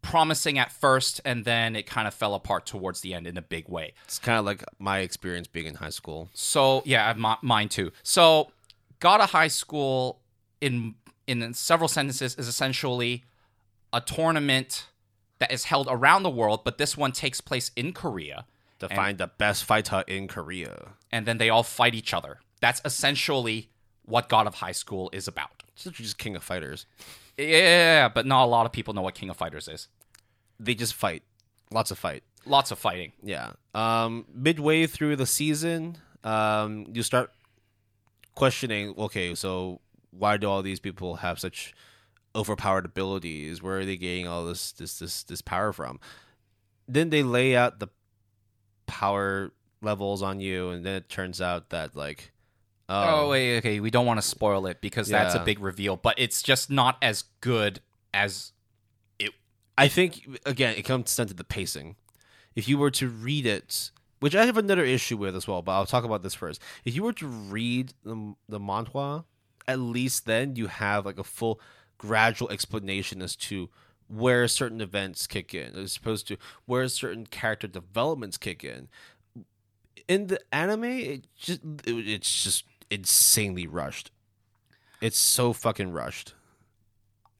[0.02, 3.42] promising at first, and then it kind of fell apart towards the end in a
[3.42, 3.94] big way.
[4.04, 6.28] It's kind of like my experience being in high school.
[6.34, 7.90] So yeah, m- mine too.
[8.02, 8.50] So
[9.00, 10.20] God of High School
[10.60, 10.94] in
[11.26, 13.24] in several sentences is essentially
[13.94, 14.86] a tournament
[15.38, 18.44] that is held around the world, but this one takes place in Korea,
[18.80, 20.90] To And- find the best fighter in Korea.
[21.10, 22.40] and then they all fight each other.
[22.60, 23.70] That's essentially
[24.04, 25.62] what God of High School is about.
[25.74, 26.86] It's just King of Fighters.
[27.36, 29.88] Yeah, but not a lot of people know what King of Fighters is.
[30.60, 31.22] They just fight.
[31.70, 32.22] Lots of fight.
[32.46, 33.12] Lots of fighting.
[33.22, 33.52] Yeah.
[33.74, 37.32] Um, midway through the season, um, you start
[38.34, 38.94] questioning.
[38.96, 39.80] Okay, so
[40.10, 41.74] why do all these people have such
[42.36, 43.62] overpowered abilities?
[43.62, 45.98] Where are they getting all this this this this power from?
[46.86, 47.88] Then they lay out the
[48.86, 52.32] power levels on you, and then it turns out that like,
[52.88, 53.24] Oh.
[53.26, 53.80] oh, wait, okay.
[53.80, 55.44] We don't want to spoil it because that's a Yeah.
[55.44, 57.80] big reveal, but it's just not as good
[58.12, 58.52] as
[59.18, 59.32] it
[59.78, 61.96] I think again, it comes down to the pacing.
[62.54, 63.90] If you were to read it,
[64.20, 66.60] which I have another issue with as well, but I'll talk about this first.
[66.84, 69.24] If you were to read the the manhwa,
[69.66, 71.60] at least then you have like a full
[71.98, 73.70] gradual explanation as to
[74.08, 76.36] where certain events kick in, as opposed to
[76.66, 78.88] where certain character developments kick in.
[80.06, 82.64] In the anime, it just it, it's just
[82.94, 84.10] insanely rushed.
[85.00, 86.34] It's so fucking rushed.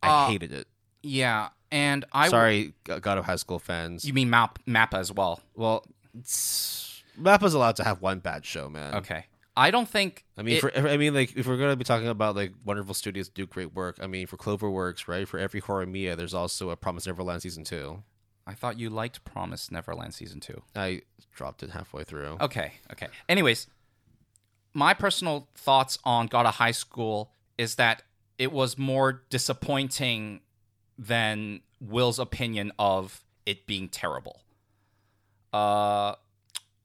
[0.03, 0.67] I Uh, hated it.
[1.03, 1.49] yeah.
[1.71, 4.05] And I Sorry, G- God of High School fans.
[4.05, 5.41] You mean Map Mappa as well?
[5.57, 5.85] well,
[6.17, 8.95] it's, Mappa's allowed to have one bad show, man.
[8.97, 9.27] Okay.
[9.57, 10.25] I don't think.
[10.37, 12.93] I mean, it- for I mean, like if we're gonna be talking about like wonderful
[12.95, 15.27] studios do great work, I mean, for CloverWorks, right?
[15.29, 18.03] For every Horimiya, there's also a Promise Neverland season two.
[18.47, 20.63] I thought you liked Promise Neverland season two.
[20.77, 21.03] I
[21.35, 22.37] dropped it halfway through.
[22.41, 23.07] Okay, okay.
[23.29, 23.69] Anyways,
[24.75, 28.03] my personal thoughts on God of High School is that
[28.39, 30.41] it was more disappointing
[30.99, 34.43] than Will's opinion of it being terrible.
[35.53, 36.15] Uh,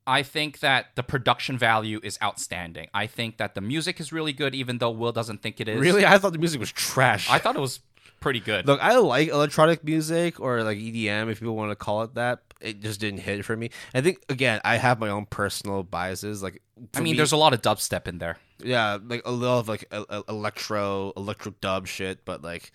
[0.06, 2.88] I think that the production value is outstanding.
[2.94, 5.80] I think that the music is really good, even though Will doesn't think it is.
[5.80, 7.28] Really, I thought the music was trash.
[7.30, 7.80] I thought it was
[8.20, 8.66] pretty good.
[8.66, 12.40] Look, I like electronic music or like EDM, if people want to call it that.
[12.60, 13.70] It just didn't hit for me.
[13.94, 16.42] I think again, I have my own personal biases.
[16.42, 16.62] Like,
[16.94, 18.38] I mean, me- there's a lot of dubstep in there.
[18.62, 19.92] yeah, like a lot of like
[20.28, 22.72] electro, electro dub shit, but like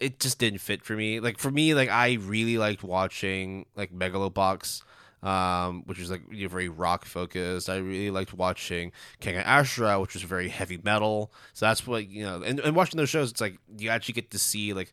[0.00, 1.20] it just didn't fit for me.
[1.20, 4.82] Like for me, like I really liked watching like Megalobox,
[5.22, 7.68] um, which is like you know, very rock focused.
[7.70, 11.32] I really liked watching Kengan Ashura, which was very heavy metal.
[11.54, 12.42] So that's what you know.
[12.42, 14.92] And, and watching those shows, it's like you actually get to see like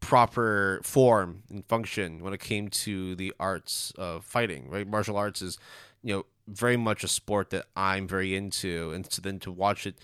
[0.00, 4.70] proper form and function when it came to the arts of fighting.
[4.70, 5.58] Right, martial arts is
[6.06, 9.86] you know very much a sport that I'm very into, and so then to watch
[9.86, 9.96] it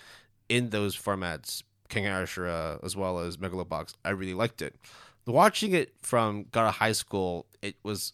[0.49, 4.75] in those formats, Kengan Ashura as well as Megalobox, I really liked it.
[5.25, 8.11] Watching it from of High School, it was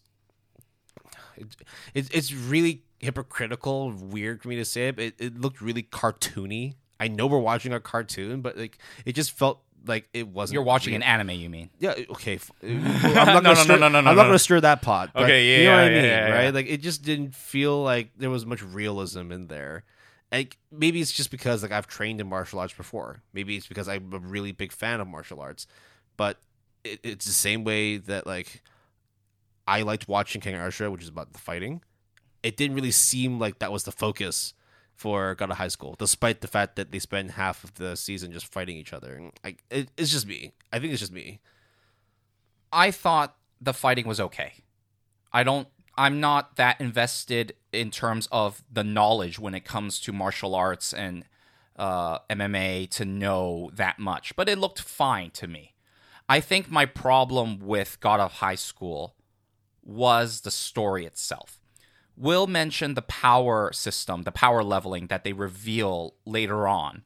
[1.36, 1.56] it,
[1.92, 5.82] it, it's really hypocritical, weird for me to say it, but it, it looked really
[5.82, 6.74] cartoony.
[7.00, 10.54] I know we're watching a cartoon, but like it just felt like it wasn't.
[10.54, 11.02] You're watching real.
[11.02, 11.70] an anime, you mean?
[11.78, 11.94] Yeah.
[12.10, 12.34] Okay.
[12.36, 14.24] f- uh, I'm No, not no, gonna no, stir, no, no, no, I'm not no.
[14.24, 15.10] gonna stir that pot.
[15.14, 16.54] but Okay, yeah, you know what I yeah, mean, yeah, yeah, right?
[16.54, 19.84] Like it just didn't feel like there was much realism in there.
[20.32, 23.22] Like maybe it's just because like I've trained in martial arts before.
[23.32, 25.66] Maybe it's because I'm a really big fan of martial arts.
[26.16, 26.38] But
[26.84, 28.62] it, it's the same way that like
[29.66, 31.82] I liked watching King Arthur, which is about the fighting.
[32.42, 34.54] It didn't really seem like that was the focus
[35.00, 38.32] for God of High School, despite the fact that they spend half of the season
[38.32, 39.30] just fighting each other.
[39.42, 40.52] Like it, it's just me.
[40.70, 41.40] I think it's just me.
[42.70, 44.52] I thought the fighting was okay.
[45.32, 50.12] I don't I'm not that invested in terms of the knowledge when it comes to
[50.12, 51.24] martial arts and
[51.76, 55.74] uh, MMA to know that much, but it looked fine to me.
[56.28, 59.14] I think my problem with God of High School
[59.82, 61.59] was the story itself.
[62.20, 67.02] Will mention the power system, the power leveling that they reveal later on.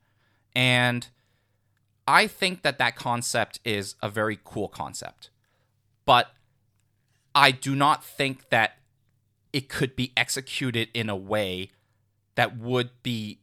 [0.56, 1.06] And
[2.06, 5.30] I think that that concept is a very cool concept.
[6.04, 6.32] But
[7.34, 8.78] I do not think that
[9.52, 11.70] it could be executed in a way
[12.34, 13.38] that would be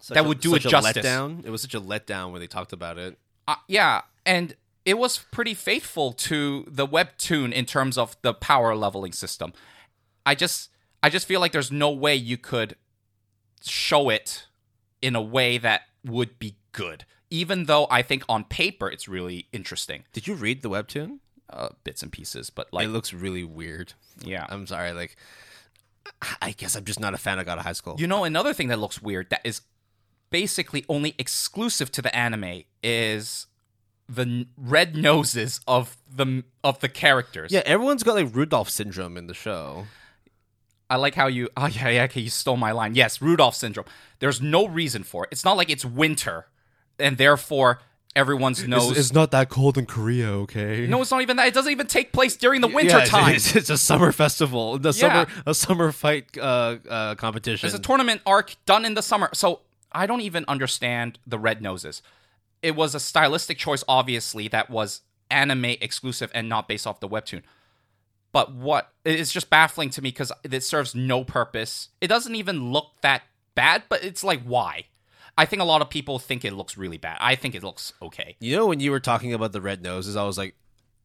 [0.00, 1.04] Such That a- would do it such a justice.
[1.06, 1.46] letdown.
[1.46, 3.18] It was such a letdown when they talked about it.
[3.48, 4.54] uh, yeah, and
[4.84, 9.54] it was pretty faithful to the webtoon in terms of the power leveling system.
[10.26, 10.70] I just
[11.04, 12.76] I just feel like there's no way you could
[13.62, 14.46] show it
[15.02, 17.04] in a way that would be good.
[17.30, 21.18] Even though I think on paper it's really interesting, Did you read the webtoon?
[21.50, 23.92] uh, bits and pieces, but like it looks really weird.
[24.24, 24.46] yeah.
[24.48, 24.92] I'm sorry.
[24.92, 25.16] Like,
[26.40, 27.96] I guess I'm just not a fan of God of High School.
[27.98, 29.60] You know, another thing that looks weird that is
[30.30, 33.46] basically only exclusive to the anime is
[34.08, 37.52] the red noses of the of the characters.
[37.52, 39.86] yeah, everyone's got like Rudolph syndrome in the show.
[40.90, 41.48] I like how you.
[41.56, 42.02] Oh yeah, yeah.
[42.04, 42.94] Okay, you stole my line.
[42.94, 43.86] Yes, Rudolph syndrome.
[44.18, 45.30] There's no reason for it.
[45.32, 46.46] It's not like it's winter,
[46.98, 47.80] and therefore
[48.16, 48.96] everyone's nose.
[48.96, 50.86] It's not that cold in Korea, okay?
[50.86, 51.48] no, it's not even that.
[51.48, 53.34] It doesn't even take place during the winter Yeah, time.
[53.34, 55.24] It's, it's a summer festival, the Yeah.
[55.24, 57.66] summer a summer fight uh, uh, competition.
[57.66, 59.30] It's a tournament arc done in the summer.
[59.34, 62.02] So I don't even understand the red noses.
[62.62, 65.00] It was a stylistic choice, obviously, that was
[65.30, 67.42] anime exclusive and not based off the webtoon.
[68.34, 71.90] But what it's just baffling to me because it serves no purpose.
[72.00, 73.22] It doesn't even look that
[73.54, 74.86] bad, but it's like why?
[75.38, 77.16] I think a lot of people think it looks really bad.
[77.20, 78.34] I think it looks okay.
[78.40, 80.56] you know, when you were talking about the red noses, I was like,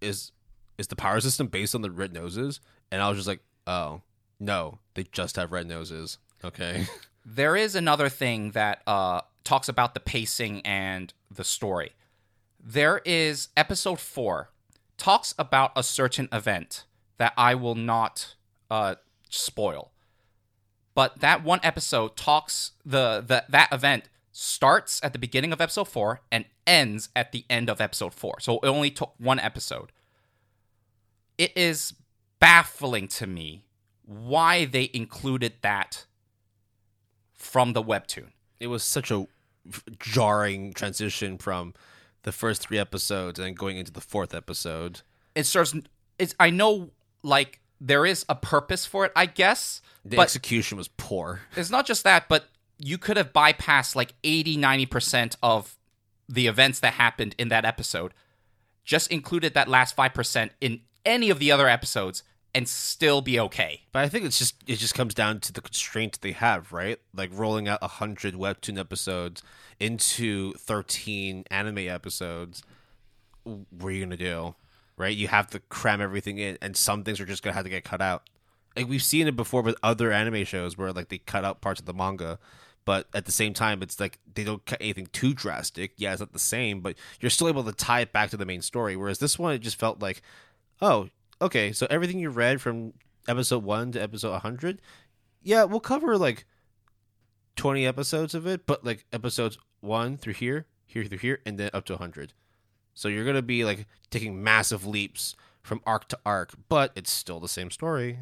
[0.01, 0.31] "Is
[0.79, 2.61] is the power system based on the red noses?"
[2.91, 4.01] And I was just like, "Oh,
[4.39, 6.87] no, they just have red noses." Okay.
[7.25, 11.91] there is another thing that uh, talks about the pacing and the story.
[12.59, 14.49] There is episode four
[14.97, 16.85] talks about a certain event
[17.19, 18.35] that I will not
[18.71, 18.95] uh,
[19.29, 19.91] spoil.
[20.95, 25.87] But that one episode talks the, the that event starts at the beginning of episode
[25.87, 28.39] four and ends at the end of episode four.
[28.39, 29.91] So it only took one episode.
[31.37, 31.93] It is
[32.39, 33.65] baffling to me
[34.05, 36.05] why they included that
[37.33, 38.31] from the webtoon.
[38.59, 39.27] It was such a
[39.99, 41.73] jarring transition from
[42.23, 45.01] the first three episodes and going into the fourth episode.
[45.35, 45.75] It serves.
[46.17, 46.35] It's.
[46.39, 46.91] I know,
[47.23, 49.81] like there is a purpose for it, I guess.
[50.05, 51.41] The but execution was poor.
[51.55, 52.45] it's not just that, but
[52.77, 55.77] you could have bypassed like 80, 90% of
[56.27, 58.13] the events that happened in that episode.
[58.83, 62.23] Just included that last 5% in any of the other episodes
[62.55, 63.81] and still be okay.
[63.91, 66.99] But I think it's just it just comes down to the constraints they have, right?
[67.15, 69.43] Like rolling out hundred webtoon episodes
[69.79, 72.63] into thirteen anime episodes.
[73.43, 74.55] What are you gonna do,
[74.99, 75.15] right?
[75.15, 77.83] You have to cram everything in, and some things are just gonna have to get
[77.83, 78.29] cut out.
[78.75, 81.79] Like we've seen it before with other anime shows where like they cut out parts
[81.79, 82.37] of the manga,
[82.85, 85.93] but at the same time, it's like they don't cut anything too drastic.
[85.97, 88.45] Yeah, it's not the same, but you're still able to tie it back to the
[88.45, 88.95] main story.
[88.95, 90.21] Whereas this one, it just felt like,
[90.81, 91.09] oh,
[91.41, 92.93] okay, so everything you read from
[93.27, 94.81] episode one to episode 100,
[95.41, 96.45] yeah, we'll cover like
[97.55, 101.69] 20 episodes of it, but like episodes one through here, here through here, and then
[101.73, 102.33] up to 100.
[102.99, 107.09] So you're going to be like taking massive leaps from arc to arc, but it's
[107.09, 108.19] still the same story.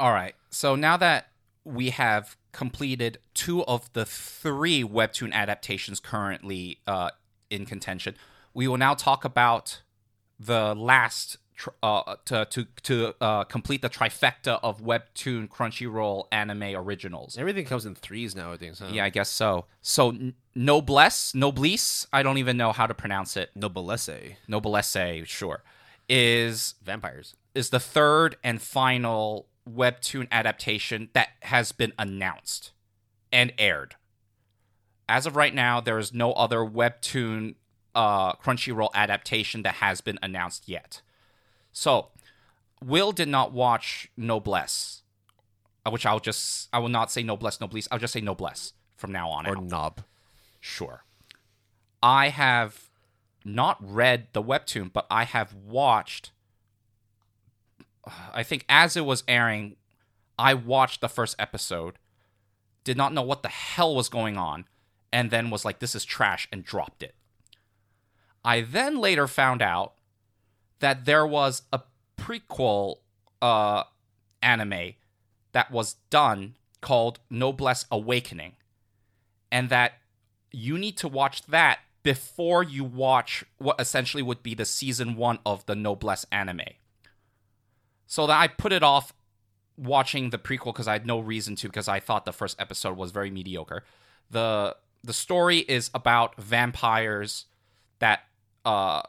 [0.00, 0.34] All right.
[0.50, 1.28] So now that
[1.62, 7.10] we have completed two of the three webtoon adaptations currently uh,
[7.50, 8.16] in contention,
[8.52, 9.82] we will now talk about
[10.40, 11.36] the last
[11.82, 17.36] uh, to to to uh, complete the trifecta of webtoon Crunchyroll anime originals.
[17.38, 18.90] Everything comes in threes nowadays, huh?
[18.92, 19.66] Yeah, I guess so.
[19.80, 23.50] So N- Noblesse, Noblesse, I don't even know how to pronounce it.
[23.54, 24.36] Noblesse.
[24.48, 25.62] Noblesse, sure,
[26.08, 27.34] is Vampires.
[27.54, 32.72] is the third and final webtoon adaptation that has been announced
[33.32, 33.94] and aired.
[35.08, 37.54] As of right now, there is no other webtoon
[37.94, 41.02] uh, Crunchyroll adaptation that has been announced yet.
[41.72, 42.08] So,
[42.84, 45.02] Will did not watch Noblesse,
[45.86, 47.88] uh, which I'll just I will not say Noblesse Noblesse.
[47.90, 49.46] I'll just say Noblesse from now on.
[49.46, 49.64] Or out.
[49.64, 50.00] Knob.
[50.60, 51.04] Sure.
[52.02, 52.90] I have
[53.44, 56.30] not read the webtoon, but I have watched.
[58.32, 59.76] I think as it was airing,
[60.38, 61.98] I watched the first episode,
[62.82, 64.64] did not know what the hell was going on,
[65.12, 67.14] and then was like, this is trash, and dropped it.
[68.44, 69.94] I then later found out
[70.82, 71.80] that there was a
[72.18, 72.96] prequel
[73.40, 73.84] uh,
[74.42, 74.94] anime
[75.52, 78.54] that was done called Noblesse Awakening,
[79.50, 79.92] and that
[80.50, 85.38] you need to watch that before you watch what essentially would be the season one
[85.46, 86.60] of the Noblesse anime.
[88.08, 89.12] So that I put it off
[89.76, 92.96] watching the prequel because I had no reason to because I thought the first episode
[92.96, 93.84] was very mediocre.
[94.30, 97.46] the The story is about vampires
[98.00, 98.24] that
[98.64, 99.02] uh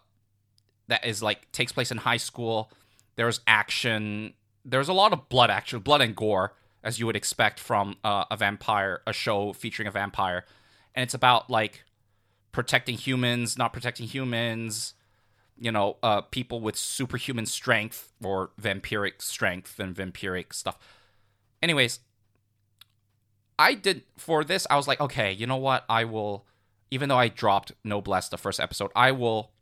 [0.87, 2.71] that is like takes place in high school.
[3.15, 4.33] There's action.
[4.65, 6.53] There's a lot of blood action, blood and gore,
[6.83, 10.45] as you would expect from uh, a vampire, a show featuring a vampire,
[10.95, 11.83] and it's about like
[12.51, 14.93] protecting humans, not protecting humans.
[15.55, 20.79] You know, uh, people with superhuman strength or vampiric strength and vampiric stuff.
[21.61, 21.99] Anyways,
[23.57, 24.65] I did for this.
[24.69, 25.85] I was like, okay, you know what?
[25.87, 26.45] I will,
[26.91, 29.52] even though I dropped Noblesse the first episode, I will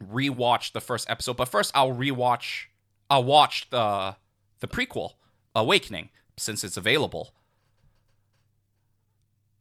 [0.00, 1.36] rewatch the first episode.
[1.36, 2.66] But first, I'll rewatch.
[3.10, 4.16] I'll watch the
[4.60, 5.14] the prequel,
[5.54, 7.34] Awakening, since it's available.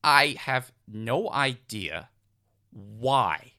[0.04, 2.10] I have no idea
[2.72, 3.54] why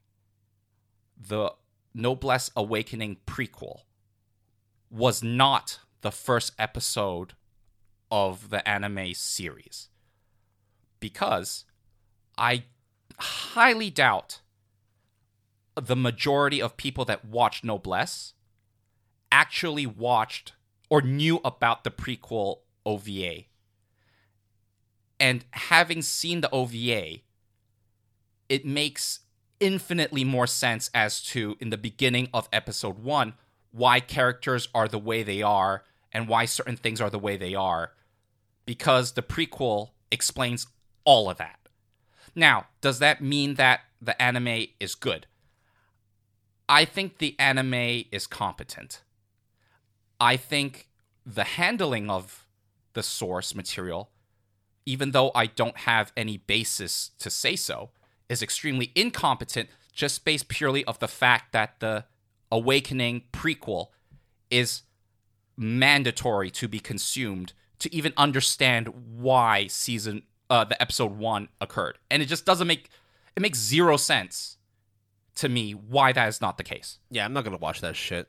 [1.20, 1.52] the
[1.94, 3.80] Noblesse Awakening prequel
[4.90, 7.34] was not the first episode
[8.10, 9.88] of the anime series.
[11.00, 11.64] Because
[12.36, 12.64] I
[13.18, 14.40] highly doubt
[15.74, 18.34] the majority of people that watched Noblesse
[19.30, 20.52] actually watched
[20.90, 23.44] or knew about the prequel OVA.
[25.18, 27.20] And having seen the OVA,
[28.48, 29.20] it makes
[29.60, 33.34] infinitely more sense as to, in the beginning of episode one,
[33.70, 37.54] why characters are the way they are and why certain things are the way they
[37.54, 37.92] are.
[38.66, 40.66] Because the prequel explains
[41.04, 41.58] all of that.
[42.34, 45.26] Now, does that mean that the anime is good?
[46.72, 49.02] I think the anime is competent.
[50.18, 50.88] I think
[51.26, 52.46] the handling of
[52.94, 54.10] the source material
[54.86, 57.90] even though I don't have any basis to say so,
[58.28, 62.04] is extremely incompetent just based purely of the fact that the
[62.50, 63.88] Awakening prequel
[64.50, 64.82] is
[65.56, 71.98] mandatory to be consumed to even understand why season uh, the episode 1 occurred.
[72.10, 72.90] And it just doesn't make
[73.34, 74.58] it makes zero sense
[75.36, 76.98] to me why that is not the case.
[77.10, 78.28] Yeah, I'm not gonna watch that shit.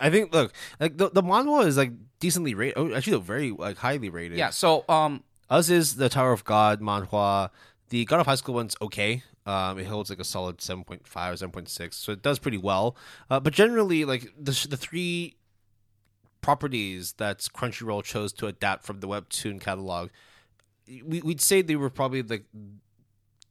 [0.00, 2.74] I think look, like the the manhwa is like decently rated.
[2.76, 4.38] Oh, actually, very like highly rated.
[4.38, 7.50] Yeah, so um Us is the Tower of God manhwa.
[7.88, 9.22] The God of High School one's okay.
[9.46, 12.96] Um, it holds like a solid 7.5 or 7.6, so it does pretty well.
[13.30, 15.36] Uh, but generally, like the the three
[16.40, 20.10] properties that Crunchyroll chose to adapt from the webtoon catalog,
[20.86, 22.44] we, we'd say they were probably like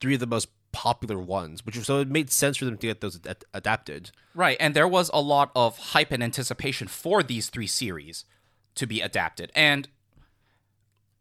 [0.01, 2.99] three of the most popular ones, which so it made sense for them to get
[2.99, 4.11] those ad- adapted.
[4.35, 8.25] Right, and there was a lot of hype and anticipation for these three series
[8.75, 9.53] to be adapted.
[9.55, 9.87] And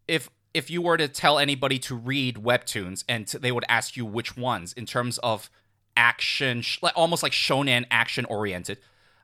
[0.08, 4.04] if if you were to tell anybody to read webtoons and they would ask you
[4.04, 5.50] which ones in terms of
[5.96, 6.62] action,
[6.96, 8.78] almost like shonen action oriented,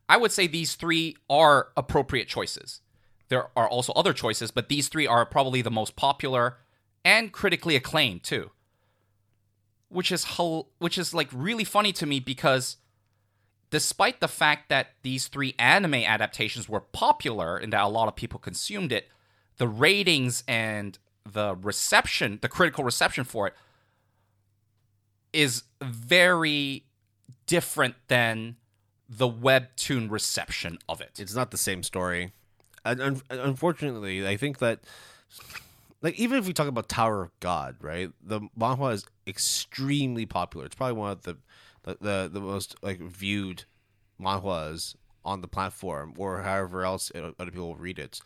[0.09, 2.81] I would say these three are appropriate choices.
[3.29, 6.59] There are also other choices, but these three are probably the most popular
[7.05, 8.51] and critically acclaimed too.
[9.91, 10.25] Which is
[10.79, 12.77] which is like really funny to me because
[13.71, 18.17] despite the fact that these three anime adaptations were popular and that a lot of
[18.17, 19.09] people consumed it,
[19.59, 20.99] the ratings and
[21.31, 23.55] the reception, the critical reception for it,
[25.33, 26.85] is very
[27.47, 28.57] different than
[29.09, 31.19] the webtoon reception of it.
[31.19, 32.33] It's not the same story.
[32.85, 34.81] And un- unfortunately, I think that
[36.03, 38.11] like even if we talk about Tower of God, right?
[38.23, 40.67] The manhwa is extremely popular.
[40.67, 41.39] It's probably one of the
[41.85, 43.65] the the, the most like viewed
[44.21, 48.21] manhwas on the platform or however else uh, other people read it.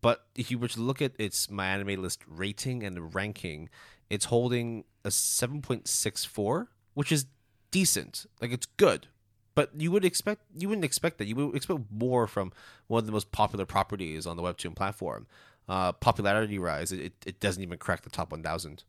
[0.00, 3.70] But if you were to look at its MyAnimeList rating and ranking,
[4.10, 7.26] it's holding a 7.64, which is
[7.70, 8.26] decent.
[8.40, 9.06] Like it's good.
[9.54, 11.26] But you would expect you wouldn't expect that.
[11.26, 12.52] You would expect more from
[12.88, 15.26] one of the most popular properties on the webtoon platform.
[15.68, 18.84] Uh, popularity rise, it, it doesn't even crack the top 1000.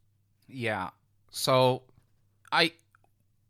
[0.48, 0.90] Yeah.
[1.36, 1.84] So
[2.52, 2.72] I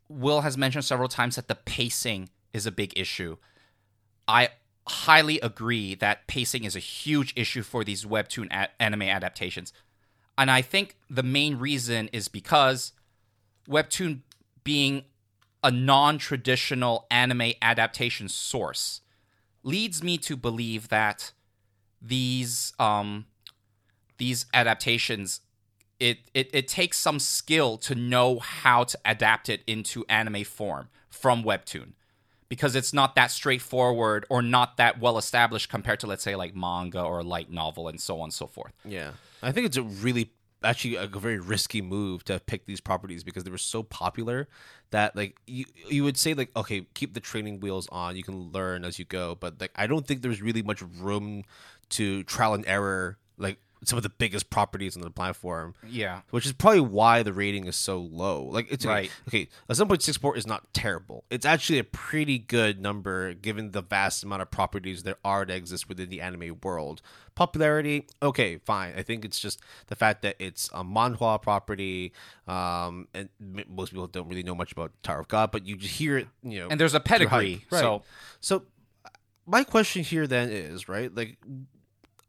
[0.08, 3.36] Will has mentioned several times that the pacing is a big issue.
[4.26, 4.50] I
[4.88, 9.72] highly agree that pacing is a huge issue for these webtoon a- anime adaptations.
[10.36, 12.92] And I think the main reason is because
[13.68, 14.22] webtoon
[14.64, 15.04] being
[15.62, 19.00] a non-traditional anime adaptation source
[19.62, 21.32] leads me to believe that
[22.02, 23.26] these um
[24.18, 25.40] these adaptations
[26.00, 30.88] it, it it takes some skill to know how to adapt it into anime form
[31.08, 31.92] from webtoon.
[32.48, 36.54] Because it's not that straightforward or not that well established compared to let's say like
[36.54, 38.72] manga or light novel and so on and so forth.
[38.84, 39.12] Yeah.
[39.42, 40.30] I think it's a really
[40.62, 44.48] actually a very risky move to pick these properties because they were so popular
[44.90, 48.14] that like you you would say like okay keep the training wheels on.
[48.14, 49.34] You can learn as you go.
[49.34, 51.42] But like I don't think there's really much room
[51.90, 56.44] to trial and error like some of the biggest properties on the platform yeah which
[56.46, 58.44] is probably why the rating is so low.
[58.44, 59.10] Like it's Right.
[59.28, 61.24] Okay, a seven point six four is not terrible.
[61.30, 65.54] It's actually a pretty good number given the vast amount of properties there are that
[65.54, 67.00] exist within the anime world.
[67.34, 68.94] Popularity, okay, fine.
[68.96, 72.12] I think it's just the fact that it's a manhwa property,
[72.48, 75.76] um, and m- most people don't really know much about Tower of God, but you
[75.76, 76.68] just hear it, you know.
[76.70, 77.80] and there's a pedigree Right.
[77.80, 78.02] so
[78.40, 78.62] So
[79.46, 81.14] my question here then is, right?
[81.14, 81.36] Like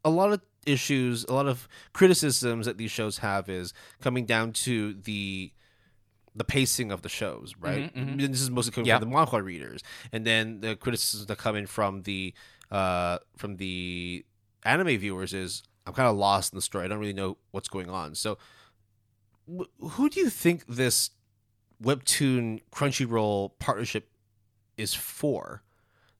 [0.04, 4.52] a lot of issues, a lot of criticisms that these shows have is coming down
[4.52, 5.52] to the
[6.34, 7.92] the pacing of the shows, right?
[7.96, 8.98] Mhm, And this is mostly coming Yeah.
[9.00, 9.82] from the manhwa readers,
[10.12, 12.32] and then the criticisms that come in from the
[12.70, 14.24] uh, from the
[14.64, 16.84] anime viewers is I'm kind of lost in the story.
[16.84, 18.14] I don't really know what's going on.
[18.14, 18.36] So,
[19.50, 21.10] wh- who do you think this
[21.82, 24.10] webtoon Crunchyroll partnership
[24.76, 25.62] is for?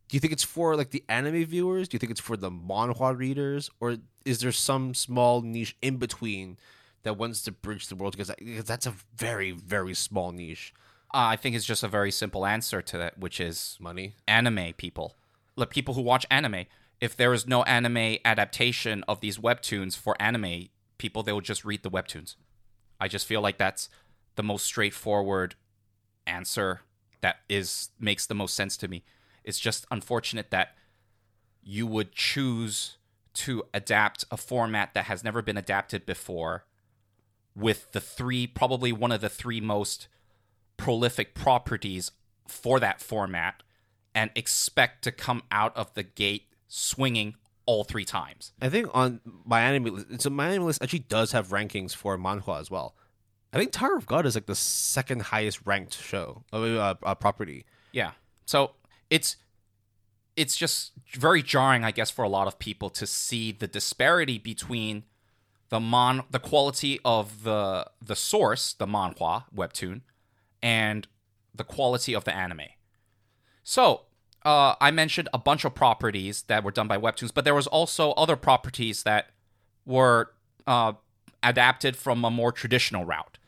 [0.09, 1.89] Do you think it's for like the anime viewers?
[1.89, 5.97] Do you think it's for the manhwa readers, or is there some small niche in
[5.99, 6.57] between
[7.03, 8.13] that wants to bridge the world?
[8.17, 10.73] Because, because that's a very very small niche.
[11.15, 14.15] uh, i think it's just a very simple answer to that which is Money.
[14.27, 15.17] anime people,
[15.57, 16.65] like people who watch anime.
[17.01, 20.69] If there is no anime adaptation of these webtoons for anime
[20.99, 22.35] people, they will just read the webtoons.
[23.01, 23.89] I just feel like that's
[24.35, 25.55] the most straightforward
[26.27, 26.81] answer
[27.21, 29.05] that is makes the most sense to me.
[29.49, 30.77] It's just unfortunate that
[31.63, 32.99] you would choose
[33.33, 36.67] to adapt a format that has never been adapted before
[37.57, 40.07] with the three probably one of the three most
[40.77, 42.11] prolific properties
[42.47, 43.63] for that format
[44.15, 47.35] and expect to come out of the gate swinging
[47.65, 48.53] all three times.
[48.61, 52.95] I think on MyAnimeList, so MyAnimeList actually does have rankings for manhwa as well.
[53.55, 57.65] I think Tower of God is like the second highest ranked show, uh, uh, property.
[57.93, 58.13] Yeah.
[58.45, 58.73] So
[59.11, 59.37] it's
[60.37, 64.39] it's just very jarring, I guess, for a lot of people to see the disparity
[64.39, 65.05] between
[65.69, 70.03] the mon the quality of the the source, the manhwa webtoon,
[70.63, 71.07] and
[71.55, 72.69] the quality of the anime.
[73.65, 74.03] So
[74.45, 77.67] uh, I mentioned a bunch of properties that were done by webtoons, but there was
[77.67, 79.31] also other properties that
[79.85, 80.33] were
[80.67, 80.93] uh,
[81.43, 83.39] adapted from a more traditional route.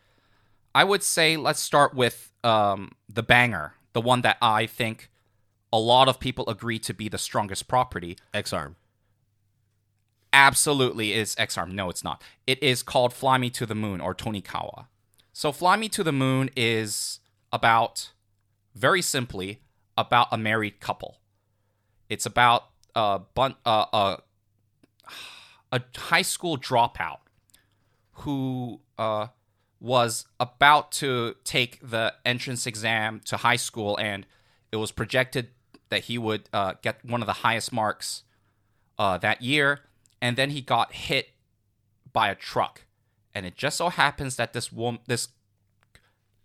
[0.74, 5.09] I would say let's start with um, the banger, the one that I think
[5.72, 8.16] a lot of people agree to be the strongest property.
[8.34, 8.76] X Arm.
[10.32, 11.74] Absolutely is X Arm.
[11.74, 12.22] No, it's not.
[12.46, 14.86] It is called Fly Me to the Moon or Tonikawa.
[15.32, 17.20] So Fly Me to the Moon is
[17.52, 18.12] about,
[18.74, 19.60] very simply,
[19.96, 21.18] about a married couple.
[22.08, 22.64] It's about
[22.94, 24.18] a, bun- uh, a,
[25.72, 27.18] a high school dropout
[28.12, 29.28] who uh,
[29.80, 34.26] was about to take the entrance exam to high school, and
[34.72, 35.48] it was projected
[35.90, 38.22] that he would uh, get one of the highest marks
[38.98, 39.80] uh, that year,
[40.20, 41.30] and then he got hit
[42.12, 42.86] by a truck,
[43.34, 45.28] and it just so happens that this woman, this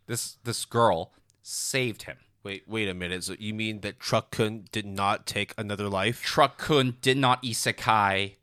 [0.07, 1.11] this this girl,
[1.41, 2.17] saved him.
[2.43, 3.23] Wait, wait a minute.
[3.23, 6.21] So you mean that Truck Kun did not take another life?
[6.21, 8.35] Truck Kun did not isekai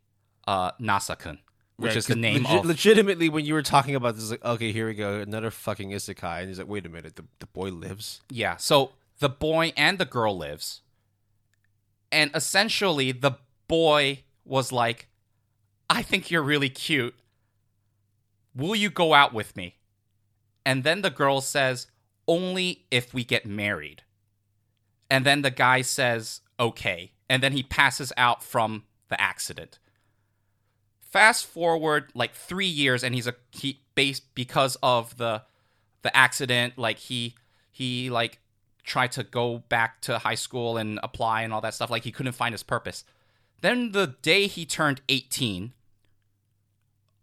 [0.49, 1.39] uh, Nasa-kun,
[1.77, 4.45] which Right, is the name legi- of legitimately when you were talking about this, like,
[4.45, 7.47] okay, here we go, another fucking isekai, and he's like, wait a minute, the, the
[7.47, 8.23] boy lives.
[8.29, 8.57] Yeah.
[8.57, 10.81] So the boy and the girl lives.
[12.13, 13.33] And essentially the
[13.67, 15.09] boy was like,
[15.89, 17.15] I think you're really cute.
[18.55, 19.77] Will you go out with me?
[20.65, 21.87] And then the girl says,
[22.29, 24.03] only if we get married.
[25.11, 27.13] And then the guy says, okay.
[27.29, 29.79] And then he passes out from the accident.
[31.01, 35.43] Fast forward like three years, and he's a he based because of the
[36.01, 36.79] the accident.
[36.79, 37.35] Like he
[37.71, 38.39] he like
[38.85, 41.91] tried to go back to high school and apply and all that stuff.
[41.91, 43.05] Like he couldn't find his purpose.
[43.61, 45.73] Then the day he turned 18,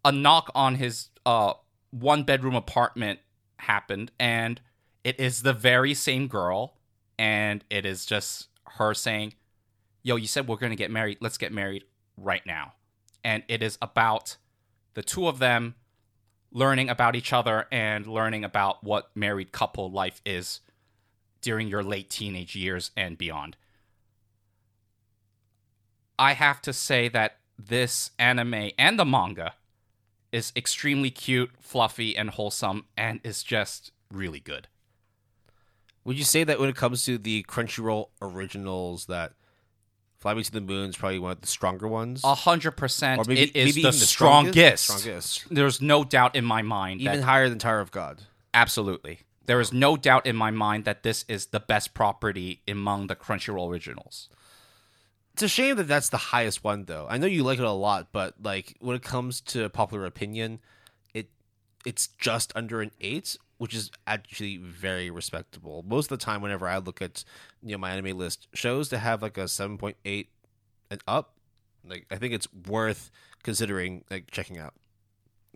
[0.06, 1.54] a knock on his uh,
[1.92, 3.20] one bedroom apartment
[3.58, 4.62] happened, and
[5.04, 6.78] it is the very same girl,
[7.18, 9.34] and it is just her saying,
[10.02, 11.18] Yo, you said we're going to get married.
[11.20, 11.84] Let's get married
[12.16, 12.74] right now.
[13.22, 14.38] And it is about
[14.94, 15.76] the two of them
[16.52, 20.62] learning about each other and learning about what married couple life is
[21.42, 23.56] during your late teenage years and beyond.
[26.18, 29.54] I have to say that this anime and the manga
[30.32, 34.68] is extremely cute, fluffy, and wholesome, and is just really good.
[36.04, 39.34] Would you say that when it comes to the Crunchyroll originals, that
[40.18, 42.22] Fly Me to the Moon is probably one of the stronger ones?
[42.24, 44.84] A hundred percent, Or maybe- it is the, the strongest.
[44.84, 44.84] strongest?
[44.84, 45.46] Strongest.
[45.50, 48.22] There's no doubt in my mind Even that higher than Tower of God.
[48.54, 49.22] absolutely.
[49.50, 53.16] There is no doubt in my mind that this is the best property among the
[53.16, 54.30] Crunchyroll originals.
[55.34, 57.08] It's a shame that that's the highest one, though.
[57.10, 60.60] I know you like it a lot, but like when it comes to popular opinion,
[61.16, 61.32] it
[61.84, 65.84] it's just under an eight, which is actually very respectable.
[65.88, 67.24] Most of the time, whenever I look at
[67.64, 70.30] you know MyAnimeList, shows to have like a seven point eight
[70.92, 71.34] and up,
[71.84, 73.10] like I think it's worth
[73.42, 74.76] considering like checking out.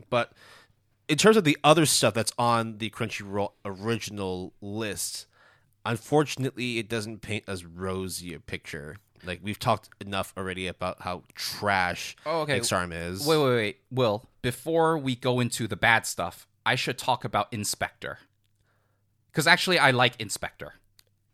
[0.09, 0.33] But
[1.13, 5.27] in terms of the other stuff that's on the Crunchyroll original list,
[5.85, 8.97] unfortunately, it doesn't paint as rosy a picture.
[9.23, 12.59] Like we've talked enough already about how trash Oh, okay.
[12.59, 13.27] Exarm is.
[13.27, 13.77] Wait, wait, wait.
[13.91, 18.17] Will, before we go into the bad stuff, I should talk about In/Spectre.
[19.31, 20.73] Because actually, I like In/Spectre.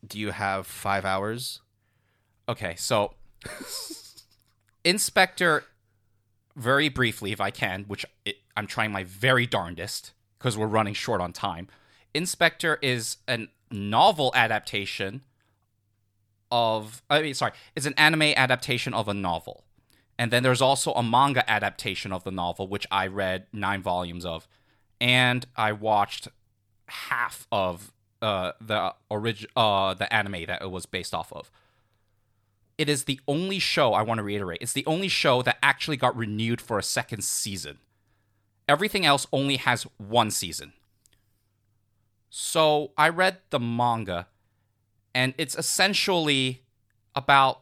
[0.06, 1.62] Do you have five hours?
[2.50, 3.14] Okay, so
[4.84, 5.64] In/Spectre,
[6.58, 10.94] very briefly, if I can, which it, I'm trying my very darndest because we're running
[10.94, 11.68] short on time.
[12.14, 15.22] In/Spectre is a novel adaptation
[16.52, 19.64] of, I mean, sorry, it's an anime adaptation of a novel.
[20.18, 24.26] And then there's also a manga adaptation of the novel, which I read nine volumes
[24.26, 24.48] of.
[25.00, 26.28] And I watched
[26.88, 31.50] half of uh, the orig- uh, the anime that it was based off of
[32.80, 34.60] it is the only show I want to reiterate.
[34.62, 37.80] It's the only show that actually got renewed for a second season.
[38.70, 40.74] Everything else only has one season.
[42.30, 44.28] So I read the manga,
[45.16, 46.62] and it's essentially
[47.16, 47.62] about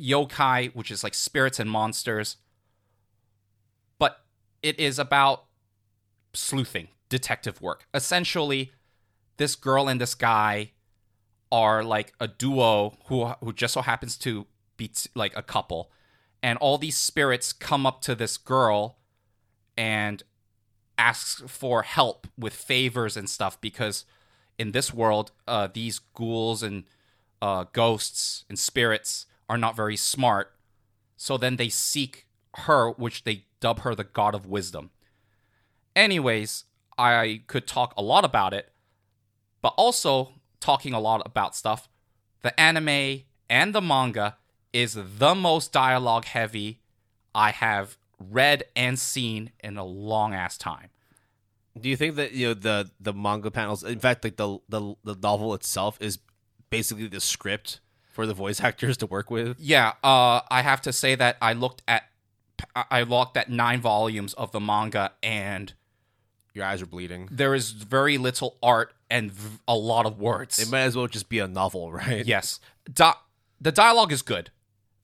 [0.00, 2.36] yokai, which is like spirits and monsters,
[3.98, 4.24] but
[4.62, 5.46] it is about
[6.32, 7.88] sleuthing, detective work.
[7.92, 8.70] Essentially,
[9.36, 10.70] this girl and this guy
[11.50, 14.46] are like a duo who who just so happens to
[14.76, 15.90] be t- like a couple
[16.42, 18.99] and all these spirits come up to this girl
[19.80, 20.22] and
[20.98, 24.04] asks for help with favors and stuff because
[24.58, 26.84] in this world, uh, these ghouls and
[27.40, 30.52] uh, ghosts and spirits are not very smart.
[31.16, 32.26] So then they seek
[32.66, 34.90] her, which they dub her the god of wisdom.
[35.96, 36.64] Anyways,
[36.98, 38.72] I could talk a lot about it,
[39.62, 41.88] but also talking a lot about stuff.
[42.42, 44.36] The anime and the manga
[44.74, 46.80] is the most dialogue heavy
[47.34, 50.90] I have read and seen in a long ass time.
[51.80, 53.82] Do you think that you know the the manga panels?
[53.84, 56.18] In fact, like the the the novel itself is
[56.68, 57.80] basically the script
[58.12, 59.58] for the voice actors to work with.
[59.58, 62.04] Yeah, uh, I have to say that I looked at
[62.90, 65.72] I looked at nine volumes of the manga, and
[66.52, 67.28] Your eyes are bleeding.
[67.30, 70.58] there is very little art and v- a lot of words.
[70.58, 72.26] It might as well just be a novel, right?
[72.26, 72.60] yes,
[72.92, 73.14] Di-
[73.60, 74.50] the dialogue is good.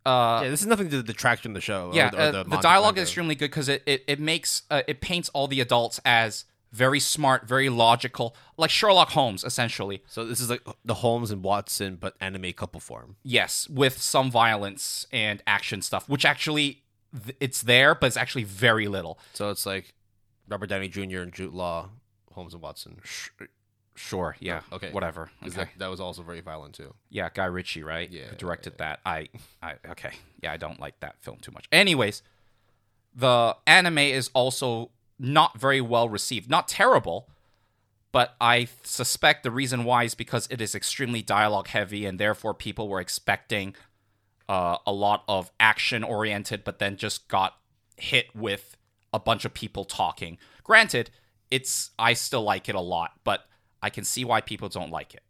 [0.07, 1.91] Uh, Yeah, this is nothing to detract from the show.
[1.91, 3.03] or yeah, the, or uh, the the, dialogue manga.
[3.03, 6.45] is extremely good because it, it it makes uh, it paints all the adults as
[6.73, 10.03] very smart, very logical, like Sherlock Holmes, essentially.
[10.09, 13.17] So this is like the Holmes and Watson, but anime couple form.
[13.23, 16.83] Yes, with some violence and action stuff, which actually
[17.25, 19.19] th- it's there, but it's actually very little.
[19.33, 19.95] So it's like
[20.49, 21.21] Robert Downey Jr.
[21.21, 21.91] and Jude Law,
[22.33, 23.01] Holmes and Watson.
[23.97, 24.91] Sure, yeah, Oh, okay.
[24.93, 25.31] Whatever.
[25.43, 25.55] Okay.
[25.57, 26.95] that, that was also very violent too.
[27.11, 28.11] yeah, Guy Ritchie, right?
[28.11, 29.01] Yeah, Who directed that.
[29.05, 29.29] I,
[29.63, 30.13] I, okay,
[30.43, 31.67] yeah, I don't like that film too much.
[31.73, 32.23] Anyways,
[33.15, 36.51] the anime is also not very well received.
[36.51, 37.29] Not terrible,
[38.13, 42.53] but I suspect the reason why is because it is extremely dialogue heavy, and therefore
[42.55, 43.75] people were expecting
[44.49, 47.57] uh, a lot of action oriented, but then just got
[47.97, 48.77] hit with
[49.13, 50.37] a bunch of people talking.
[50.63, 51.11] Granted,
[51.51, 53.47] it's I still like it a lot, but
[53.87, 55.23] I can see why people don't like it.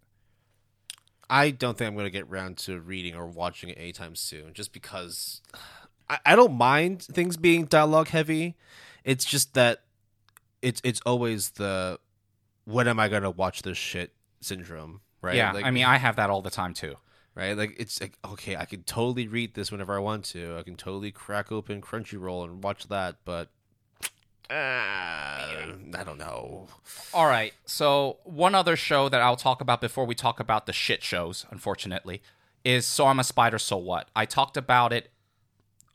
[1.28, 4.54] I don't think I'm going to get around to reading or watching it anytime soon,
[4.54, 5.42] just because
[6.08, 8.56] I, I don't mind things being dialogue heavy.
[9.04, 9.82] It's just that
[10.62, 11.98] it's it's always the
[12.64, 15.36] when am I going to watch this shit syndrome, right?
[15.36, 16.94] Yeah, Like, I mean, I have that all the time too.
[17.34, 17.54] right?
[17.54, 20.56] Like it's like okay, I can totally read this whenever I want to.
[20.58, 23.50] I can totally crack open Crunchyroll and watch that, but
[24.50, 26.68] uh, I don't know.
[27.12, 30.72] All right, so one other show that I'll talk about before we talk about the
[30.72, 32.22] shit shows, unfortunately,
[32.64, 34.08] is So I'm a Spider, So What?
[34.14, 35.10] I talked about it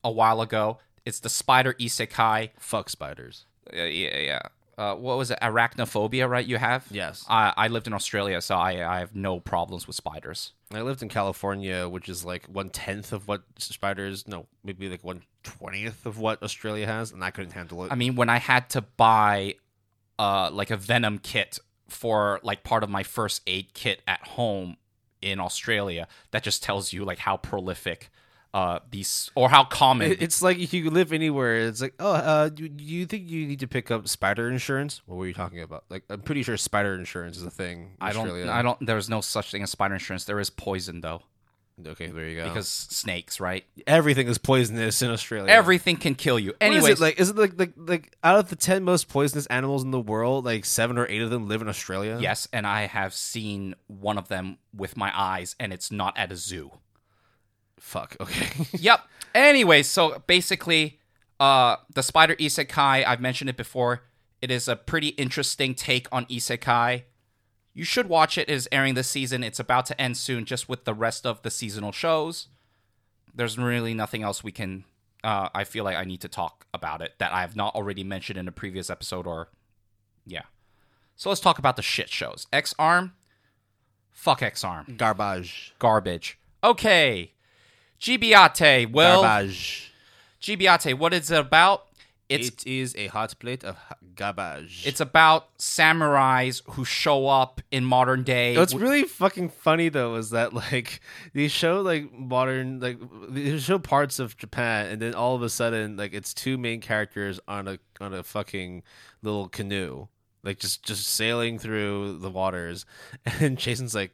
[0.03, 0.79] a while ago.
[1.05, 2.51] It's the spider isekai.
[2.57, 3.45] Fuck spiders.
[3.71, 4.41] Uh, yeah, yeah.
[4.77, 5.37] Uh, what was it?
[5.41, 6.45] Arachnophobia, right?
[6.45, 6.87] You have?
[6.89, 7.25] Yes.
[7.29, 10.53] I, I lived in Australia, so I, I have no problems with spiders.
[10.73, 14.27] I lived in California, which is like one tenth of what spiders.
[14.27, 17.91] No, maybe like one twentieth of what Australia has, and I couldn't handle it.
[17.91, 19.55] I mean, when I had to buy
[20.19, 21.59] uh, like a venom kit
[21.89, 24.77] for like part of my first aid kit at home
[25.21, 28.09] in Australia, that just tells you like how prolific
[28.53, 30.11] uh, these or how common.
[30.11, 31.57] It- it's like if you live anywhere.
[31.67, 35.01] It's like, oh, uh, do, do you think you need to pick up spider insurance?
[35.05, 35.85] What were you talking about?
[35.89, 37.79] Like, I'm pretty sure spider insurance is a thing.
[37.81, 38.23] In I don't.
[38.27, 38.51] Australia.
[38.51, 38.85] I don't.
[38.85, 40.25] There's no such thing as spider insurance.
[40.25, 41.21] There is poison though,
[41.87, 42.47] Okay, there you go.
[42.47, 43.63] because snakes, right?
[43.87, 45.51] everything is poisonous in Australia.
[45.51, 46.49] Everything can kill you.
[46.51, 47.19] What is Anyways, it like?
[47.19, 50.45] Is it like like like out of the ten most poisonous animals in the world,
[50.45, 52.17] like seven or eight of them live in Australia?
[52.19, 56.31] yes, and I have seen one of them with my eyes, and it's not at
[56.31, 56.71] a zoo.
[57.79, 58.15] Fuck.
[58.19, 58.67] Okay.
[58.77, 59.01] yep.
[59.33, 60.99] Anyway, so basically,
[61.39, 64.03] uh, the Spider Isekai, I've mentioned it before.
[64.41, 67.03] It is a pretty interesting take on Isekai.
[67.73, 68.49] You should watch it.
[68.49, 69.43] It is airing this season.
[69.43, 72.47] It's about to end soon, just with the rest of the seasonal shows.
[73.33, 74.83] There's really nothing else we can.
[75.23, 78.03] Uh, I feel like I need to talk about it that I have not already
[78.03, 79.49] mentioned in a previous episode, or
[80.25, 80.41] yeah.
[81.15, 82.47] So let's talk about the shit shows.
[82.51, 83.13] X Arm,
[84.11, 85.73] fuck X Arm, Garbage.
[85.79, 86.39] garbage.
[86.63, 87.33] Okay,
[87.99, 88.91] Gibiate.
[88.91, 89.93] Well, Garbage.
[90.41, 91.85] Gibiate, what is it about?
[92.27, 93.77] It's it is a hot plate of
[94.15, 94.85] garbage.
[94.85, 98.57] it's about samurais who show up in modern day.
[98.57, 101.01] What's really fucking funny though is that like
[101.33, 105.49] they show like modern like they show parts of Japan and then all of a
[105.49, 108.83] sudden like it's two main characters on a on a fucking
[109.21, 110.07] little canoe
[110.43, 112.85] like just just sailing through the waters
[113.25, 114.11] and Jason's like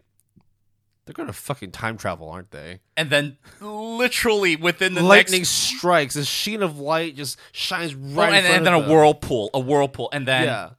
[1.07, 6.15] they're gonna fucking time travel aren't they and then literally within the lightning next strikes
[6.15, 8.89] a sheen of light just shines right oh, in and, and then a them.
[8.91, 10.69] whirlpool, a whirlpool, and then yeah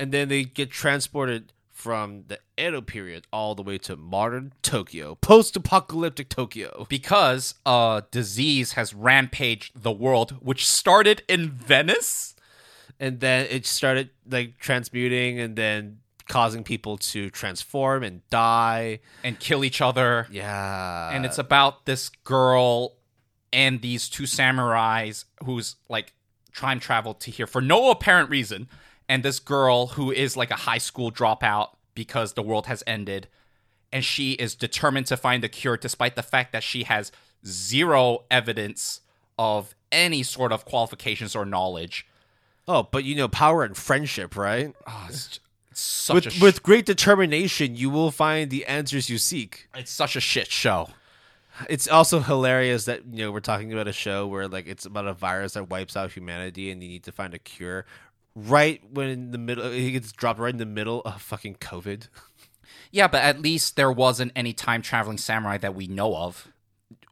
[0.00, 5.14] and then they get transported from the Edo period all the way to modern Tokyo,
[5.16, 6.86] post-apocalyptic Tokyo.
[6.88, 12.34] because a disease has rampaged the world, which started in Venice.
[12.98, 16.00] And then it started like transmuting and then
[16.30, 19.00] causing people to transform and die.
[19.22, 20.26] and kill each other.
[20.30, 21.10] Yeah.
[21.10, 22.94] and it's about this girl
[23.52, 26.14] and these two samurais who's like
[26.54, 28.68] time traveled to here for no apparent reason,
[29.08, 33.28] and this girl who is like a high school dropout because the world has ended,
[33.92, 37.10] and she is determined to find the cure despite the fact that she has
[37.44, 39.00] zero evidence
[39.38, 42.06] of any sort of qualifications or knowledge.
[42.68, 44.74] Oh, but you know, power and friendship, right?
[44.86, 45.40] Oh, it's,
[45.80, 49.68] it's such With a sh- with great determination, you will find the answers you seek.
[49.74, 50.90] it's such a shit show.
[51.68, 55.06] It's also hilarious that you know we're talking about a show where like it's about
[55.06, 57.84] a virus that wipes out humanity, and you need to find a cure.
[58.34, 62.08] Right when in the middle, he gets dropped right in the middle of fucking COVID.
[62.92, 66.48] Yeah, but at least there wasn't any time traveling samurai that we know of.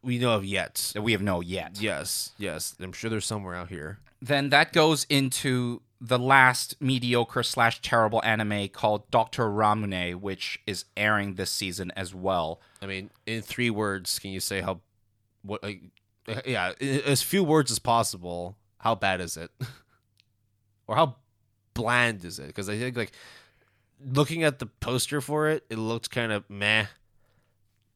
[0.03, 0.93] We know of yet.
[0.95, 1.81] That we have no yet.
[1.81, 2.75] Yes, yes.
[2.81, 3.99] I'm sure there's somewhere out here.
[4.23, 10.85] Then that goes into the last mediocre slash terrible anime called Doctor Ramune, which is
[10.97, 12.61] airing this season as well.
[12.81, 14.81] I mean, in three words, can you say how
[15.43, 15.63] what?
[15.63, 15.83] Like,
[16.47, 18.57] yeah, as few words as possible.
[18.79, 19.51] How bad is it,
[20.87, 21.17] or how
[21.75, 22.47] bland is it?
[22.47, 23.11] Because I think like
[24.05, 26.87] looking at the poster for it, it looks kind of meh.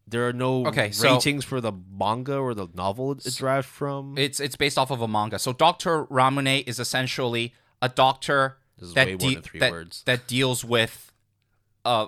[0.08, 4.18] There are no Okay, so- ratings for the manga or the novel it's derived from.
[4.18, 5.38] It's it's based off of a manga.
[5.38, 8.56] So Doctor Ramune is essentially a doctor
[8.94, 11.12] that de- that, that deals with
[11.84, 12.06] uh,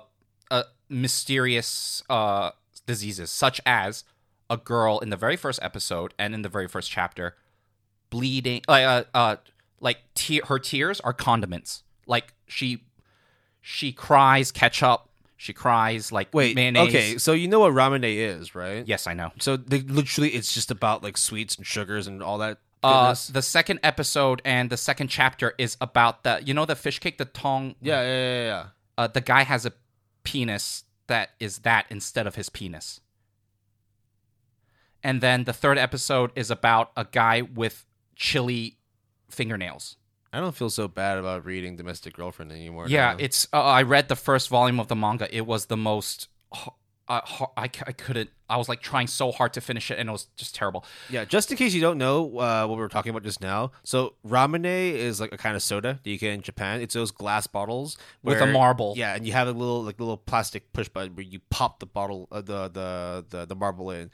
[0.49, 2.49] uh mysterious uh
[2.87, 4.03] diseases such as
[4.49, 7.35] a girl in the very first episode and in the very first chapter
[8.09, 9.35] bleeding like uh, uh
[9.79, 12.83] like te- her tears are condiments like she
[13.61, 18.55] she cries ketchup she cries like Wait, mayonnaise okay, so you know what ramune is,
[18.55, 18.87] right?
[18.87, 22.37] yes i know So they, literally, it's just about like sweets and sugars and all
[22.37, 22.59] that.
[22.83, 26.99] Uh the second episode and the second chapter is about the you know the fish
[26.99, 28.65] cake the tong yeah, yeah, yeah, yeah.
[28.97, 29.73] uh, the guy has a
[30.23, 32.99] penis that is that instead of his penis.
[35.03, 37.85] And then the third episode is about a guy with
[38.15, 38.79] chili
[39.29, 39.97] fingernails.
[40.33, 42.87] I don't feel so bad about reading Domestic Girlfriend anymore.
[42.89, 43.17] Yeah, now.
[43.19, 43.47] it's.
[43.53, 45.33] Uh, I read the first volume of the manga.
[45.33, 46.27] It was the most.
[47.07, 47.21] Uh,
[47.55, 48.31] I, I couldn't.
[48.49, 50.83] I was like trying so hard to finish it, and it was just terrible.
[51.09, 53.71] Yeah, just in case you don't know uh, what we were talking about just now.
[53.83, 56.81] So ramune is like a kind of soda that you get in Japan.
[56.81, 58.93] It's those glass bottles With a marble.
[58.97, 61.85] Yeah, and you have a little like little plastic push button where you pop the
[61.85, 64.09] bottle, uh, the, the the the marble in.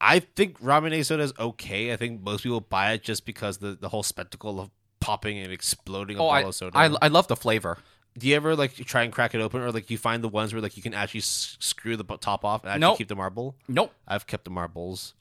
[0.00, 1.92] I think ramune soda is okay.
[1.92, 4.70] I think most people buy it just because the the whole spectacle of
[5.00, 6.78] popping and exploding a Oh, bottle I, of soda.
[6.78, 7.78] I I love the flavor.
[8.16, 10.52] Do you ever like try and crack it open, or like you find the ones
[10.52, 12.98] where like you can actually s- screw the top off and actually Nope.
[12.98, 13.56] keep the marble?
[13.66, 13.92] Nope.
[14.06, 15.14] I've kept the marbles.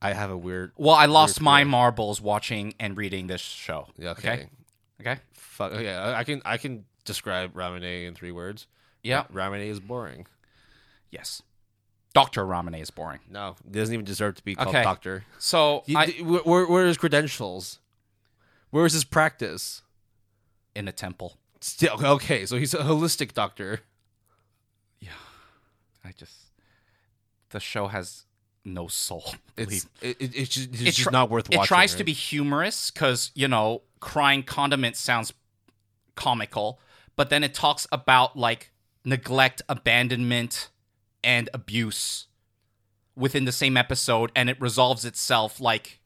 [0.00, 0.72] I have a weird.
[0.76, 1.70] Well, I lost my feeling.
[1.70, 3.88] marbles watching and reading this show.
[3.98, 4.32] Yeah, okay.
[4.32, 4.48] Okay.
[5.00, 5.20] Okay.
[5.34, 5.72] Fuck.
[5.72, 5.94] Oh, okay.
[5.94, 8.66] I I can I can describe ramune in three words.
[9.02, 9.24] Yeah.
[9.32, 10.26] Ramune is boring.
[11.10, 11.42] Yes.
[12.14, 13.20] Doctor Ramune is boring.
[13.30, 14.82] No, doesn't even deserve to be called Okay.
[14.82, 15.24] doctor.
[15.38, 17.78] So You- I, where, where, where are his credentials?
[18.70, 19.82] Where is his practice?
[20.74, 21.36] in a temple.
[21.62, 23.80] Still, okay, so he's a holistic doctor.
[25.00, 25.10] Yeah,
[26.04, 26.34] I just
[27.50, 28.24] the show has
[28.64, 29.34] no soul.
[29.56, 31.68] It's it, it, it's just, it's It just tr- not worth it watching.
[31.68, 35.32] tries to be humorous because you know crying condiment sounds
[36.16, 36.80] comical,
[37.16, 38.72] but then it talks about like
[39.04, 40.68] neglect, abandonment,
[41.22, 42.26] and abuse
[43.14, 46.00] within the same episode, and it resolves itself like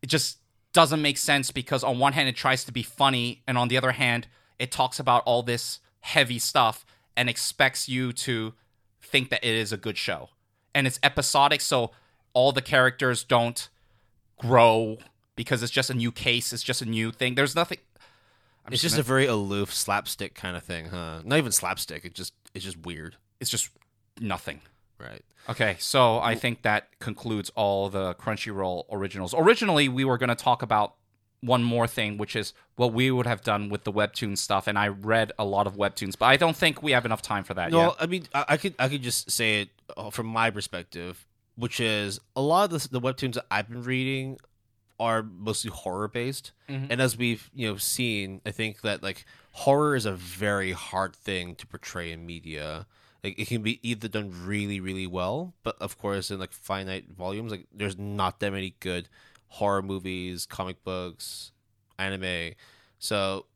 [0.00, 0.38] it just
[0.72, 3.76] doesn't make sense because on one hand it tries to be funny, and on the
[3.76, 4.26] other hand
[4.58, 6.84] it talks about all this heavy stuff
[7.16, 8.54] and expects you to
[9.00, 10.30] think that it is a good show.
[10.74, 11.92] And it's episodic, so
[12.32, 13.68] all the characters don't
[14.38, 14.98] grow
[15.36, 17.34] because it's just a new case, it's just a new thing.
[17.34, 17.78] There's nothing.
[18.66, 21.20] I'm It's just a very aloof slapstick kind of thing, huh?
[21.24, 22.04] Not even slapstick.
[22.04, 23.70] It just it's just weird, it's just
[24.20, 24.60] nothing.
[24.98, 25.22] right?
[25.48, 29.34] Okay, so I think that concludes all the Crunchyroll originals.
[29.36, 30.94] Originally, we were going to talk about
[31.44, 34.78] one more thing, which is what we would have done with the webtoon stuff, and
[34.78, 37.54] I read a lot of webtoons, but I don't think we have enough time for
[37.54, 37.94] that No, yet.
[38.00, 41.26] I mean I, I could I could just say it uh, from my perspective,
[41.56, 44.38] which is a lot of the, the webtoons that I've been reading
[45.00, 46.86] are mostly horror based, Mhm.
[46.90, 51.14] and as we've you know seen, I think that like horror is a very hard
[51.14, 52.86] thing to portray in media.
[53.22, 57.10] Like it can be either done really really well, but of course in like finite
[57.10, 59.08] volumes, like there's not that many good
[59.54, 61.52] horror movies, comic books,
[61.98, 62.54] anime.
[62.98, 63.46] So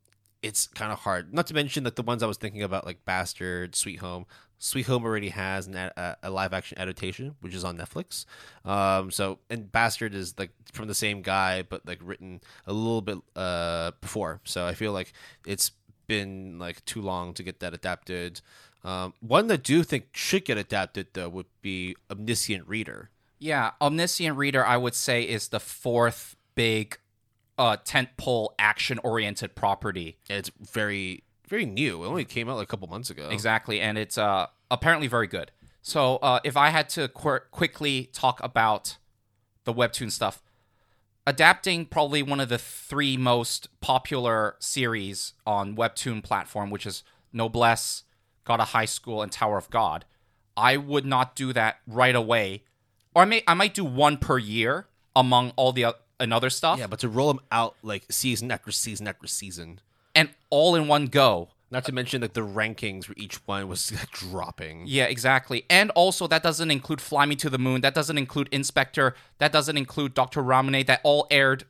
[0.43, 1.35] it's kind of hard.
[1.35, 4.27] Not to mention that the ones I was thinking about, like Bastard, Sweet Home.
[4.61, 8.25] Sweet Home already has an, a, a live action adaptation, which is on Netflix.
[8.65, 13.03] Um, so and Bastard is like from the same guy, but like written a little
[13.03, 14.41] bit uh before.
[14.45, 15.13] So I feel like
[15.47, 15.73] it's
[16.07, 18.41] been like too long to get that adapted.
[18.85, 23.73] Um, one that I do think should get adapted though would be Omniscient Reader, Yeah,
[23.81, 26.99] Omniscient Reader, I would say, is the fourth big
[27.57, 30.19] uh, tentpole action-oriented property.
[30.29, 32.05] It's very very new.
[32.05, 33.29] It only came out like a couple months ago.
[33.31, 35.51] Exactly, and it's uh, apparently very good.
[35.81, 38.99] So, uh, if I had to qu- quickly talk about
[39.65, 40.43] the webtoon stuff,
[41.27, 47.03] adapting probably one of the three most popular series on webtoon platform, which is
[47.33, 48.03] Noblesse,
[48.45, 50.05] God of High School, and Tower of God.
[50.57, 52.65] I would not do that right away,
[53.19, 54.87] or I may I might do one per year
[55.17, 58.51] among all the o- and other stuff, Yeah, but to roll them out like season
[58.53, 59.81] after season after season.
[60.15, 61.49] and all in one go.
[61.71, 64.85] Not to mention like the rankings for each one was like, dropping.
[64.87, 65.65] Yeah, exactly.
[65.69, 67.81] And also, that doesn't include Fly Me to the Moon.
[67.83, 69.15] That doesn't include In/Spectre.
[69.39, 70.43] That doesn't include Dr.
[70.43, 70.87] Ramune.
[70.87, 71.65] That all aired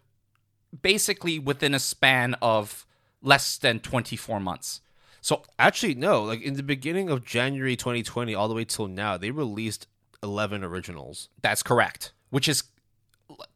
[0.83, 2.87] basically within a span of
[3.23, 4.81] less than 24 months.
[5.21, 6.23] So, Actually, no.
[6.23, 9.87] Like in the beginning of January 2020, all the way till now, they released
[10.23, 11.29] 11 originals.
[11.43, 12.65] that's correct, which is.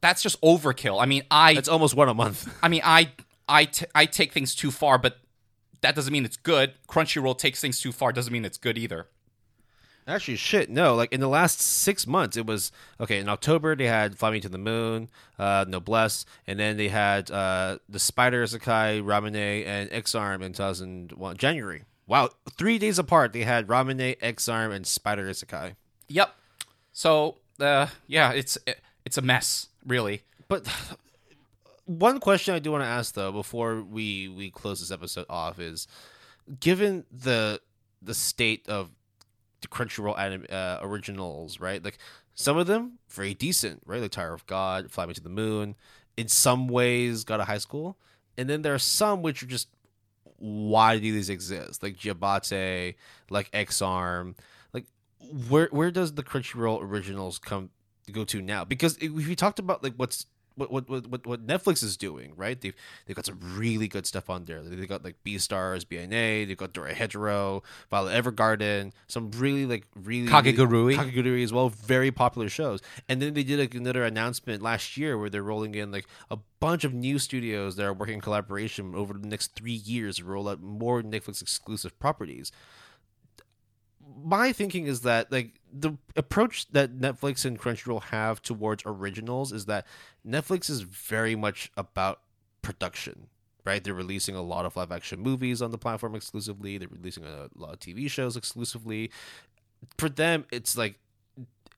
[0.03, 1.03] That's just overkill.
[1.03, 2.55] I mean, I, It's almost one a month.
[2.63, 3.11] I mean, I,
[3.49, 5.17] I, t- I take things too far, but
[5.81, 6.75] that doesn't mean it's good.
[6.89, 9.07] Crunchyroll takes things too far doesn't mean it's good either.
[10.07, 10.95] Actually, shit, no.
[10.95, 13.19] Like in the last six months, it was okay.
[13.19, 15.09] In October, they had "Fly Me to the Moon,"
[15.39, 20.53] uh, "Noblesse," and then they had uh, the Spider Isekai, Ramune, and X Arm in
[20.53, 21.85] 2001 January.
[22.09, 25.77] Wow, three days apart, they had Ramune, X Arm, and Spider Isekai.
[26.09, 26.35] Yep.
[26.93, 28.59] So, uh, yeah, it's
[29.05, 30.23] it's a mess, really.
[30.49, 30.67] But
[31.87, 35.59] one question I do want to ask though before we we close this episode off
[35.59, 35.89] is,
[36.61, 37.61] given the
[38.01, 38.91] the state of
[39.61, 41.83] the Crunchyroll anim- uh, originals, right?
[41.83, 41.99] Like
[42.35, 44.01] some of them very decent, right?
[44.01, 45.77] Like Tower of God, Fly Me to the Moon.
[46.17, 47.97] In some ways, God of High School,
[48.37, 49.69] and then there are some which are just
[50.37, 51.83] why do these exist?
[51.83, 52.97] Like Gibiate,
[53.31, 54.35] like X Arm,
[55.49, 57.71] where where does the Crunchyroll originals come
[58.11, 58.65] go to now?
[58.65, 62.61] Because if we talked about like what's what what what what Netflix is doing, right?
[62.61, 62.75] They've
[63.07, 64.63] they've got some really good stuff on there.
[64.63, 70.97] They've got like Beastars, BNA, they've got Dorohedoro, Violet Evergarden, some really like really Kakegurui.
[70.97, 72.81] Kakegurui as well, very popular shows.
[73.09, 76.39] And then they did like another announcement last year where they're rolling in like a
[76.61, 80.25] bunch of new studios that are working in collaboration over the next three years to
[80.25, 82.53] roll out more Netflix exclusive properties
[84.23, 89.67] my thinking is that like the approach that Netflix and Crunchyroll have towards originals is
[89.67, 89.87] that
[90.27, 92.21] Netflix is very much about
[92.63, 93.29] production,
[93.65, 93.83] right?
[93.83, 96.79] They're releasing a lot of live action movies on the platform exclusively.
[96.79, 99.11] They're releasing a lot of TV shows exclusively.
[99.99, 100.99] For them, it's like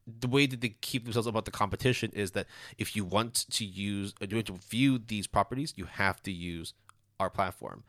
[0.06, 2.47] the way that they keep themselves about the competition is that
[2.78, 6.74] if you want to use, you want to view these properties, you have to use
[7.19, 7.85] our platform.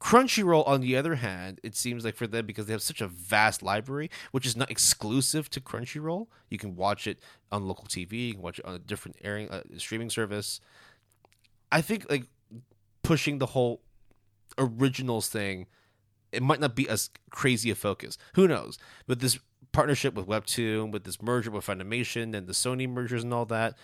[0.00, 3.06] Crunchyroll, on the other hand, it seems like for them because they have such a
[3.06, 6.26] vast library, which is not exclusive to Crunchyroll.
[6.48, 7.20] You can watch it
[7.52, 10.60] on local TV, you can watch it on a different airing uh, streaming service.
[11.70, 12.24] I think like
[13.02, 13.82] pushing the whole
[14.56, 15.66] originals thing,
[16.32, 18.16] it might not be as crazy a focus.
[18.34, 18.78] Who knows?
[19.06, 19.38] But this
[19.72, 23.76] partnership with Webtoon, with this merger with Funimation and the Sony mergers and all that,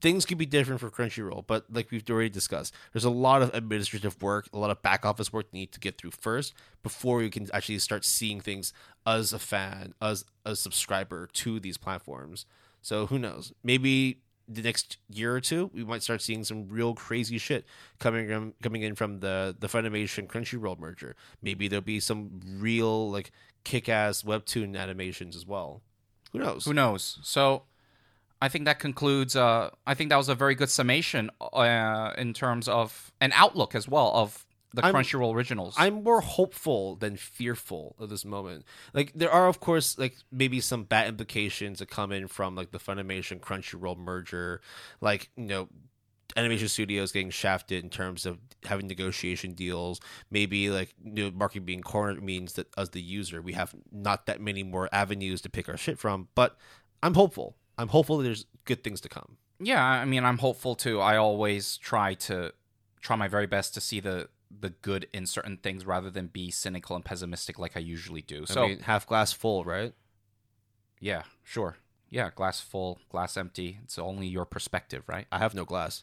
[0.00, 3.54] things could be different for Crunchyroll, but like we've already discussed, there's a lot of
[3.54, 7.22] administrative work, a lot of back office work you need to get through first before
[7.22, 8.72] you can actually start seeing things
[9.06, 12.46] as a fan, as a subscriber to these platforms.
[12.82, 13.52] So who knows?
[13.62, 17.66] Maybe the next year or two, we might start seeing some real crazy shit
[17.98, 21.14] coming from coming in from the the Funimation Crunchyroll merger.
[21.42, 23.30] Maybe there'll be some real like
[23.64, 25.82] kick ass webtoon animations as well.
[26.32, 26.64] Who knows?
[26.64, 27.18] Who knows?
[27.22, 27.64] So,
[28.40, 29.34] I think that concludes.
[29.36, 33.74] Uh, I think that was a very good summation uh, in terms of an outlook
[33.74, 35.74] as well of the I'm- Crunchyroll originals.
[35.78, 38.64] I'm more hopeful than fearful at this moment.
[38.92, 42.70] Like there are of course like maybe some bad implications that come in from like
[42.70, 44.60] the Funimation Crunchyroll merger,
[45.00, 45.68] like you know
[46.36, 50.00] animation studios getting shafted in terms of having negotiation deals.
[50.30, 54.26] Maybe like you know, market being cornered means that as the user we have not
[54.26, 56.28] that many more avenues to pick our shit from.
[56.34, 56.56] But
[57.02, 57.56] I'm hopeful.
[57.78, 59.36] I'm hopeful that there's good things to come.
[59.60, 61.00] yeah, I mean, I'm hopeful too.
[61.00, 62.52] I always try to
[63.00, 64.28] try my very best to see the
[64.60, 68.46] the good in certain things rather than be cynical and pessimistic like I usually do.
[68.46, 69.92] So, I mean, half glass full, right?
[71.00, 71.76] yeah, sure.
[72.10, 73.78] Yeah, glass full, glass empty.
[73.84, 75.26] It's only your perspective, right?
[75.30, 76.02] I have no glass.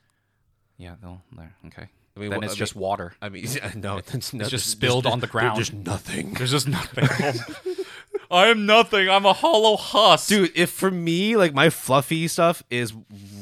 [0.78, 1.56] Yeah, no, there.
[1.68, 1.90] Okay.
[2.16, 3.16] I mean, then it's I just mean, water.
[3.22, 5.58] I mean, no, it's, no, just spilled on the ground.
[5.58, 6.34] There's nothing.
[6.36, 7.08] There's just nothing.
[8.32, 9.10] I am nothing.
[9.10, 10.30] I'm a hollow husk.
[10.30, 12.94] Dude, if for me, like my fluffy stuff is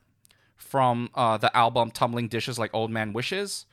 [0.58, 3.68] from uh, the album Tumbling Dishes Like Old Man Wishes.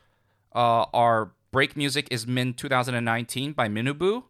[0.59, 4.25] Uh, our break music is Min 2019 by Minubu.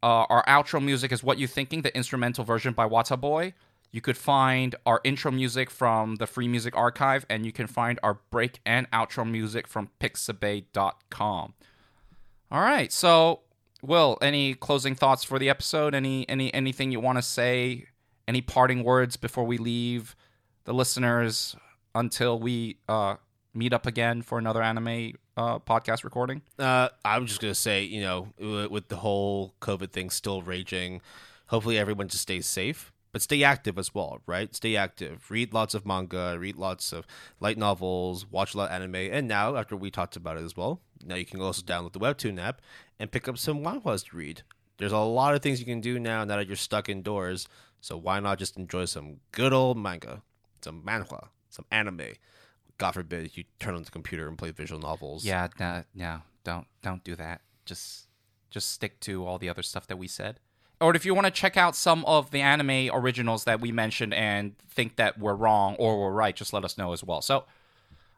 [0.00, 3.54] Uh, our outro music is What You Thinking, the instrumental version by Wata Boy.
[3.90, 7.98] You could find our intro music from the Free Music Archive, and you can find
[8.00, 11.54] our break and outro music from pixabay.com.
[12.52, 13.40] All right, so
[13.82, 15.96] Will, any closing thoughts for the episode?
[15.96, 17.86] Any any anything you want to say?
[18.28, 20.14] Any parting words before we leave
[20.62, 21.56] the listeners
[21.92, 23.16] until we uh,
[23.54, 26.42] meet up again for another anime uh, podcast recording?
[26.58, 28.28] Uh, I'm just gonna say, you know,
[28.68, 31.00] with the whole COVID thing still raging,
[31.46, 34.54] hopefully everyone just stays safe, but stay active as well, right?
[34.54, 35.30] Stay active.
[35.30, 37.06] Read lots of manga, read lots of
[37.40, 40.56] light novels, watch a lot of anime, and now after we talked about it as
[40.56, 42.60] well, now you can also download the Webtoon app
[42.98, 44.42] and pick up some manhwas to read.
[44.78, 47.48] There's a lot of things you can do now now that you're stuck indoors,
[47.80, 50.22] so why not just enjoy some good old manga,
[50.62, 52.12] some manhwa, some anime.
[52.80, 55.22] God forbid you turn on the computer and play visual novels.
[55.22, 57.42] Yeah, no, no, don't don't do that.
[57.66, 58.06] Just
[58.48, 60.40] just stick to all the other stuff that we said.
[60.80, 64.14] Or if you want to check out some of the anime originals that we mentioned
[64.14, 67.20] and think that we're wrong or we're right, just let us know as well.
[67.20, 67.44] So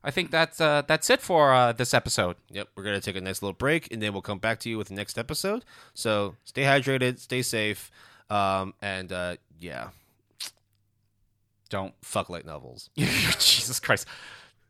[0.05, 2.36] I think that's uh, that's it for uh, this episode.
[2.51, 4.78] Yep, we're gonna take a nice little break, and then we'll come back to you
[4.78, 5.64] with the next episode.
[5.93, 7.90] So stay hydrated, stay safe,
[8.30, 9.89] um, and uh, yeah,
[11.68, 12.90] Don't fuck light novels.
[12.97, 14.06] Jesus Christ.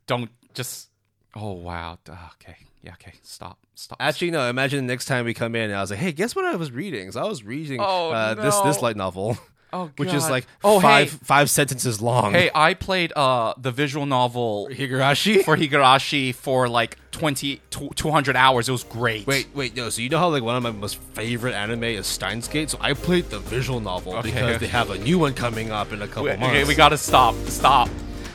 [0.07, 0.89] Don't just
[1.35, 1.99] Oh wow.
[2.09, 2.57] Okay.
[2.83, 3.13] Yeah, okay.
[3.23, 3.59] Stop.
[3.75, 3.99] Stop.
[4.01, 4.49] Actually, no.
[4.49, 6.57] Imagine the next time we come in, and I was like, "Hey, guess what I
[6.57, 9.39] was reading?" So I was reading Oh, uh, this this light novel,
[9.73, 12.33] oh, which is like oh, five Hey, five sentences long.
[12.33, 15.45] hey, I played uh the visual novel Higurashi.
[15.45, 18.69] for Higurashi for like 20 tw- 200 hours.
[18.69, 19.27] It was great.
[19.27, 19.89] Wait, wait, no.
[19.89, 22.69] So you know how like one of my most favorite anime is Steins Gate?
[22.69, 25.93] So I played the visual novel Okay, because they have a new one coming up
[25.93, 26.55] in a couple Wait, months.
[26.57, 27.35] okay, we got to stop.
[27.47, 27.89] Stop.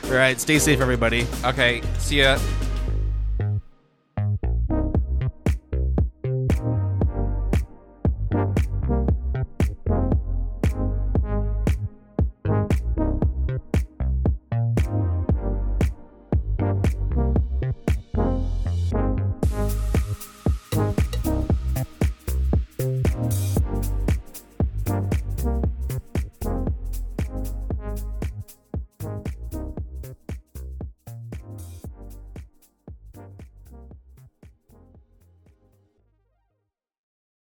[0.08, 1.26] All right, stay safe, everybody.
[1.44, 1.82] Okay.
[1.98, 2.38] See ya.